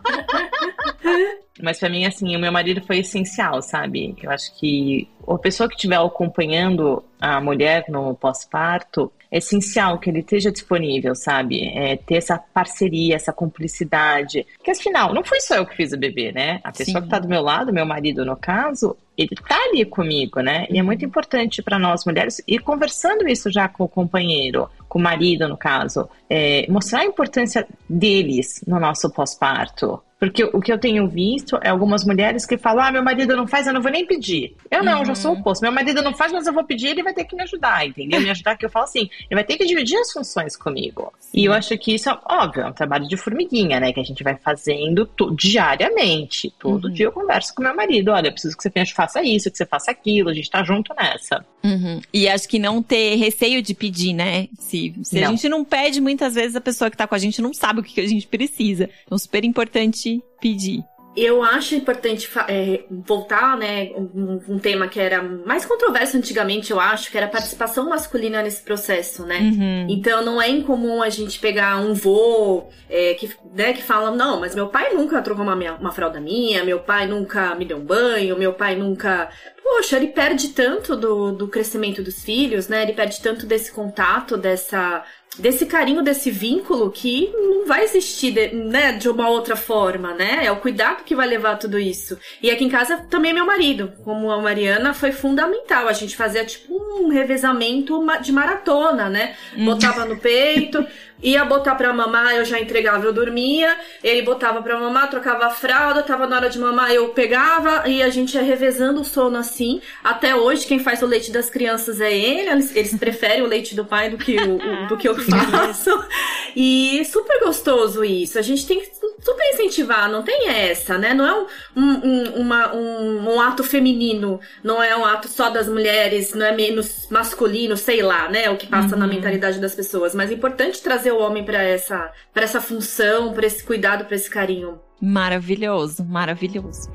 Mas 1.62 1.79
para 1.79 1.88
mim, 1.88 2.05
assim, 2.05 2.35
o 2.37 2.40
meu 2.40 2.51
marido 2.51 2.83
foi 2.83 2.99
essencial, 2.99 3.62
sabe? 3.62 4.17
Eu 4.23 4.31
acho 4.31 4.59
que 4.59 5.09
a 5.27 5.38
pessoa 5.38 5.69
que 5.69 5.77
estiver 5.77 5.97
acompanhando 5.97 7.03
a 7.21 7.40
mulher 7.40 7.85
no 7.88 8.14
pós-parto, 8.14 9.11
é 9.35 9.38
essencial 9.38 9.99
que 9.99 10.09
ele 10.09 10.21
esteja 10.21 10.53
disponível, 10.53 11.12
sabe? 11.14 11.67
É, 11.69 11.97
ter 11.97 12.17
essa 12.17 12.38
parceria, 12.38 13.17
essa 13.17 13.33
cumplicidade. 13.33 14.47
Porque 14.57 14.71
afinal, 14.71 15.12
não 15.12 15.25
foi 15.25 15.40
só 15.40 15.57
eu 15.57 15.67
que 15.67 15.75
fiz 15.75 15.93
o 15.93 15.99
bebê, 15.99 16.31
né? 16.31 16.61
A 16.62 16.71
pessoa 16.71 17.01
Sim. 17.01 17.03
que 17.03 17.09
tá 17.09 17.19
do 17.19 17.29
meu 17.29 17.43
lado, 17.43 17.73
meu 17.73 17.85
marido 17.85 18.25
no 18.25 18.37
caso, 18.37 18.97
ele 19.19 19.35
tá 19.49 19.57
ali 19.57 19.85
comigo, 19.85 20.40
né? 20.40 20.67
E 20.71 20.79
é 20.79 20.83
muito 20.85 21.05
importante 21.05 21.62
para 21.62 21.81
nós 21.81 22.05
mulheres 22.05 22.40
ir 22.47 22.61
conversando 22.61 23.27
isso 23.27 23.51
já 23.51 23.67
com 23.67 23.83
o 23.83 23.88
companheiro, 23.88 24.69
com 24.88 25.01
o 25.01 25.03
marido, 25.03 25.49
no 25.49 25.57
caso, 25.57 26.09
é, 26.31 26.64
mostrar 26.69 27.01
a 27.01 27.07
importância 27.07 27.67
deles 27.88 28.62
no 28.69 28.79
nosso 28.79 29.11
pós-parto. 29.11 30.01
Porque 30.17 30.45
o 30.45 30.61
que 30.61 30.73
eu 30.73 30.79
tenho 30.79 31.09
visto 31.09 31.44
é 31.63 31.69
algumas 31.69 32.05
mulheres 32.05 32.47
que 32.47 32.57
falam: 32.57 32.85
ah, 32.85 32.93
meu 32.93 33.03
marido 33.03 33.37
não 33.37 33.47
faz, 33.47 33.67
eu 33.67 33.73
não 33.73 33.83
vou 33.83 33.91
nem 33.91 34.07
pedir. 34.07 34.57
Eu 34.71 34.83
não, 34.83 34.99
uhum. 34.99 35.05
já 35.05 35.15
sou 35.15 35.35
o 35.35 35.39
oposto. 35.39 35.63
Meu 35.63 35.73
marido 35.73 36.03
não 36.03 36.15
faz, 36.15 36.33
mas 36.33 36.47
eu 36.47 36.53
vou 36.53 36.65
pedir, 36.65 36.89
ele 36.89 37.03
vai 37.03 37.15
ter 37.15 37.25
que 37.25 37.37
me 37.37 37.43
ajudar, 37.43 37.87
entendeu? 37.87 38.21
Me 38.21 38.31
ajudar, 38.31 38.57
que 38.57 38.65
eu 38.65 38.71
falo 38.71 38.85
assim, 38.85 39.09
ele 39.31 39.35
vai 39.35 39.45
ter 39.45 39.57
que 39.57 39.65
dividir 39.65 39.99
as 39.99 40.13
funções 40.13 40.57
comigo. 40.57 41.13
Sim. 41.19 41.41
E 41.41 41.45
eu 41.45 41.53
acho 41.53 41.77
que 41.79 41.95
isso 41.95 42.09
é, 42.09 42.19
óbvio, 42.29 42.63
é 42.63 42.67
um 42.67 42.73
trabalho 42.73 43.07
de 43.07 43.17
formiguinha, 43.17 43.81
né? 43.81 43.93
Que 43.93 44.01
a 44.01 44.05
gente 44.05 44.23
vai 44.23 44.37
fazendo 44.37 45.09
diariamente. 45.37 46.53
Todo 46.59 46.87
uhum. 46.87 46.95
dia 46.95 47.07
eu 47.07 47.13
converso 47.13 47.55
com 47.55 47.63
meu 47.63 47.75
marido: 47.75 48.11
olha, 48.11 48.29
eu 48.29 48.33
preciso 48.33 48.57
que 48.57 48.63
você 48.63 48.71
faça 48.95 49.23
isso, 49.23 49.51
que 49.51 49.57
você 49.57 49.67
faça 49.67 49.91
aquilo, 49.91 50.31
a 50.31 50.35
gente 50.35 50.51
tá 50.51 50.63
junto 50.63 50.95
nessa. 50.95 51.45
Uhum. 51.65 52.01
E 52.13 52.29
acho 52.29 52.49
que 52.49 52.59
não 52.59 52.83
ter 52.83 53.17
receio 53.17 53.63
de 53.63 53.75
pedir, 53.75 54.13
né? 54.13 54.49
Se, 54.59 54.95
se 55.03 55.23
a 55.23 55.29
gente 55.31 55.49
não 55.49 55.65
pede, 55.65 56.01
muitas 56.01 56.35
vezes 56.35 56.55
a 56.55 56.61
pessoa 56.61 56.91
que 56.91 56.97
tá 56.97 57.07
com 57.07 57.15
a 57.15 57.19
gente 57.19 57.41
não 57.41 57.55
sabe 57.55 57.81
o 57.81 57.83
que, 57.83 57.95
que 57.95 58.01
a 58.01 58.07
gente 58.07 58.27
precisa. 58.27 58.89
Então, 59.07 59.17
super 59.17 59.45
importante 59.45 60.23
pedir. 60.41 60.85
Eu 61.16 61.42
acho 61.42 61.74
importante 61.74 62.29
é, 62.48 62.85
voltar, 62.90 63.57
né, 63.57 63.90
um, 63.94 64.40
um, 64.48 64.59
tema 64.59 64.88
que 64.88 64.98
era 64.98 65.22
mais 65.22 65.64
controverso 65.64 66.16
antigamente, 66.16 66.72
eu 66.72 66.81
acho, 66.81 67.11
que 67.11 67.16
era 67.16 67.27
a 67.27 67.31
participação 67.31 67.88
masculina 67.88 68.42
nesse 68.42 68.62
processo, 68.62 69.24
né? 69.24 69.38
Uhum. 69.38 69.87
Então 69.88 70.24
não 70.24 70.42
é 70.42 70.48
incomum 70.48 71.03
a 71.03 71.09
gente 71.09 71.38
pegar 71.38 71.79
um 71.79 71.94
vô 71.94 72.68
é, 72.90 73.14
que, 73.14 73.31
né, 73.55 73.72
que 73.72 73.83
fala, 73.83 74.11
não, 74.11 74.40
mas 74.40 74.55
meu 74.55 74.68
pai 74.68 74.92
nunca 74.92 75.22
trocou 75.22 75.44
uma, 75.44 75.55
uma 75.77 75.92
fralda 75.92 76.20
minha, 76.20 76.64
meu 76.64 76.81
pai 76.81 77.07
nunca 77.07 77.55
me 77.55 77.64
deu 77.64 77.77
um 77.77 77.85
banho, 77.85 78.37
meu 78.37 78.53
pai 78.53 78.74
nunca 78.74 79.31
poxa, 79.64 79.96
ele 79.96 80.09
perde 80.09 80.48
tanto 80.50 80.94
do, 80.94 81.33
do 81.33 81.48
crescimento 81.48 82.03
dos 82.03 82.22
filhos, 82.22 82.68
né? 82.68 82.83
Ele 82.83 82.92
perde 82.92 83.20
tanto 83.20 83.46
desse 83.46 83.72
contato, 83.72 84.37
dessa 84.37 85.03
desse 85.38 85.66
carinho, 85.66 86.03
desse 86.03 86.31
vínculo 86.31 86.90
que 86.90 87.33
não 87.33 87.66
vai 87.66 87.85
existir 87.85 88.33
de, 88.33 88.55
né, 88.55 88.92
de 88.92 89.09
uma 89.09 89.29
outra 89.29 89.57
forma, 89.57 90.14
né? 90.14 90.40
É 90.44 90.53
o 90.53 90.57
cuidado 90.57 91.05
que 91.05 91.14
vai 91.14 91.27
levar 91.27 91.57
tudo 91.57 91.79
isso. 91.79 92.18
E 92.42 92.51
aqui 92.51 92.64
em 92.64 92.68
casa 92.68 92.99
também 93.11 93.31
é 93.31 93.35
meu 93.35 93.47
marido, 93.47 93.92
como 94.05 94.31
a 94.31 94.40
Mariana, 94.40 94.94
foi 94.94 95.12
fundamental. 95.12 95.88
A 95.88 95.92
gente 95.92 96.16
fazia 96.16 96.44
tipo 96.44 96.75
um 96.75 97.09
revezamento 97.09 98.05
de 98.23 98.33
maratona, 98.33 99.09
né? 99.09 99.35
Uhum. 99.57 99.64
Botava 99.64 100.05
no 100.05 100.16
peito, 100.18 100.87
ia 101.23 101.44
botar 101.44 101.75
pra 101.75 101.92
mamar, 101.92 102.35
eu 102.35 102.44
já 102.44 102.61
entregava, 102.61 103.05
eu 103.07 103.12
dormia. 103.12 103.77
Ele 104.03 104.23
botava 104.23 104.62
pra 104.62 104.79
mamar, 104.79 105.11
trocava 105.11 105.47
a 105.47 105.51
fralda, 105.51 106.03
tava 106.03 106.27
na 106.27 106.37
hora 106.37 106.51
de 106.51 106.59
mamar, 106.59 106.92
eu 106.92 107.09
pegava 107.09 107.88
e 107.88 108.03
a 108.03 108.11
gente 108.11 108.35
ia 108.35 108.42
revezando 108.42 109.01
o 109.01 109.05
sono 109.05 109.38
assim. 109.38 109.81
Até 110.03 110.37
hoje, 110.37 110.66
quem 110.66 110.79
faz 110.79 111.03
o 111.03 111.07
leite 111.07 111.33
das 111.33 111.49
crianças 111.49 112.01
é 112.01 112.12
ele. 112.12 112.51
Eles, 112.51 112.77
eles 112.77 112.94
preferem 112.97 113.42
o 113.42 113.47
leite 113.47 113.75
do 113.75 113.85
pai 113.85 114.11
do 114.11 114.18
que 114.18 114.37
o, 114.37 114.87
do 114.88 114.97
que 114.97 115.09
eu 115.09 115.14
faço. 115.25 115.91
E 116.57 117.05
super 117.07 117.41
gostoso 117.41 118.05
isso. 118.05 118.39
A 118.39 118.43
gente 118.43 118.67
tem 118.67 118.79
que 118.79 118.89
super 119.21 119.45
incentivar, 119.53 120.09
não 120.09 120.23
tem 120.23 120.49
essa, 120.49 120.97
né? 120.97 121.13
Não 121.13 121.27
é 121.27 121.35
um, 121.75 121.83
um, 121.83 122.25
uma, 122.43 122.73
um, 122.73 123.35
um 123.35 123.41
ato 123.41 123.65
feminino, 123.65 124.39
não 124.63 124.83
é 124.83 124.97
um 124.97 125.05
ato 125.05 125.27
só 125.27 125.51
das 125.51 125.69
mulheres, 125.69 126.33
não 126.33 126.47
é 126.47 126.53
menos 126.53 127.09
masculino, 127.11 127.77
sei 127.77 128.03
lá, 128.03 128.29
né? 128.29 128.51
O 128.51 128.57
que 128.57 128.67
passa 128.67 128.95
uhum. 128.95 129.01
na 129.01 129.07
mentalidade 129.07 129.59
das 129.59 129.75
pessoas. 129.75 130.15
Mas 130.15 130.31
é 130.31 130.35
importante 130.35 130.83
trazer 130.83 131.13
o 131.13 131.19
homem 131.19 131.45
para 131.45 131.61
essa, 131.61 132.13
pra 132.33 132.45
essa 132.45 132.61
função, 132.61 133.33
para 133.33 133.47
esse 133.47 133.65
cuidado, 133.65 134.05
para 134.05 134.15
esse 134.15 134.31
carinho. 134.31 134.79
Maravilhoso, 135.01 136.05
maravilhoso. 136.05 136.89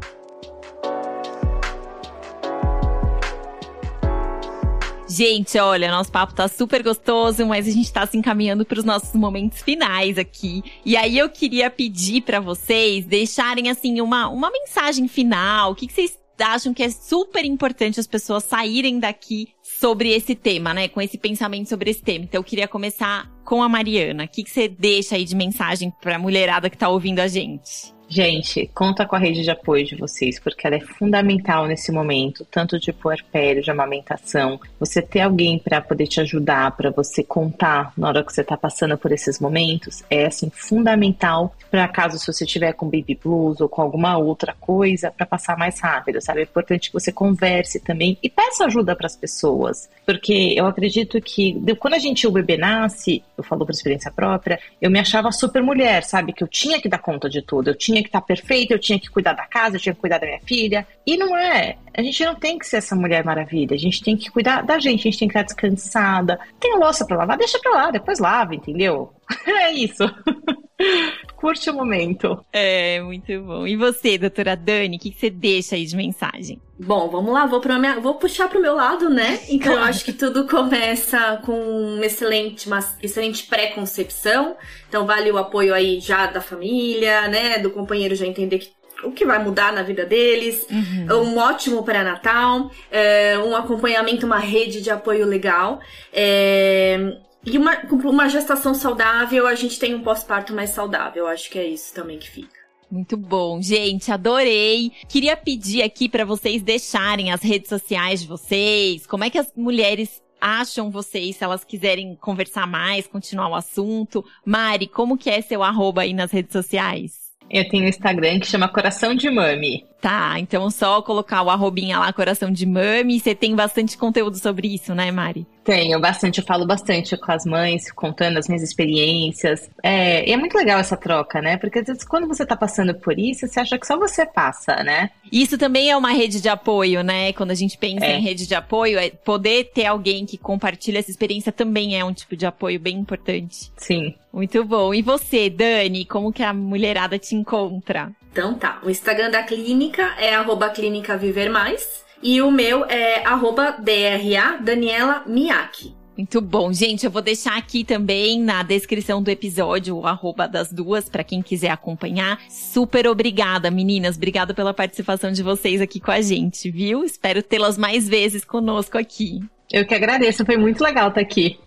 Gente, 5.20 5.60
olha, 5.60 5.92
nosso 5.92 6.10
papo 6.10 6.34
tá 6.34 6.48
super 6.48 6.82
gostoso, 6.82 7.46
mas 7.46 7.68
a 7.68 7.72
gente 7.72 7.92
tá 7.92 8.08
se 8.08 8.18
encaminhando 8.18 8.64
para 8.64 8.80
os 8.80 8.86
nossos 8.86 9.14
momentos 9.14 9.62
finais 9.62 10.18
aqui. 10.18 10.64
E 10.86 10.96
aí 10.96 11.18
eu 11.18 11.28
queria 11.28 11.70
pedir 11.70 12.22
para 12.22 12.40
vocês 12.40 13.06
deixarem 13.06 13.70
assim 13.70 14.00
uma, 14.00 14.30
uma 14.30 14.50
mensagem 14.50 15.10
final. 15.10 15.74
O 15.74 15.76
que, 15.76 15.88
que 15.88 15.92
vocês 15.92 16.18
acham 16.40 16.74
que 16.74 16.82
é 16.82 16.90
super 16.90 17.44
importante 17.44 18.00
as 18.00 18.08
pessoas 18.08 18.46
saírem 18.46 18.98
daqui 18.98 19.50
sobre 19.62 20.10
esse 20.14 20.36
tema, 20.36 20.74
né? 20.74 20.88
Com 20.88 21.02
esse 21.02 21.18
pensamento 21.18 21.68
sobre 21.68 21.92
esse 21.92 22.02
tema. 22.02 22.24
Então 22.24 22.40
eu 22.40 22.44
queria 22.46 22.70
começar 22.70 23.30
com 23.44 23.62
a 23.62 23.68
Mariana. 23.68 24.24
O 24.24 24.28
que, 24.30 24.42
que 24.42 24.50
você 24.50 24.70
deixa 24.70 25.16
aí 25.16 25.26
de 25.26 25.36
mensagem 25.36 25.92
pra 26.02 26.18
mulherada 26.18 26.70
que 26.70 26.78
tá 26.78 26.88
ouvindo 26.88 27.20
a 27.20 27.28
gente? 27.28 27.99
Gente, 28.12 28.66
conta 28.74 29.06
com 29.06 29.16
a 29.16 29.20
rede 29.20 29.44
de 29.44 29.52
apoio 29.52 29.86
de 29.86 29.96
vocês, 29.96 30.40
porque 30.40 30.66
ela 30.66 30.78
é 30.78 30.80
fundamental 30.80 31.68
nesse 31.68 31.92
momento, 31.92 32.44
tanto 32.50 32.80
de 32.80 32.92
puerpério, 32.92 33.62
de 33.62 33.70
amamentação. 33.70 34.60
Você 34.80 35.00
ter 35.00 35.22
alguém 35.22 35.60
para 35.60 35.80
poder 35.80 36.08
te 36.08 36.20
ajudar, 36.20 36.76
para 36.76 36.90
você 36.90 37.24
contar 37.24 37.94
na 37.96 38.08
hora 38.08 38.24
que 38.24 38.34
você 38.34 38.42
está 38.42 38.58
passando 38.58 38.98
por 38.98 39.12
esses 39.12 39.40
momentos, 39.40 40.04
é 40.10 40.26
assim 40.26 40.50
fundamental 40.50 41.56
para 41.70 41.88
caso 41.88 42.18
se 42.18 42.26
você 42.26 42.48
tiver 42.48 42.74
com 42.74 42.88
baby 42.88 43.14
blues 43.24 43.62
ou 43.62 43.70
com 43.70 43.84
alguma 43.84 44.18
outra 44.18 44.56
coisa, 44.60 45.12
para 45.12 45.28
passar 45.28 45.56
mais 45.56 45.80
rápido, 45.80 46.20
sabe? 46.20 46.40
É 46.40 46.44
importante 46.44 46.90
que 46.90 46.94
você 46.94 47.12
converse 47.12 47.80
também 47.80 48.18
e 48.24 48.30
peça 48.30 48.66
ajuda 48.66 48.96
para 48.96 49.06
as 49.06 49.16
pessoas, 49.16 49.88
porque 50.10 50.56
eu 50.58 50.66
acredito 50.66 51.22
que 51.22 51.56
quando 51.78 51.94
a 51.94 52.00
gente 52.00 52.26
o 52.26 52.32
bebê 52.32 52.58
nasce, 52.58 53.24
eu 53.38 53.44
falo 53.44 53.64
por 53.64 53.72
experiência 53.72 54.12
própria, 54.12 54.60
eu 54.82 54.90
me 54.90 55.00
achava 55.00 55.32
super 55.32 55.62
mulher, 55.62 56.04
sabe? 56.04 56.34
Que 56.34 56.44
eu 56.44 56.48
tinha 56.48 56.82
que 56.82 56.90
dar 56.90 56.98
conta 56.98 57.30
de 57.30 57.44
tudo, 57.44 57.70
eu 57.70 57.78
tinha 57.78 58.02
que 58.02 58.08
estar 58.08 58.20
tá 58.20 58.26
perfeita, 58.26 58.74
eu 58.74 58.80
tinha 58.80 59.00
que 59.00 59.08
cuidar 59.08 59.34
da 59.34 59.46
casa, 59.46 59.76
eu 59.76 59.80
tinha 59.80 59.94
que 59.94 60.02
cuidar 60.02 60.18
da 60.18 60.26
minha 60.26 60.40
filha. 60.40 60.88
E 61.06 61.16
não 61.16 61.38
é. 61.38 61.76
A 62.00 62.02
gente 62.02 62.24
não 62.24 62.34
tem 62.34 62.58
que 62.58 62.66
ser 62.66 62.78
essa 62.78 62.96
mulher 62.96 63.26
maravilha. 63.26 63.76
A 63.76 63.78
gente 63.78 64.02
tem 64.02 64.16
que 64.16 64.32
cuidar 64.32 64.62
da 64.62 64.80
gente, 64.80 65.02
a 65.02 65.12
gente 65.12 65.20
tem 65.20 65.28
que 65.28 65.38
estar 65.38 65.44
descansada. 65.44 66.40
Tem 66.58 66.80
louça 66.80 67.06
pra 67.06 67.18
lavar, 67.18 67.38
deixa 67.38 67.60
pra 67.60 67.72
lá, 67.72 67.92
depois 67.92 68.20
lava, 68.20 68.56
entendeu? 68.56 69.12
é 69.46 69.74
isso. 69.74 70.04
Curte 71.36 71.70
o 71.70 71.74
momento. 71.74 72.40
É, 72.54 73.02
muito 73.02 73.42
bom. 73.42 73.68
E 73.68 73.76
você, 73.76 74.18
doutora 74.18 74.56
Dani, 74.56 74.96
o 74.96 75.00
que, 75.00 75.12
que 75.12 75.20
você 75.20 75.30
deixa 75.30 75.76
aí 75.76 75.86
de 75.86 75.94
mensagem? 75.98 76.62
Bom, 76.80 77.10
vamos 77.10 77.34
lá, 77.34 77.46
vou, 77.46 77.62
minha, 77.78 78.00
vou 78.00 78.16
puxar 78.16 78.48
pro 78.48 78.62
meu 78.62 78.76
lado, 78.76 79.10
né? 79.10 79.42
Então, 79.50 79.74
eu 79.74 79.84
acho 79.84 80.06
que 80.06 80.14
tudo 80.14 80.48
começa 80.48 81.42
com 81.46 81.52
uma 81.52 82.06
excelente, 82.06 82.68
uma 82.68 82.80
excelente 83.04 83.44
pré-concepção. 83.44 84.56
Então, 84.88 85.06
vale 85.06 85.30
o 85.30 85.38
apoio 85.38 85.74
aí 85.74 86.00
já 86.00 86.28
da 86.28 86.40
família, 86.40 87.28
né? 87.28 87.60
Do 87.60 87.72
companheiro 87.72 88.16
já 88.16 88.26
entender 88.26 88.60
que 88.60 88.79
o 89.04 89.12
que 89.12 89.26
vai 89.26 89.44
mudar 89.44 89.72
na 89.74 89.82
vida 89.82 90.06
deles, 90.06 90.66
uhum. 90.70 91.24
um 91.24 91.38
ótimo 91.38 91.84
pré-natal, 91.84 92.72
é, 92.92 93.38
um 93.40 93.56
acompanhamento, 93.56 94.26
uma 94.26 94.40
rede 94.40 94.82
de 94.82 94.90
apoio 94.90 95.26
legal. 95.26 95.80
É, 96.12 97.18
e 97.46 97.58
uma, 97.58 97.78
uma 98.04 98.28
gestação 98.28 98.74
saudável, 98.74 99.48
a 99.48 99.56
gente 99.56 99.80
tem 99.80 99.96
um 99.96 100.02
pós-parto 100.02 100.54
mais 100.54 100.72
saudável. 100.72 101.28
Acho 101.28 101.50
que 101.50 101.58
é 101.58 101.66
isso 101.66 101.94
também 101.94 102.18
que 102.18 102.30
fica. 102.30 102.60
Muito 102.92 103.16
bom, 103.16 103.62
gente, 103.62 104.12
adorei. 104.12 104.92
Queria 105.08 105.38
pedir 105.38 105.84
aqui 105.84 106.10
para 106.10 106.26
vocês 106.26 106.62
deixarem 106.64 107.32
as 107.32 107.42
redes 107.42 107.70
sociais 107.70 108.22
de 108.22 108.28
vocês. 108.28 109.06
Como 109.06 109.24
é 109.24 109.30
que 109.30 109.38
as 109.38 109.54
mulheres 109.56 110.22
acham 110.42 110.90
vocês, 110.90 111.36
se 111.36 111.44
elas 111.44 111.64
quiserem 111.64 112.16
conversar 112.16 112.66
mais, 112.66 113.06
continuar 113.06 113.50
o 113.50 113.56
assunto? 113.56 114.26
Mari, 114.44 114.88
como 114.88 115.18
que 115.18 115.30
é 115.30 115.42
seu 115.42 115.62
arroba 115.62 116.02
aí 116.02 116.14
nas 116.14 116.32
redes 116.32 116.52
sociais? 116.52 117.19
Eu 117.50 117.68
tenho 117.68 117.86
um 117.86 117.88
Instagram 117.88 118.40
que 118.40 118.48
chama 118.48 118.68
Coração 118.68 119.16
de 119.16 119.30
Mami. 119.30 119.86
Tá, 120.00 120.40
então 120.40 120.70
só 120.70 121.02
colocar 121.02 121.42
o 121.42 121.50
arrobinha 121.50 122.00
lá, 122.00 122.14
Coração 122.14 122.52
de 122.52 122.66
Mami. 122.66 123.20
Você 123.20 123.34
tem 123.34 123.56
bastante 123.56 123.98
conteúdo 123.98 124.38
sobre 124.38 124.74
isso, 124.74 124.94
né, 124.94 125.12
Mari? 125.12 125.46
Tenho 125.70 126.00
bastante, 126.00 126.40
eu 126.40 126.44
falo 126.48 126.66
bastante 126.66 127.16
com 127.16 127.32
as 127.32 127.46
mães, 127.46 127.92
contando 127.92 128.40
as 128.40 128.48
minhas 128.48 128.64
experiências. 128.64 129.70
É, 129.84 130.28
e 130.28 130.34
é 130.34 130.36
muito 130.36 130.58
legal 130.58 130.80
essa 130.80 130.98
troca, 130.98 131.40
né? 131.44 131.58
Porque 131.58 131.78
às 131.78 131.86
vezes 131.86 132.04
quando 132.04 132.28
você 132.28 132.44
tá 132.44 132.56
passando 132.56 132.96
por 132.96 133.20
isso, 133.20 133.48
você 133.48 133.60
acha 133.60 133.78
que 133.78 133.86
só 133.86 133.96
você 133.96 134.26
passa, 134.26 134.78
né? 134.78 135.12
Isso 135.32 135.60
também 135.60 135.92
é 135.92 135.96
uma 135.96 136.10
rede 136.10 136.42
de 136.42 136.50
apoio, 136.50 137.04
né? 137.04 137.34
Quando 137.34 137.52
a 137.52 137.56
gente 137.56 137.78
pensa 137.78 138.04
É. 138.04 138.18
em 138.18 138.22
rede 138.24 138.48
de 138.48 138.56
apoio, 138.56 138.98
é 138.98 139.12
poder 139.12 139.66
ter 139.66 139.86
alguém 139.86 140.26
que 140.26 140.40
compartilha 140.40 140.98
essa 140.98 141.12
experiência 141.12 141.52
também 141.52 142.00
é 142.00 142.04
um 142.04 142.14
tipo 142.14 142.36
de 142.36 142.48
apoio 142.48 142.80
bem 142.80 142.98
importante. 142.98 143.72
Sim. 143.78 144.16
Muito 144.34 144.66
bom. 144.66 144.92
E 144.92 145.04
você, 145.04 145.52
Dani, 145.52 146.04
como 146.04 146.34
que 146.34 146.42
a 146.42 146.52
mulherada 146.52 147.20
te 147.20 147.36
encontra? 147.36 148.12
Então 148.32 148.56
tá, 148.56 148.80
o 148.84 148.90
Instagram 148.90 149.30
da 149.30 149.44
clínica 149.44 150.16
é 150.18 150.34
arroba 150.34 150.70
clínica 150.70 151.16
viver 151.16 151.48
mais 151.52 152.09
e 152.22 152.42
o 152.42 152.52
meu 152.52 152.86
é 152.86 153.26
arroba 153.26 153.72
DRA 153.72 154.58
Daniela 154.62 155.24
Miyake. 155.26 156.00
Muito 156.20 156.42
bom, 156.42 156.74
gente. 156.74 157.06
Eu 157.06 157.12
vou 157.12 157.22
deixar 157.22 157.58
aqui 157.58 157.86
também 157.86 158.42
na 158.42 158.62
descrição 158.62 159.24
do 159.24 159.32
episódio 159.32 159.96
o 159.96 160.06
arroba 160.06 160.50
das 160.50 160.70
duas 160.70 161.08
para 161.08 161.24
quem 161.24 161.42
quiser 161.42 161.70
acompanhar. 161.70 162.38
Super 162.50 163.08
obrigada, 163.08 163.72
meninas. 163.72 164.18
Obrigada 164.18 164.54
pela 164.54 164.74
participação 164.74 165.32
de 165.32 165.42
vocês 165.42 165.80
aqui 165.80 165.98
com 165.98 166.12
a 166.12 166.20
gente, 166.20 166.70
viu? 166.70 167.06
Espero 167.06 167.42
tê-las 167.42 167.78
mais 167.78 168.06
vezes 168.10 168.44
conosco 168.44 168.98
aqui. 168.98 169.40
Eu 169.72 169.86
que 169.86 169.96
agradeço, 169.96 170.46
foi 170.46 170.58
muito 170.58 170.84
legal 170.84 171.08
estar 171.08 171.22
aqui. 171.22 171.58